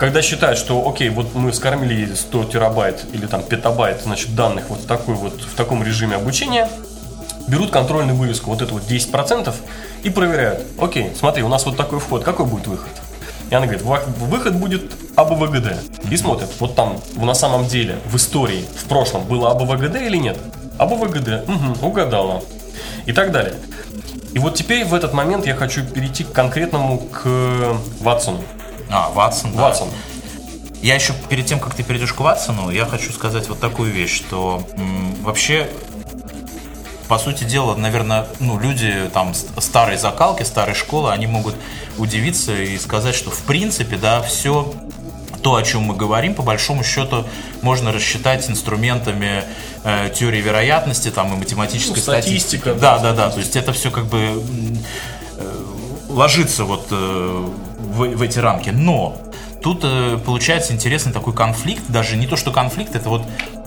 когда 0.00 0.22
считают, 0.22 0.58
что, 0.58 0.88
окей, 0.88 1.10
вот 1.10 1.34
мы 1.34 1.52
скормили 1.52 2.14
100 2.14 2.44
терабайт 2.44 3.04
или 3.12 3.26
там 3.26 3.42
петабайт, 3.42 4.00
значит, 4.00 4.34
данных 4.34 4.70
вот 4.70 4.86
такой 4.86 5.14
вот, 5.14 5.42
в 5.42 5.54
таком 5.54 5.84
режиме 5.84 6.16
обучения, 6.16 6.70
берут 7.48 7.70
контрольную 7.70 8.16
вывеску, 8.16 8.48
вот 8.48 8.62
это 8.62 8.72
вот 8.72 8.84
10%, 8.84 9.54
и 10.02 10.08
проверяют, 10.08 10.66
окей, 10.80 11.12
смотри, 11.14 11.42
у 11.42 11.48
нас 11.48 11.66
вот 11.66 11.76
такой 11.76 12.00
вход, 12.00 12.24
какой 12.24 12.46
будет 12.46 12.66
выход? 12.66 12.88
И 13.50 13.54
она 13.54 13.66
говорит, 13.66 13.82
выход 13.82 14.54
будет 14.54 14.90
АБВГД. 15.16 16.10
И 16.10 16.16
смотрит, 16.16 16.48
вот 16.60 16.74
там 16.74 16.98
на 17.16 17.34
самом 17.34 17.66
деле 17.66 17.98
в 18.06 18.16
истории, 18.16 18.64
в 18.76 18.84
прошлом 18.84 19.24
было 19.24 19.50
АБВГД 19.50 19.96
или 19.96 20.16
нет? 20.16 20.38
АБВГД, 20.78 21.46
угу, 21.46 21.86
угадала. 21.88 22.42
И 23.04 23.12
так 23.12 23.32
далее. 23.32 23.56
И 24.32 24.38
вот 24.38 24.54
теперь 24.54 24.86
в 24.86 24.94
этот 24.94 25.12
момент 25.12 25.46
я 25.46 25.54
хочу 25.54 25.84
перейти 25.84 26.24
к 26.24 26.32
конкретному, 26.32 27.00
к 27.00 27.76
Ватсону. 28.00 28.40
А, 28.90 29.10
Ватсон, 29.10 29.52
да. 29.52 29.62
Ватсон. 29.62 29.88
Я 30.82 30.94
еще 30.94 31.12
перед 31.28 31.46
тем, 31.46 31.60
как 31.60 31.74
ты 31.74 31.82
перейдешь 31.82 32.12
к 32.12 32.20
Ватсону, 32.20 32.70
я 32.70 32.86
хочу 32.86 33.12
сказать 33.12 33.48
вот 33.48 33.60
такую 33.60 33.92
вещь, 33.92 34.16
что 34.16 34.66
м, 34.76 35.14
вообще 35.22 35.68
по 37.06 37.18
сути 37.18 37.44
дела, 37.44 37.74
наверное, 37.74 38.26
ну, 38.38 38.58
люди 38.58 39.10
там 39.12 39.34
старой 39.34 39.98
закалки, 39.98 40.42
старой 40.42 40.74
школы, 40.74 41.10
они 41.10 41.26
могут 41.26 41.54
удивиться 41.98 42.54
и 42.54 42.78
сказать, 42.78 43.14
что 43.14 43.30
в 43.30 43.42
принципе, 43.42 43.96
да, 43.96 44.22
все 44.22 44.72
то, 45.42 45.56
о 45.56 45.62
чем 45.62 45.82
мы 45.82 45.96
говорим, 45.96 46.34
по 46.34 46.42
большому 46.42 46.84
счету, 46.84 47.26
можно 47.62 47.92
рассчитать 47.92 48.48
инструментами 48.48 49.44
э, 49.84 50.10
теории 50.14 50.40
вероятности, 50.40 51.10
там 51.10 51.32
и 51.34 51.36
математической 51.36 51.96
ну, 51.96 52.02
статистика. 52.02 52.74
Да, 52.74 52.98
да, 52.98 53.12
да. 53.12 53.30
То 53.30 53.38
есть 53.38 53.56
это 53.56 53.72
все 53.72 53.90
как 53.90 54.06
бы 54.06 54.42
э, 55.36 55.64
ложится 56.08 56.64
вот 56.64 56.86
э, 56.90 57.48
в, 57.90 58.16
в 58.16 58.22
эти 58.22 58.38
рамки. 58.38 58.70
Но 58.70 59.16
тут 59.62 59.80
э, 59.84 60.18
получается 60.24 60.72
интересный 60.72 61.12
такой 61.12 61.34
конфликт, 61.34 61.82
даже 61.88 62.16
не 62.16 62.26
то, 62.26 62.36
что 62.36 62.50
конфликт, 62.50 62.94
это 62.94 63.08
вот 63.08 63.22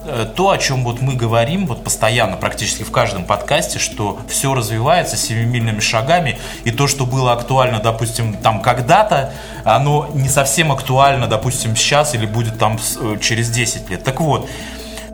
э, 0.05 0.25
то, 0.35 0.49
о 0.49 0.57
чем 0.57 0.83
вот 0.83 1.01
мы 1.01 1.15
говорим 1.15 1.67
вот 1.67 1.83
постоянно, 1.83 2.37
практически 2.37 2.83
в 2.83 2.91
каждом 2.91 3.25
подкасте, 3.25 3.79
что 3.79 4.19
все 4.27 4.53
развивается 4.53 5.17
семимильными 5.17 5.79
шагами, 5.79 6.39
и 6.63 6.71
то, 6.71 6.87
что 6.87 7.05
было 7.05 7.33
актуально, 7.33 7.79
допустим, 7.79 8.33
там 8.35 8.61
когда-то, 8.61 9.33
оно 9.63 10.09
не 10.13 10.29
совсем 10.29 10.71
актуально, 10.71 11.27
допустим, 11.27 11.75
сейчас 11.75 12.15
или 12.15 12.25
будет 12.25 12.57
там 12.57 12.79
э, 12.99 13.17
через 13.21 13.49
10 13.49 13.89
лет. 13.89 14.03
Так 14.03 14.19
вот, 14.19 14.49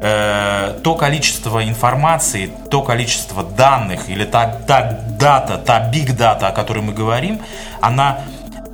э, 0.01 0.80
то 0.84 0.95
количество 0.95 1.64
информации, 1.68 2.51
то 2.70 2.82
количество 2.82 3.43
данных 3.43 4.10
или 4.10 4.26
та, 4.26 4.47
та 4.47 4.99
дата, 5.20 5.57
та 5.57 5.91
big 5.91 6.16
data, 6.16 6.47
о 6.47 6.51
которой 6.51 6.84
мы 6.84 6.93
говорим, 6.93 7.41
она 7.82 8.20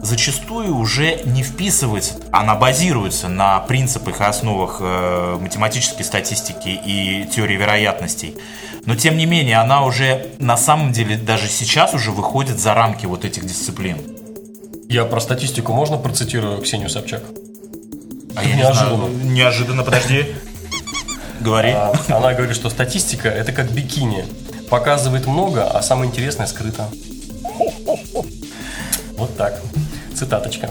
зачастую 0.05 0.77
уже 0.77 1.21
не 1.25 1.43
вписывается, 1.43 2.15
она 2.31 2.55
базируется 2.55 3.27
на 3.27 3.59
принципах 3.59 4.21
и 4.21 4.23
основах 4.23 4.77
э, 4.79 5.37
математической 5.41 6.03
статистики 6.03 6.69
и 6.69 7.27
теории 7.33 7.57
вероятностей. 7.57 8.35
Но 8.85 8.95
тем 8.95 9.17
не 9.17 9.25
менее, 9.25 9.57
она 9.57 9.83
уже 9.83 10.27
на 10.39 10.57
самом 10.57 10.91
деле 10.91 11.17
даже 11.17 11.47
сейчас 11.47 11.93
уже 11.93 12.11
выходит 12.11 12.59
за 12.59 12.73
рамки 12.73 13.05
вот 13.07 13.25
этих 13.25 13.45
дисциплин. 13.45 13.97
Я 14.87 15.05
про 15.05 15.19
статистику 15.19 15.73
можно 15.73 15.97
процитирую 15.97 16.61
Ксению 16.61 16.89
Собчак? 16.89 17.23
А 18.35 18.43
я 18.43 18.55
неожиданно. 18.55 19.07
Не 19.07 19.15
знаю. 19.15 19.33
Неожиданно, 19.33 19.83
подожди. 19.83 20.35
Говори. 21.39 21.71
А, 21.71 21.93
она 22.09 22.33
говорит, 22.33 22.55
что 22.55 22.69
статистика 22.69 23.27
это 23.27 23.51
как 23.51 23.71
бикини. 23.71 24.25
Показывает 24.69 25.25
много, 25.25 25.67
а 25.67 25.81
самое 25.81 26.09
интересное 26.09 26.47
скрыто. 26.47 26.87
Вот 29.17 29.35
так. 29.37 29.61
Цитаточка. 30.15 30.69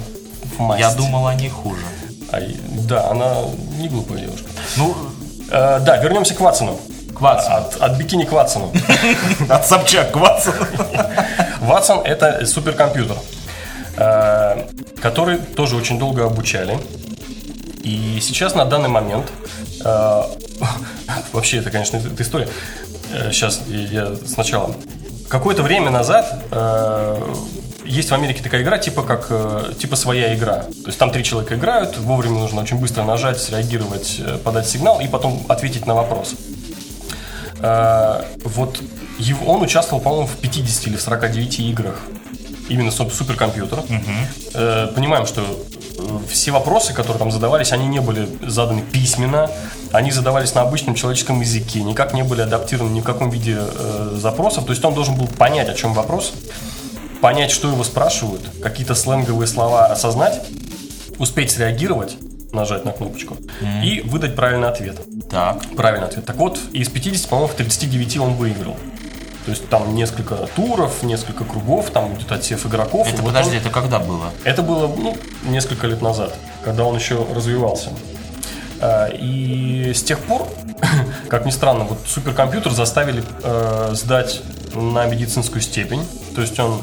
Я 0.78 0.92
думал, 0.95 1.26
они 1.26 1.49
хуже. 1.49 1.84
А, 2.30 2.40
да, 2.88 3.11
она 3.11 3.34
не 3.78 3.88
глупая 3.88 4.18
девушка. 4.18 4.49
Ну, 4.76 4.97
э, 5.51 5.80
да, 5.80 5.97
вернемся 5.99 6.34
к 6.34 6.40
Ватсону. 6.40 6.78
К 7.14 7.20
Ватсону. 7.20 7.57
От, 7.57 7.76
от 7.80 7.97
бикини 7.97 8.24
к 8.24 8.32
Ватсону. 8.32 8.72
От 9.49 9.66
Собчак 9.66 10.12
к 10.12 10.16
Ватсону. 10.16 10.66
Ватсон– 11.61 12.01
это 12.05 12.45
суперкомпьютер, 12.47 13.16
э, 13.97 14.68
который 15.01 15.38
тоже 15.38 15.76
очень 15.76 15.99
долго 15.99 16.24
обучали. 16.24 16.78
И 17.82 18.18
сейчас 18.20 18.55
на 18.55 18.64
данный 18.64 18.88
момент, 18.88 19.30
э, 19.84 20.22
вообще 21.32 21.59
это, 21.59 21.70
конечно, 21.70 21.99
эта 21.99 22.22
история. 22.22 22.49
Сейчас 23.30 23.61
я 23.68 24.16
сначала. 24.26 24.74
Какое-то 25.28 25.62
время 25.62 25.90
назад 25.90 26.42
есть 27.85 28.11
в 28.11 28.14
Америке 28.14 28.43
такая 28.43 28.62
игра, 28.62 28.78
типа 28.78 29.03
как 29.03 29.26
э, 29.30 29.72
типа 29.78 29.97
своя 29.97 30.35
игра. 30.35 30.62
То 30.62 30.87
есть 30.87 30.99
там 30.99 31.11
три 31.11 31.24
человека 31.24 31.55
играют, 31.55 31.97
вовремя 31.99 32.39
нужно 32.39 32.62
очень 32.62 32.78
быстро 32.78 33.05
нажать, 33.05 33.41
среагировать, 33.41 34.16
э, 34.18 34.39
подать 34.39 34.68
сигнал 34.68 35.01
и 35.01 35.09
потом 35.09 35.45
ответить 35.49 35.87
на 35.87 35.95
вопрос. 35.95 36.35
Э, 37.61 38.24
вот 38.45 38.80
он 39.47 39.62
участвовал, 39.62 40.03
по-моему, 40.03 40.26
в 40.26 40.37
50 40.37 40.87
или 40.89 40.97
49 40.97 41.61
играх. 41.61 42.01
Именно 42.68 42.91
суперкомпьютер. 42.91 43.80
Угу. 43.80 44.95
Понимаем, 44.95 45.26
что 45.26 45.45
все 46.28 46.51
вопросы, 46.51 46.93
которые 46.93 47.18
там 47.18 47.30
задавались, 47.30 47.72
они 47.72 47.87
не 47.87 48.01
были 48.01 48.28
заданы 48.43 48.82
письменно, 48.82 49.51
они 49.93 50.11
задавались 50.11 50.55
на 50.55 50.62
обычном 50.62 50.95
человеческом 50.95 51.41
языке, 51.41 51.82
никак 51.82 52.14
не 52.14 52.22
были 52.22 52.41
адаптированы 52.41 52.93
ни 52.95 53.01
в 53.01 53.05
каком 53.05 53.30
виде 53.30 53.59
э, 53.59 54.16
запросов. 54.16 54.64
То 54.64 54.72
есть 54.72 54.85
он 54.85 54.95
должен 54.95 55.14
был 55.16 55.26
понять, 55.26 55.68
о 55.68 55.74
чем 55.74 55.95
вопрос, 55.95 56.32
понять, 57.25 57.51
что 57.51 57.70
его 57.70 57.83
спрашивают, 57.85 58.43
какие-то 58.62 58.95
сленговые 58.95 59.47
слова 59.47 59.87
осознать, 59.87 60.43
успеть 61.18 61.51
среагировать, 61.51 62.18
нажать 62.53 62.85
на 62.85 62.93
кнопочку 62.93 63.39
mm-hmm. 63.62 63.83
и 63.83 64.01
выдать 64.03 64.37
правильный 64.37 64.68
ответ. 64.68 64.99
Так. 65.31 65.62
Правильный 65.75 66.09
ответ. 66.09 66.27
Так 66.27 66.37
вот, 66.37 66.61
из 66.75 66.91
50, 66.91 67.31
по-моему, 67.31 67.51
в 67.51 67.55
39 67.55 68.18
он 68.18 68.35
выиграл. 68.35 68.77
То 69.47 69.53
есть 69.53 69.66
там 69.70 69.95
несколько 69.95 70.35
туров, 70.55 71.03
несколько 71.03 71.45
кругов, 71.45 71.89
там 71.89 72.14
идет 72.14 72.31
отсев 72.31 72.66
игроков. 72.66 73.09
Это, 73.11 73.22
подожди, 73.22 73.53
он... 73.53 73.57
это 73.57 73.70
когда 73.70 74.01
было? 74.01 74.27
Это 74.45 74.62
было, 74.62 74.87
ну, 74.87 75.16
несколько 75.45 75.87
лет 75.87 76.03
назад, 76.03 76.35
когда 76.62 76.85
он 76.85 76.95
еще 76.95 77.27
развивался. 77.35 77.89
А, 78.83 79.09
и 79.09 79.95
с 79.95 80.03
тех 80.03 80.18
пор, 80.18 80.47
как 81.31 81.47
ни 81.47 81.51
странно, 81.51 81.85
вот 81.85 82.01
суперкомпьютер 82.07 82.72
заставили 82.72 83.25
э, 83.43 83.93
сдать 83.95 84.43
на 84.75 85.07
медицинскую 85.07 85.62
степень. 85.62 86.07
То 86.35 86.43
есть 86.43 86.59
он 86.59 86.83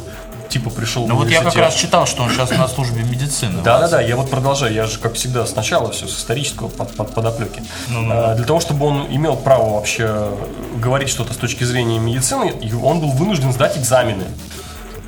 типа 0.52 0.70
пришел 0.70 1.08
Ну 1.08 1.16
вот 1.16 1.30
я 1.30 1.42
как 1.42 1.56
раз 1.56 1.74
читал, 1.76 2.06
что 2.06 2.24
он 2.24 2.30
сейчас 2.30 2.52
на 2.52 2.68
службе 2.68 3.04
медицины. 3.04 3.62
Да, 3.64 3.80
да, 3.80 3.88
да, 3.88 4.02
я 4.02 4.16
вот 4.16 4.30
продолжаю. 4.30 4.74
Я 4.74 4.86
же, 4.86 5.00
как 5.00 5.14
всегда, 5.14 5.46
сначала 5.46 5.92
все 5.92 6.08
с 6.08 6.18
исторического 6.18 6.68
под, 6.68 6.96
под, 6.96 7.14
подоплеки. 7.14 7.64
Ну, 7.90 8.02
ну, 8.02 8.14
а, 8.16 8.36
для 8.36 8.46
того, 8.46 8.60
чтобы 8.60 8.86
он 8.86 9.08
имел 9.10 9.36
право 9.36 9.76
вообще 9.76 10.30
говорить 10.76 11.10
что-то 11.10 11.34
с 11.34 11.38
точки 11.38 11.64
зрения 11.64 12.00
медицины, 12.00 12.54
он 12.84 13.00
был 13.00 13.12
вынужден 13.12 13.52
сдать 13.54 13.78
экзамены 13.78 14.26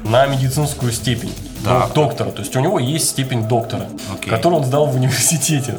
на 0.04 0.26
медицинскую 0.26 0.92
степень 0.92 1.34
да. 1.64 1.88
доктора. 1.94 2.32
То 2.32 2.42
есть 2.42 2.56
у 2.56 2.60
него 2.60 2.80
есть 2.80 3.10
степень 3.10 3.48
доктора, 3.48 3.88
okay. 4.16 4.30
которую 4.30 4.62
он 4.62 4.66
сдал 4.66 4.86
в 4.86 4.96
университете. 4.96 5.76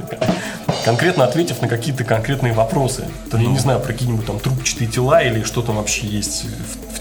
Конкретно 0.84 1.24
ответив 1.24 1.62
на 1.62 1.68
какие-то 1.68 2.04
конкретные 2.04 2.52
вопросы. 2.52 3.04
То, 3.30 3.38
ну. 3.38 3.44
Я 3.44 3.48
не 3.48 3.58
знаю, 3.58 3.80
про 3.80 3.92
какие-нибудь 3.92 4.26
там 4.26 4.38
трубчатые 4.38 4.88
тела 4.88 5.22
или 5.22 5.42
что 5.42 5.62
там 5.62 5.76
вообще 5.76 6.06
есть 6.06 6.44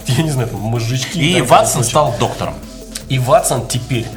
я 0.08 0.24
не 0.24 0.32
знаю, 0.32 0.50
там, 0.50 0.60
мозжечки. 0.60 1.18
И, 1.18 1.38
и 1.38 1.42
Ватсон 1.42 1.84
стал 1.84 2.16
доктором. 2.20 2.56
И 3.10 3.20
Ватсон 3.20 3.68
теперь, 3.68 4.08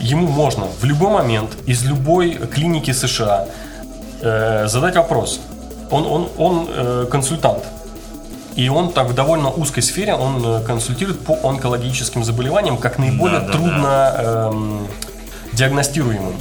ему 0.00 0.26
можно 0.26 0.66
в 0.80 0.84
любой 0.84 1.10
момент 1.10 1.50
из 1.66 1.84
любой 1.84 2.32
клиники 2.32 2.90
США 2.92 3.46
э, 4.20 4.66
задать 4.66 4.96
вопрос. 4.96 5.40
Он, 5.90 6.06
он, 6.06 6.28
он 6.38 6.68
э, 6.68 7.06
консультант. 7.10 7.64
И 8.56 8.68
он 8.68 8.92
так 8.92 9.08
в 9.08 9.14
довольно 9.14 9.50
узкой 9.50 9.82
сфере, 9.82 10.14
он 10.14 10.42
э, 10.44 10.62
консультирует 10.64 11.20
по 11.20 11.38
онкологическим 11.48 12.22
заболеваниям, 12.22 12.76
как 12.76 12.98
наиболее 12.98 13.40
да, 13.40 13.46
да, 13.46 13.52
трудно 13.52 13.82
да. 13.82 14.22
Эм, 14.22 14.88
диагностируемым. 15.52 16.34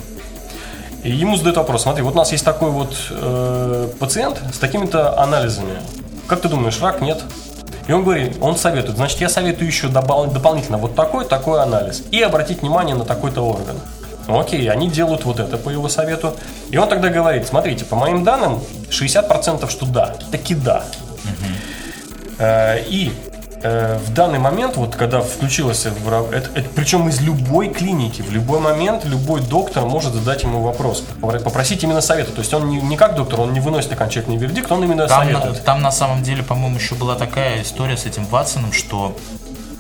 И 1.04 1.12
ему 1.12 1.36
задают 1.36 1.58
вопрос, 1.58 1.84
смотри, 1.84 2.04
вот 2.04 2.14
у 2.14 2.18
нас 2.18 2.32
есть 2.32 2.46
такой 2.46 2.70
вот 2.70 2.96
э, 3.10 3.90
пациент 4.00 4.42
с 4.54 4.60
такими-то 4.60 5.20
анализами. 5.20 5.80
Как 6.28 6.42
ты 6.42 6.50
думаешь, 6.50 6.80
рак? 6.82 7.02
Нет. 7.02 7.24
И 7.92 7.94
он 7.94 8.06
говорит, 8.06 8.38
он 8.40 8.56
советует, 8.56 8.96
значит, 8.96 9.20
я 9.20 9.28
советую 9.28 9.68
еще 9.68 9.90
добавить 9.90 10.32
дополнительно 10.32 10.78
вот 10.78 10.96
такой, 10.96 11.26
такой 11.26 11.62
анализ. 11.62 12.04
И 12.12 12.22
обратить 12.22 12.62
внимание 12.62 12.96
на 12.96 13.04
такой-то 13.04 13.42
орган. 13.42 13.76
Окей, 14.30 14.72
они 14.72 14.90
делают 14.90 15.26
вот 15.26 15.42
это 15.42 15.58
по 15.58 15.70
его 15.70 15.90
совету. 15.90 16.34
И 16.70 16.78
он 16.78 16.88
тогда 16.88 17.10
говорит, 17.10 17.46
смотрите, 17.50 17.84
по 17.84 17.98
моим 17.98 18.24
данным, 18.24 18.62
60% 18.90 19.70
что 19.70 19.86
да, 19.86 20.16
таки 20.32 20.56
да. 20.56 20.86
Э, 22.40 22.82
И 22.88 23.12
э, 23.64 23.98
в 24.06 24.14
данный 24.14 24.40
момент, 24.40 24.78
вот 24.78 24.96
когда 24.96 25.22
включилось, 25.22 25.86
ра- 25.86 26.32
это, 26.34 26.50
это 26.60 26.70
причем 26.76 27.08
из 27.10 27.22
любой 27.22 27.70
клиники, 27.70 28.22
в 28.22 28.32
любой 28.32 28.60
момент 28.60 29.06
любой 29.06 29.42
доктор 29.42 29.86
может 29.86 30.14
задать 30.14 30.44
ему 30.44 30.62
вопрос, 30.62 31.04
попро- 31.22 31.40
попросить 31.40 31.84
именно 31.84 32.02
совета. 32.02 32.32
То 32.32 32.40
есть 32.42 32.54
он 32.54 32.70
не, 32.70 32.82
не 32.82 32.98
как 32.98 33.16
доктор, 33.16 33.42
он 33.42 33.54
не 33.54 33.60
выносит 33.60 33.92
окончательный 33.92 34.38
вердикт, 34.38 34.72
он 34.72 34.84
именно 34.84 35.08
Там, 35.08 35.28
на- 35.28 35.40
советует. 35.40 35.64
там 35.66 35.82
на 35.82 35.92
самом 35.92 36.24
деле, 36.24 36.44
по-моему, 36.44 36.78
еще 36.78 36.96
была 36.96 37.16
такая 37.16 37.62
история 37.62 37.98
с 37.98 38.06
этим 38.06 38.26
Ватсоном, 38.26 38.74
что 38.74 39.16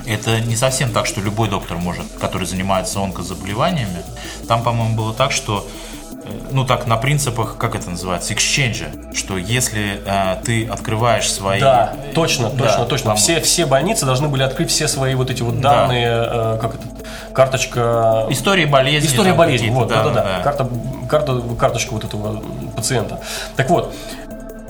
это 0.05 0.39
не 0.41 0.55
совсем 0.55 0.91
так, 0.91 1.05
что 1.05 1.21
любой 1.21 1.47
доктор 1.49 1.77
может, 1.77 2.05
который 2.19 2.47
занимается 2.47 2.99
онкозаболеваниями. 2.99 4.03
Там, 4.47 4.63
по-моему, 4.63 4.95
было 4.95 5.13
так, 5.13 5.31
что 5.31 5.67
ну 6.51 6.65
так 6.65 6.87
на 6.87 6.97
принципах, 6.97 7.57
как 7.57 7.75
это 7.75 7.89
называется, 7.89 8.33
эксченджа, 8.33 8.85
что 9.13 9.37
если 9.37 10.01
э, 10.05 10.37
ты 10.43 10.67
открываешь 10.67 11.31
свои... 11.31 11.59
Да, 11.59 11.93
точно, 12.13 12.49
Да, 12.49 12.65
точно, 12.65 12.85
точно. 12.85 13.05
там- 13.11 13.17
Все, 13.17 13.39
все 13.41 13.65
больницы 13.65 14.05
должны 14.05 14.27
были 14.27 14.43
открыть 14.43 14.69
все 14.69 14.87
свои 14.87 15.15
вот 15.15 15.29
эти 15.29 15.41
вот 15.41 15.59
Да. 15.61 15.71
данные, 15.87 16.07
э, 16.07 16.57
как 16.61 16.75
это, 16.75 16.83
карточка... 17.33 18.27
Истории 18.29 18.65
болезни. 18.65 19.07
История 19.07 19.33
болезни, 19.33 19.69
вот, 19.69 19.87
да, 19.87 20.03
да, 20.03 20.09
да. 20.09 20.23
да. 20.23 20.39
Карта, 20.43 20.67
карта, 21.09 21.41
карточка 21.59 21.93
вот 21.93 22.03
этого 22.03 22.41
пациента. 22.75 23.19
Так 23.55 23.69
вот, 23.69 23.93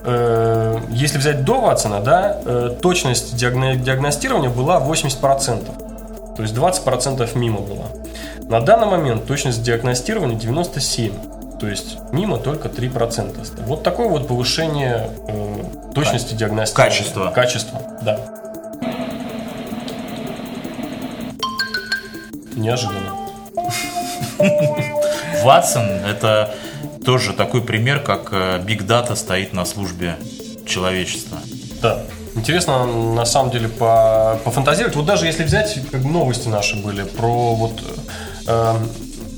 э, 0.04 0.80
если 0.92 1.18
взять 1.18 1.44
до 1.44 1.62
Ватсона, 1.62 2.00
да, 2.00 2.38
э, 2.46 2.76
точность 2.82 3.36
диагно- 3.36 3.76
диагностирования 3.76 4.50
была 4.50 4.80
80%. 4.80 5.72
То 6.36 6.44
есть 6.44 6.56
20% 6.56 7.36
мимо 7.36 7.60
была. 7.60 7.86
На 8.48 8.60
данный 8.62 8.88
момент 8.88 9.26
точность 9.28 9.62
диагностирования 9.64 10.38
97%. 10.38 11.14
То 11.62 11.68
есть 11.68 11.98
мимо 12.12 12.40
только 12.40 12.70
3%. 12.70 13.66
Вот 13.68 13.84
такое 13.84 14.08
вот 14.10 14.28
повышение 14.28 15.12
э, 15.28 15.64
точности 15.94 16.34
диагностирования. 16.34 16.92
Качества. 16.92 17.32
Качества, 17.32 17.82
да. 18.02 18.20
Неожиданно. 22.56 23.16
Ватсон 25.44 25.84
это 25.84 26.56
тоже 27.06 27.34
такой 27.34 27.62
пример, 27.62 28.00
как 28.00 28.34
Big 28.34 28.84
Data 28.88 29.16
стоит 29.16 29.54
на 29.54 29.64
службе 29.66 30.16
человечества. 30.66 31.38
Да. 31.80 32.02
Интересно, 32.34 32.88
на 32.88 33.26
самом 33.26 33.52
деле, 33.52 33.68
по, 33.68 34.40
пофантазировать. 34.44 34.96
Вот 34.96 35.06
даже 35.06 35.28
если 35.28 35.44
взять, 35.44 35.78
как 35.92 36.04
новости 36.04 36.48
наши 36.48 36.76
были 36.78 37.04
про 37.04 37.54
вот 37.54 37.84
э, 38.48 38.76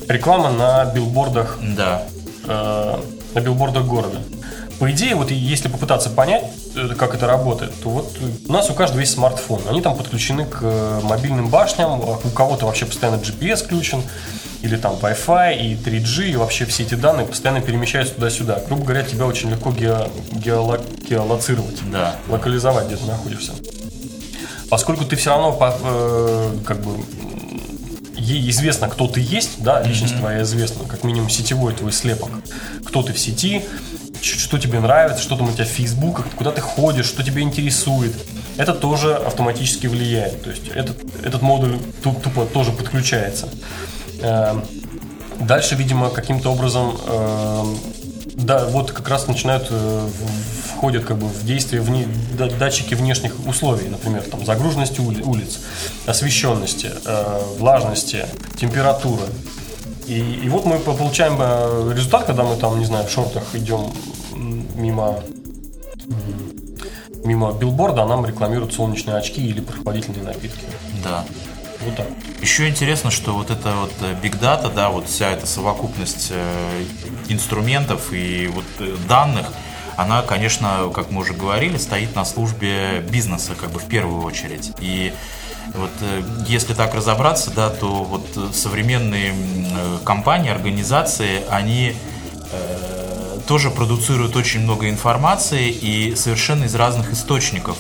реклама 0.08 0.52
на 0.52 0.86
билбордах, 0.86 1.60
Да. 1.76 2.04
э, 2.46 2.98
на 3.34 3.40
билбордах 3.40 3.86
города. 3.86 4.18
По 4.80 4.92
идее, 4.92 5.16
вот 5.16 5.32
если 5.32 5.70
попытаться 5.70 6.10
понять, 6.10 6.44
э, 6.76 6.90
как 6.98 7.14
это 7.16 7.28
работает, 7.28 7.74
то 7.82 7.90
вот 7.90 8.18
у 8.48 8.52
нас 8.52 8.70
у 8.70 8.74
каждого 8.74 9.00
есть 9.02 9.14
смартфон. 9.14 9.62
Они 9.70 9.82
там 9.82 9.96
подключены 9.96 10.46
к 10.46 10.60
э, 10.62 11.00
мобильным 11.04 11.50
башням, 11.50 11.92
а 12.02 12.20
у 12.24 12.30
кого-то 12.30 12.66
вообще 12.66 12.86
постоянно 12.86 13.18
GPS 13.18 13.64
включен, 13.64 14.02
или 14.62 14.76
там 14.78 14.96
Wi-Fi 15.02 15.58
и 15.58 15.76
3G, 15.76 16.32
и 16.32 16.36
вообще 16.36 16.66
все 16.66 16.84
эти 16.84 16.96
данные 16.96 17.26
постоянно 17.28 17.62
перемещаются 17.62 18.16
туда-сюда. 18.16 18.62
Грубо 18.68 18.84
говоря, 18.84 19.04
тебя 19.04 19.26
очень 19.26 19.50
легко 19.52 19.70
гео- 19.72 20.10
геоло- 20.32 20.82
геолоцировать 21.08 21.80
Да. 21.92 22.16
локализовать, 22.30 22.88
где 22.88 22.96
ты 22.96 23.06
находишься. 23.06 23.52
Поскольку 24.70 25.06
ты 25.06 25.16
все 25.16 25.30
равно 25.32 25.52
по- 25.52 25.76
э, 25.84 26.56
как 26.66 26.80
бы 26.82 26.94
ей 28.24 28.50
известно, 28.50 28.88
кто 28.90 29.08
ты 29.08 29.20
есть, 29.20 29.62
да, 29.64 29.82
личность 29.84 30.18
твоя 30.18 30.42
известна, 30.44 30.86
как 30.86 31.04
минимум 31.04 31.30
сетевой 31.30 31.74
твой 31.74 31.92
слепок, 31.92 32.30
кто 32.86 33.04
ты 33.04 33.14
в 33.14 33.20
сети, 33.20 33.64
что 34.22 34.58
тебе 34.58 34.80
нравится, 34.80 35.22
что 35.22 35.36
там 35.36 35.50
у 35.50 35.52
тебя 35.52 35.66
в 35.66 35.68
фейсбуках, 35.70 36.26
куда 36.36 36.52
ты 36.52 36.62
ходишь, 36.62 37.06
что 37.06 37.24
тебя 37.24 37.42
интересует. 37.42 38.14
Это 38.58 38.74
тоже 38.74 39.14
автоматически 39.16 39.88
влияет. 39.88 40.44
То 40.44 40.50
есть 40.52 40.68
этот, 40.74 40.98
этот 41.26 41.42
модуль 41.42 41.78
ту- 42.04 42.14
тупо 42.24 42.46
тоже 42.46 42.72
подключается. 42.72 43.50
Эм, 44.22 44.64
Дальше, 45.40 45.76
видимо, 45.76 46.10
каким-то 46.10 46.52
образом, 46.54 46.96
эм, 47.08 47.78
да, 48.36 48.66
вот 48.66 48.92
как 48.92 49.08
раз 49.10 49.28
начинают 49.28 49.68
э, 49.70 50.08
входят 50.76 51.06
как 51.06 51.18
бы 51.18 51.28
в 51.28 51.46
действие 51.46 51.82
вне, 51.82 52.08
да- 52.38 52.50
датчики 52.50 52.94
внешних 52.96 53.34
условий, 53.48 53.88
например, 53.90 54.24
там 54.24 54.46
загруженности 54.46 55.00
ули- 55.02 55.22
улиц, 55.22 55.60
освещенности, 56.08 56.92
э, 57.06 57.42
влажности, 57.60 58.26
температуры. 58.58 59.24
И, 60.08 60.20
и 60.20 60.50
вот 60.50 60.66
мы 60.66 60.80
по- 60.80 60.94
получаем 60.94 61.38
э, 61.40 61.94
результат, 61.96 62.26
когда 62.26 62.44
мы 62.44 62.56
там, 62.58 62.80
не 62.80 62.86
знаю, 62.86 63.08
в 63.08 63.12
шортах 63.12 63.44
идем 63.54 63.92
мимо 64.76 65.20
мимо 67.24 67.54
билборда, 67.54 68.04
а 68.04 68.06
нам 68.06 68.26
рекламируют 68.26 68.74
солнечные 68.74 69.16
очки 69.16 69.46
или 69.46 69.62
прохладительные 69.62 70.24
напитки. 70.24 70.66
Да. 71.04 71.24
Так. 71.92 72.08
Еще 72.42 72.68
интересно, 72.68 73.12
что 73.12 73.34
вот 73.34 73.50
это 73.52 73.74
вот 73.74 73.94
э, 74.02 74.16
Big 74.22 74.40
Data, 74.40 74.74
да, 74.74 74.90
вот 74.90 75.08
вся 75.08 75.30
эта 75.30 75.46
совокупность 75.46 76.28
э, 76.32 76.86
инструментов 77.30 78.12
и 78.12 78.48
вот 78.48 78.66
э, 78.80 78.96
данных, 79.08 79.48
она, 79.96 80.24
конечно, 80.24 80.92
как 80.94 81.12
мы 81.12 81.22
уже 81.22 81.34
говорили, 81.34 81.78
стоит 81.78 82.16
на 82.16 82.26
службе 82.26 83.00
бизнеса, 83.00 83.54
как 83.56 83.72
бы 83.72 83.80
в 83.80 83.86
первую 83.86 84.24
очередь. 84.24 84.72
И 84.80 85.14
вот 85.76 85.92
если 86.48 86.74
так 86.74 86.96
разобраться, 86.96 87.52
да, 87.52 87.70
то 87.70 88.04
вот 88.04 88.56
современные 88.56 89.34
компании, 90.04 90.52
организации, 90.52 91.44
они 91.50 91.96
э, 92.52 93.40
тоже 93.48 93.70
продуцируют 93.70 94.36
очень 94.36 94.62
много 94.62 94.90
информации 94.90 95.70
и 95.70 96.16
совершенно 96.16 96.66
из 96.66 96.76
разных 96.76 97.14
источников. 97.14 97.78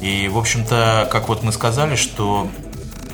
И, 0.00 0.28
в 0.28 0.38
общем-то, 0.38 1.08
как 1.10 1.28
вот 1.28 1.42
мы 1.42 1.52
сказали, 1.52 1.96
что 1.96 2.48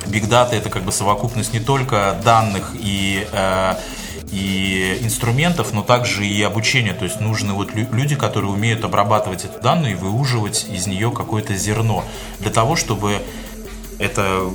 Big 0.06 0.28
Data 0.28 0.52
это 0.52 0.70
как 0.70 0.82
бы 0.82 0.92
совокупность 0.92 1.52
не 1.52 1.60
только 1.60 2.16
данных 2.24 2.72
и, 2.74 3.26
э, 3.32 3.74
и 4.30 4.98
инструментов, 5.02 5.72
но 5.72 5.82
также 5.82 6.26
и 6.26 6.42
обучения. 6.42 6.92
То 6.92 7.04
есть 7.04 7.20
нужны 7.20 7.52
вот 7.52 7.74
лю- 7.74 7.88
люди, 7.92 8.14
которые 8.16 8.50
умеют 8.50 8.84
обрабатывать 8.84 9.44
эту 9.44 9.60
данную 9.60 9.92
и 9.92 9.94
выуживать 9.94 10.66
из 10.70 10.86
нее 10.86 11.10
какое-то 11.10 11.54
зерно 11.54 12.04
для 12.40 12.50
того, 12.50 12.76
чтобы 12.76 13.22
это 13.98 14.50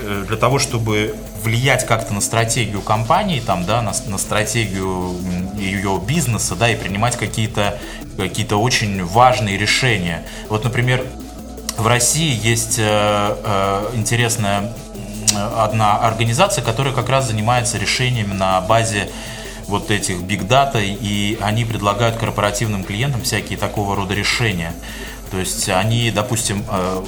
э, 0.00 0.24
для 0.28 0.36
того, 0.36 0.58
чтобы 0.58 1.16
влиять 1.42 1.86
как-то 1.86 2.14
на 2.14 2.20
стратегию 2.20 2.80
компании, 2.80 3.40
там, 3.40 3.64
да, 3.66 3.82
на, 3.82 3.92
на 4.06 4.18
стратегию 4.18 5.14
ее 5.56 6.00
бизнеса, 6.04 6.56
да, 6.56 6.70
и 6.70 6.76
принимать 6.76 7.16
какие-то 7.16 7.78
какие-то 8.16 8.56
очень 8.56 9.04
важные 9.04 9.58
решения. 9.58 10.24
Вот, 10.48 10.64
например, 10.64 11.04
в 11.76 11.86
России 11.86 12.38
есть 12.46 12.78
э, 12.78 12.82
э, 13.44 13.90
интересная 13.94 14.72
одна 15.56 15.96
организация, 15.98 16.62
которая 16.62 16.94
как 16.94 17.08
раз 17.08 17.26
занимается 17.26 17.78
решениями 17.78 18.32
на 18.32 18.60
базе 18.60 19.10
вот 19.66 19.90
этих 19.90 20.18
big 20.18 20.46
data, 20.46 20.82
и 20.82 21.38
они 21.40 21.64
предлагают 21.64 22.16
корпоративным 22.16 22.84
клиентам 22.84 23.22
всякие 23.22 23.58
такого 23.58 23.96
рода 23.96 24.14
решения. 24.14 24.72
То 25.30 25.38
есть 25.38 25.68
они, 25.68 26.10
допустим, 26.10 26.64
э, 26.70 27.04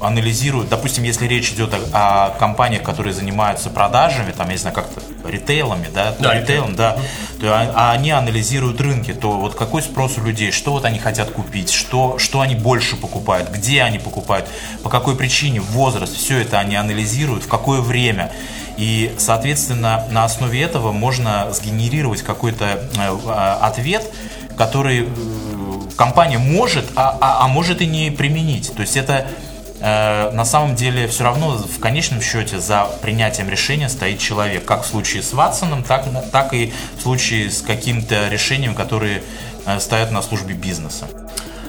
анализируют, 0.00 0.68
допустим, 0.68 1.04
если 1.04 1.26
речь 1.26 1.50
идет 1.52 1.72
о, 1.74 2.26
о 2.26 2.30
компаниях, 2.30 2.82
которые 2.82 3.14
занимаются 3.14 3.70
продажами, 3.70 4.32
там, 4.32 4.48
я 4.48 4.52
не 4.52 4.58
знаю, 4.58 4.74
как-то 4.74 5.00
ритейлами, 5.30 5.88
да, 5.92 6.14
Да, 6.18 6.34
ритейлом, 6.34 6.74
да, 6.76 6.96
то 7.40 7.46
а- 7.54 7.72
а 7.74 7.92
они 7.92 8.10
анализируют 8.10 8.80
рынки, 8.80 9.12
то 9.12 9.32
вот 9.32 9.54
какой 9.54 9.82
спрос 9.82 10.18
у 10.18 10.22
людей, 10.22 10.50
что 10.50 10.72
вот 10.72 10.84
они 10.84 10.98
хотят 10.98 11.30
купить, 11.30 11.70
что, 11.70 12.18
что 12.18 12.40
они 12.40 12.54
больше 12.54 12.96
покупают, 12.96 13.50
где 13.50 13.82
они 13.82 13.98
покупают, 13.98 14.46
по 14.82 14.90
какой 14.90 15.16
причине, 15.16 15.60
возраст, 15.60 16.16
все 16.16 16.38
это 16.40 16.58
они 16.58 16.76
анализируют, 16.76 17.44
в 17.44 17.48
какое 17.48 17.80
время. 17.80 18.32
И, 18.76 19.12
соответственно, 19.18 20.04
на 20.10 20.24
основе 20.24 20.62
этого 20.62 20.92
можно 20.92 21.48
сгенерировать 21.52 22.22
какой-то 22.22 22.64
э, 22.64 22.78
а, 23.26 23.58
ответ, 23.62 24.08
который 24.56 25.02
э, 25.02 25.06
компания 25.96 26.38
может, 26.38 26.84
а, 26.94 27.16
а- 27.20 27.44
а 27.44 27.48
может 27.48 27.80
и 27.80 27.86
не 27.86 28.10
применить. 28.10 28.72
То 28.74 28.82
есть 28.82 28.96
это 28.96 29.26
на 29.80 30.44
самом 30.44 30.74
деле 30.74 31.06
все 31.06 31.24
равно 31.24 31.56
в 31.56 31.78
конечном 31.80 32.20
счете 32.20 32.58
за 32.58 32.88
принятием 33.00 33.48
решения 33.48 33.88
стоит 33.88 34.18
человек. 34.18 34.64
Как 34.64 34.82
в 34.82 34.86
случае 34.86 35.22
с 35.22 35.32
Ватсоном, 35.32 35.82
так, 35.82 36.04
так 36.32 36.52
и 36.54 36.72
в 36.96 37.02
случае 37.02 37.50
с 37.50 37.62
каким-то 37.62 38.28
решением, 38.28 38.74
которые 38.74 39.22
э, 39.66 39.78
стоят 39.80 40.10
на 40.10 40.22
службе 40.22 40.54
бизнеса. 40.54 41.06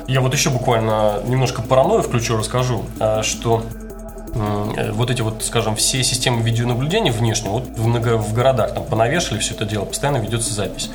Я 0.08 0.22
вот 0.22 0.34
еще 0.34 0.50
буквально 0.50 1.22
немножко 1.26 1.62
паранойю 1.62 2.02
включу, 2.02 2.36
расскажу, 2.36 2.86
а, 3.00 3.22
что 3.22 3.64
э, 3.70 3.89
вот 4.34 5.10
эти 5.10 5.22
вот, 5.22 5.44
скажем, 5.44 5.76
все 5.76 6.04
системы 6.04 6.42
видеонаблюдения 6.42 7.12
внешние, 7.12 7.52
вот 7.52 7.66
в, 7.66 7.88
много- 7.88 8.18
в 8.18 8.34
городах 8.34 8.74
там 8.74 8.84
понавешали 8.84 9.40
все 9.40 9.54
это 9.54 9.66
дело, 9.66 9.86
постоянно 9.86 10.18
ведется 10.18 10.54
запись. 10.54 10.90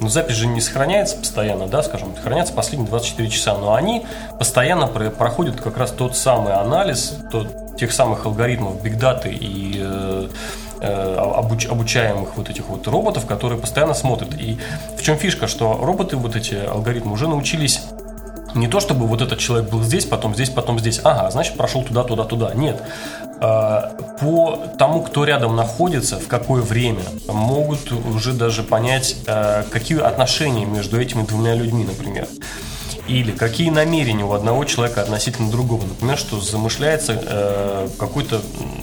Но 0.00 0.08
запись 0.08 0.36
же 0.36 0.46
не 0.46 0.60
сохраняется 0.60 1.16
постоянно, 1.16 1.66
да, 1.66 1.82
скажем, 1.82 2.14
сохраняется 2.14 2.54
последние 2.54 2.88
24 2.88 3.28
часа, 3.30 3.56
но 3.56 3.74
они 3.74 4.06
постоянно 4.38 4.86
про- 4.86 5.10
проходят 5.10 5.60
как 5.60 5.76
раз 5.76 5.90
тот 5.90 6.16
самый 6.16 6.52
анализ, 6.54 7.14
тот, 7.30 7.76
тех 7.76 7.92
самых 7.92 8.26
алгоритмов 8.26 8.82
Data 8.82 9.28
и 9.30 9.76
э, 9.80 10.28
э, 10.80 11.14
обуч, 11.16 11.66
обучаемых 11.66 12.36
вот 12.36 12.48
этих 12.50 12.68
вот 12.68 12.86
роботов, 12.88 13.26
которые 13.26 13.60
постоянно 13.60 13.94
смотрят. 13.94 14.34
И 14.34 14.58
в 14.96 15.02
чем 15.02 15.16
фишка, 15.16 15.46
что 15.46 15.78
роботы, 15.80 16.16
вот 16.16 16.36
эти 16.36 16.54
алгоритмы, 16.54 17.12
уже 17.12 17.28
научились 17.28 17.80
не 18.58 18.68
то, 18.68 18.80
чтобы 18.80 19.06
вот 19.06 19.22
этот 19.22 19.38
человек 19.38 19.70
был 19.70 19.82
здесь, 19.82 20.04
потом 20.04 20.34
здесь, 20.34 20.50
потом 20.50 20.78
здесь. 20.78 21.00
Ага, 21.04 21.30
значит, 21.30 21.56
прошел 21.56 21.82
туда, 21.82 22.04
туда, 22.04 22.24
туда. 22.24 22.54
Нет. 22.54 22.82
А, 23.40 23.94
по 24.20 24.56
тому, 24.78 25.02
кто 25.02 25.24
рядом 25.24 25.56
находится, 25.56 26.18
в 26.18 26.26
какое 26.26 26.62
время, 26.62 27.02
могут 27.28 27.92
уже 27.92 28.32
даже 28.32 28.62
понять, 28.62 29.16
а, 29.26 29.64
какие 29.70 30.00
отношения 30.00 30.64
между 30.64 31.00
этими 31.00 31.22
двумя 31.22 31.54
людьми, 31.54 31.84
например. 31.84 32.26
Или 33.06 33.32
какие 33.32 33.70
намерения 33.70 34.24
у 34.24 34.32
одного 34.32 34.64
человека 34.64 35.00
относительно 35.00 35.50
другого. 35.50 35.82
Например, 35.82 36.18
что 36.18 36.40
замышляется 36.40 37.18
э, 37.18 37.88
какой-то 37.98 38.42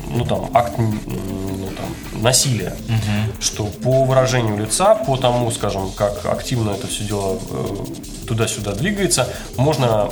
ну, 0.10 0.26
там, 0.26 0.50
акт 0.52 0.74
ну, 0.80 1.70
там, 1.78 2.24
насилия. 2.24 2.76
Угу. 2.90 3.40
Что 3.40 3.66
по 3.66 4.04
выражению 4.04 4.58
лица, 4.58 4.96
по 4.96 5.16
тому, 5.16 5.52
скажем, 5.52 5.92
как 5.92 6.26
активно 6.26 6.72
это 6.72 6.88
все 6.88 7.04
дело 7.04 7.38
э, 7.52 7.86
туда-сюда 8.26 8.74
двигается, 8.74 9.30
можно, 9.58 10.10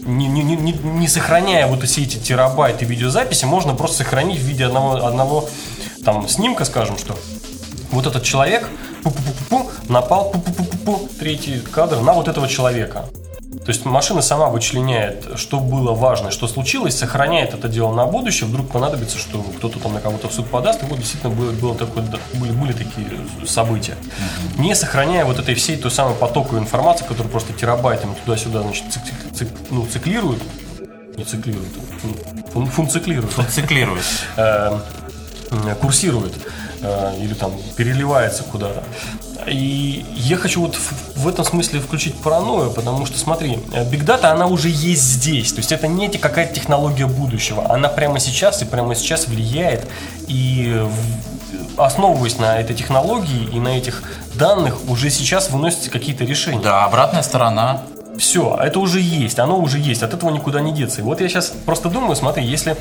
не, 0.00 0.28
не, 0.28 0.42
не, 0.42 0.72
не 0.72 1.08
сохраняя 1.08 1.66
вот 1.66 1.82
все 1.84 2.02
эти 2.02 2.18
терабайты 2.18 2.84
видеозаписи, 2.84 3.44
можно 3.44 3.74
просто 3.74 3.98
сохранить 3.98 4.38
в 4.38 4.44
виде 4.44 4.64
одного, 4.66 5.06
одного 5.06 5.48
там, 6.04 6.28
снимка, 6.28 6.64
скажем, 6.64 6.98
что 6.98 7.18
вот 7.90 8.06
этот 8.06 8.22
человек 8.22 8.68
пу-пу-пу-пу, 9.02 9.70
напал, 9.88 10.32
пу-пу-пу-пу, 10.32 11.08
третий 11.18 11.60
кадр 11.60 12.00
на 12.00 12.12
вот 12.12 12.28
этого 12.28 12.48
человека. 12.48 13.06
То 13.64 13.70
есть 13.70 13.84
машина 13.84 14.22
сама 14.22 14.48
вычленяет, 14.48 15.38
что 15.38 15.58
было 15.58 15.94
важно, 15.94 16.30
что 16.30 16.46
случилось, 16.48 16.96
сохраняет 16.96 17.54
это 17.54 17.68
дело 17.68 17.94
на 17.94 18.06
будущее, 18.06 18.48
вдруг 18.48 18.70
понадобится, 18.70 19.18
что 19.18 19.42
кто-то 19.56 19.78
там 19.78 19.94
на 19.94 20.00
кого-то 20.00 20.28
в 20.28 20.32
суд 20.32 20.46
подаст, 20.46 20.82
и 20.82 20.86
вот 20.86 20.98
действительно 20.98 21.32
было, 21.32 21.50
было 21.52 21.74
такое, 21.74 22.04
были, 22.34 22.52
были 22.52 22.72
такие 22.72 23.06
события. 23.46 23.92
Mm-hmm. 23.94 24.60
Не 24.60 24.74
сохраняя 24.74 25.24
вот 25.24 25.38
этой 25.38 25.54
всей 25.54 25.76
той 25.76 25.90
самой 25.90 26.14
потоку 26.14 26.58
информации, 26.58 27.04
которую 27.04 27.30
просто 27.30 27.52
терабайтами 27.52 28.14
туда-сюда 28.24 28.62
значит, 28.62 28.84
цик, 28.90 29.02
цик, 29.34 29.48
ну, 29.70 29.86
циклируют, 29.86 30.42
не 31.16 31.24
циклируют, 31.24 31.72
фун, 32.52 32.66
фунциклируют. 32.66 33.32
Фунциклируют. 33.32 34.04
Э, 34.36 34.78
курсирует 35.80 36.34
э, 36.82 37.16
или 37.20 37.34
там 37.34 37.52
переливается 37.76 38.42
куда-то. 38.42 38.82
И 39.46 40.04
я 40.14 40.36
хочу 40.36 40.62
вот 40.62 40.76
в 41.16 41.28
этом 41.28 41.44
смысле 41.44 41.80
включить 41.80 42.14
паранойю, 42.16 42.70
потому 42.70 43.06
что, 43.06 43.18
смотри, 43.18 43.58
Big 43.90 44.04
Data, 44.04 44.26
она 44.26 44.46
уже 44.46 44.68
есть 44.68 45.02
здесь. 45.02 45.52
То 45.52 45.58
есть 45.58 45.72
это 45.72 45.86
не 45.86 46.08
какая-то 46.08 46.54
технология 46.54 47.06
будущего. 47.06 47.70
Она 47.70 47.88
прямо 47.88 48.20
сейчас 48.20 48.62
и 48.62 48.64
прямо 48.64 48.94
сейчас 48.94 49.26
влияет. 49.26 49.86
И 50.26 50.82
основываясь 51.76 52.38
на 52.38 52.58
этой 52.58 52.74
технологии 52.74 53.48
и 53.52 53.58
на 53.58 53.76
этих 53.76 54.02
данных, 54.34 54.88
уже 54.88 55.10
сейчас 55.10 55.50
выносятся 55.50 55.90
какие-то 55.90 56.24
решения. 56.24 56.62
Да, 56.62 56.84
обратная 56.84 57.22
сторона 57.22 57.82
все, 58.18 58.56
это 58.60 58.78
уже 58.78 59.00
есть, 59.00 59.38
оно 59.38 59.58
уже 59.58 59.78
есть, 59.78 60.02
от 60.02 60.14
этого 60.14 60.30
никуда 60.30 60.60
не 60.60 60.72
деться. 60.72 61.00
И 61.00 61.04
вот 61.04 61.20
я 61.20 61.28
сейчас 61.28 61.52
просто 61.64 61.88
думаю, 61.88 62.16
смотри, 62.16 62.44
если, 62.44 62.72
э, 62.72 62.76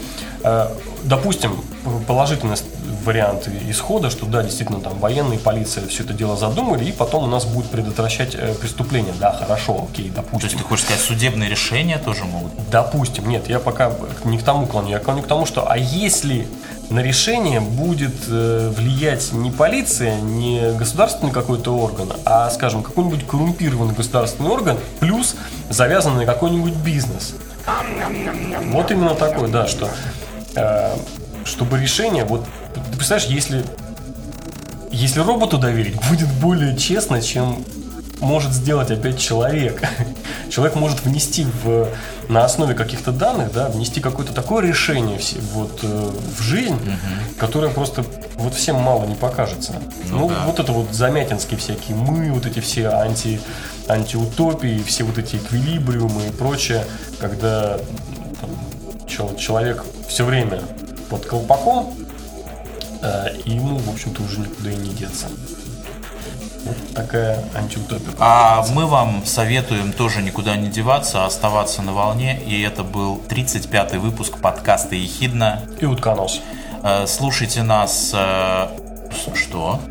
допустим, 1.03 1.63
положительный 2.07 2.57
вариант 3.03 3.49
исхода, 3.67 4.09
что 4.09 4.25
да, 4.25 4.43
действительно, 4.43 4.79
там 4.79 4.97
военные, 4.99 5.37
полиция 5.37 5.87
все 5.87 6.03
это 6.03 6.13
дело 6.13 6.37
задумали, 6.37 6.85
и 6.85 6.91
потом 6.91 7.25
у 7.25 7.27
нас 7.27 7.45
будет 7.45 7.69
предотвращать 7.69 8.35
э, 8.35 8.53
преступления. 8.55 9.13
Да, 9.19 9.31
хорошо, 9.33 9.87
окей, 9.91 10.11
допустим. 10.13 10.39
То 10.39 10.45
есть 10.45 10.57
ты 10.57 10.63
хочешь 10.63 10.85
сказать, 10.85 11.01
судебные 11.01 11.49
решения 11.49 11.97
тоже 11.97 12.23
могут? 12.23 12.51
Допустим, 12.71 13.27
нет, 13.27 13.49
я 13.49 13.59
пока 13.59 13.91
не 14.23 14.37
к 14.37 14.43
тому 14.43 14.65
клоню, 14.65 14.89
я 14.89 14.99
клоню 14.99 15.23
к 15.23 15.27
тому, 15.27 15.45
что 15.45 15.69
а 15.69 15.77
если 15.77 16.47
на 16.89 16.99
решение 16.99 17.59
будет 17.59 18.13
э, 18.27 18.71
влиять 18.75 19.33
не 19.33 19.51
полиция, 19.51 20.19
не 20.21 20.73
государственный 20.77 21.31
какой-то 21.31 21.75
орган, 21.75 22.09
а, 22.25 22.49
скажем, 22.49 22.83
какой-нибудь 22.83 23.25
коррумпированный 23.25 23.93
государственный 23.93 24.49
орган, 24.49 24.77
плюс 24.99 25.35
завязанный 25.69 26.25
на 26.25 26.25
какой-нибудь 26.25 26.73
бизнес. 26.75 27.35
Вот 28.71 28.91
именно 28.91 29.15
такой, 29.15 29.49
да, 29.49 29.67
что 29.67 29.85
э, 29.85 29.89
чтобы 31.45 31.79
решение, 31.79 32.25
вот 32.25 32.45
ты 32.73 32.97
представляешь, 32.97 33.29
если 33.29 33.63
если 34.93 35.21
роботу 35.21 35.57
доверить, 35.57 35.95
будет 36.09 36.29
более 36.41 36.77
честно, 36.77 37.21
чем 37.21 37.63
может 38.19 38.53
сделать 38.53 38.89
опять 38.89 39.19
человек. 39.19 39.81
Человек 40.49 40.75
может 40.75 41.03
внести 41.03 41.45
в, 41.63 41.89
на 42.29 42.45
основе 42.45 42.75
каких-то 42.75 43.11
данных, 43.11 43.51
да, 43.51 43.69
внести 43.69 43.99
какое-то 43.99 44.33
такое 44.33 44.63
решение 44.63 45.17
в, 45.17 45.53
вот, 45.53 45.79
э, 45.81 46.11
в 46.37 46.41
жизнь, 46.41 46.75
угу. 46.75 47.37
которое 47.39 47.71
просто 47.71 48.05
вот 48.35 48.53
всем 48.53 48.75
мало 48.77 49.05
не 49.05 49.15
покажется. 49.15 49.73
Ну, 50.09 50.19
ну 50.19 50.29
да. 50.29 50.43
вот 50.45 50.59
это 50.59 50.71
вот 50.71 50.93
замятинские 50.93 51.59
всякие 51.59 51.97
мы, 51.97 52.31
вот 52.31 52.45
эти 52.45 52.59
все 52.59 52.87
анти, 52.89 53.41
антиутопии, 53.87 54.83
все 54.85 55.03
вот 55.03 55.17
эти 55.17 55.35
эквилибриумы 55.35 56.27
и 56.27 56.31
прочее, 56.31 56.85
когда 57.19 57.77
там, 58.39 59.35
человек 59.37 59.83
все 60.13 60.25
время 60.25 60.61
под 61.09 61.25
колпаком, 61.25 61.91
э, 63.01 63.35
и 63.45 63.53
ему, 63.53 63.77
в 63.77 63.89
общем-то, 63.89 64.21
уже 64.21 64.41
никуда 64.41 64.69
и 64.69 64.75
не 64.75 64.93
деться. 64.93 65.25
Вот 66.65 66.77
такая 66.93 67.43
антиутопия. 67.55 68.13
А 68.19 68.63
мы 68.73 68.85
вам 68.85 69.25
советуем 69.25 69.91
тоже 69.91 70.21
никуда 70.21 70.55
не 70.55 70.69
деваться, 70.69 71.23
а 71.23 71.25
оставаться 71.25 71.81
на 71.81 71.93
волне. 71.93 72.39
И 72.45 72.61
это 72.61 72.83
был 72.83 73.23
35-й 73.27 73.97
выпуск 73.97 74.37
подкаста 74.37 74.93
«Ехидна». 74.93 75.63
И 75.79 75.85
«Утконос». 75.85 76.41
Э, 76.83 77.07
слушайте 77.07 77.63
нас... 77.63 78.11
Э, 78.13 78.67
что? 79.33 79.81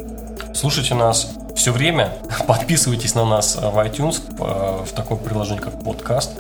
Слушайте 0.55 0.95
нас 0.95 1.32
все 1.63 1.71
время. 1.71 2.13
Подписывайтесь 2.49 3.15
на 3.15 3.25
нас 3.25 3.55
в 3.55 3.79
iTunes, 3.79 4.21
в 4.85 4.93
такое 4.97 5.17
приложение, 5.17 5.63
как 5.63 5.81
подкаст. 5.85 6.33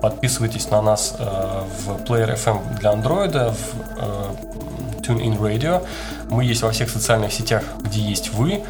Подписывайтесь 0.00 0.70
на 0.70 0.80
нас 0.80 1.16
в 1.18 2.02
Player 2.04 2.34
FM 2.34 2.78
для 2.78 2.92
Android, 2.92 3.52
в 3.52 5.02
TuneIn 5.02 5.38
Radio. 5.38 5.86
Мы 6.30 6.44
есть 6.44 6.62
во 6.62 6.70
всех 6.70 6.88
социальных 6.88 7.30
сетях, 7.30 7.62
где 7.82 8.00
есть 8.00 8.32
вы 8.32 8.64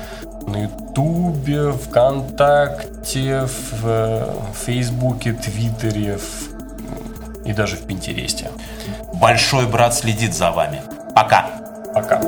на 0.49 0.65
Ютубе, 0.65 1.71
ВКонтакте, 1.71 3.47
в 3.81 4.35
Фейсбуке, 4.67 5.33
Твиттере 5.33 6.19
в... 6.19 7.47
и 7.47 7.53
даже 7.53 7.77
в 7.77 7.87
Пинтересте. 7.87 8.51
Большой 9.15 9.69
брат 9.69 9.95
следит 9.95 10.35
за 10.35 10.51
вами. 10.51 10.83
Пока. 11.15 11.47
Пока. 11.95 12.21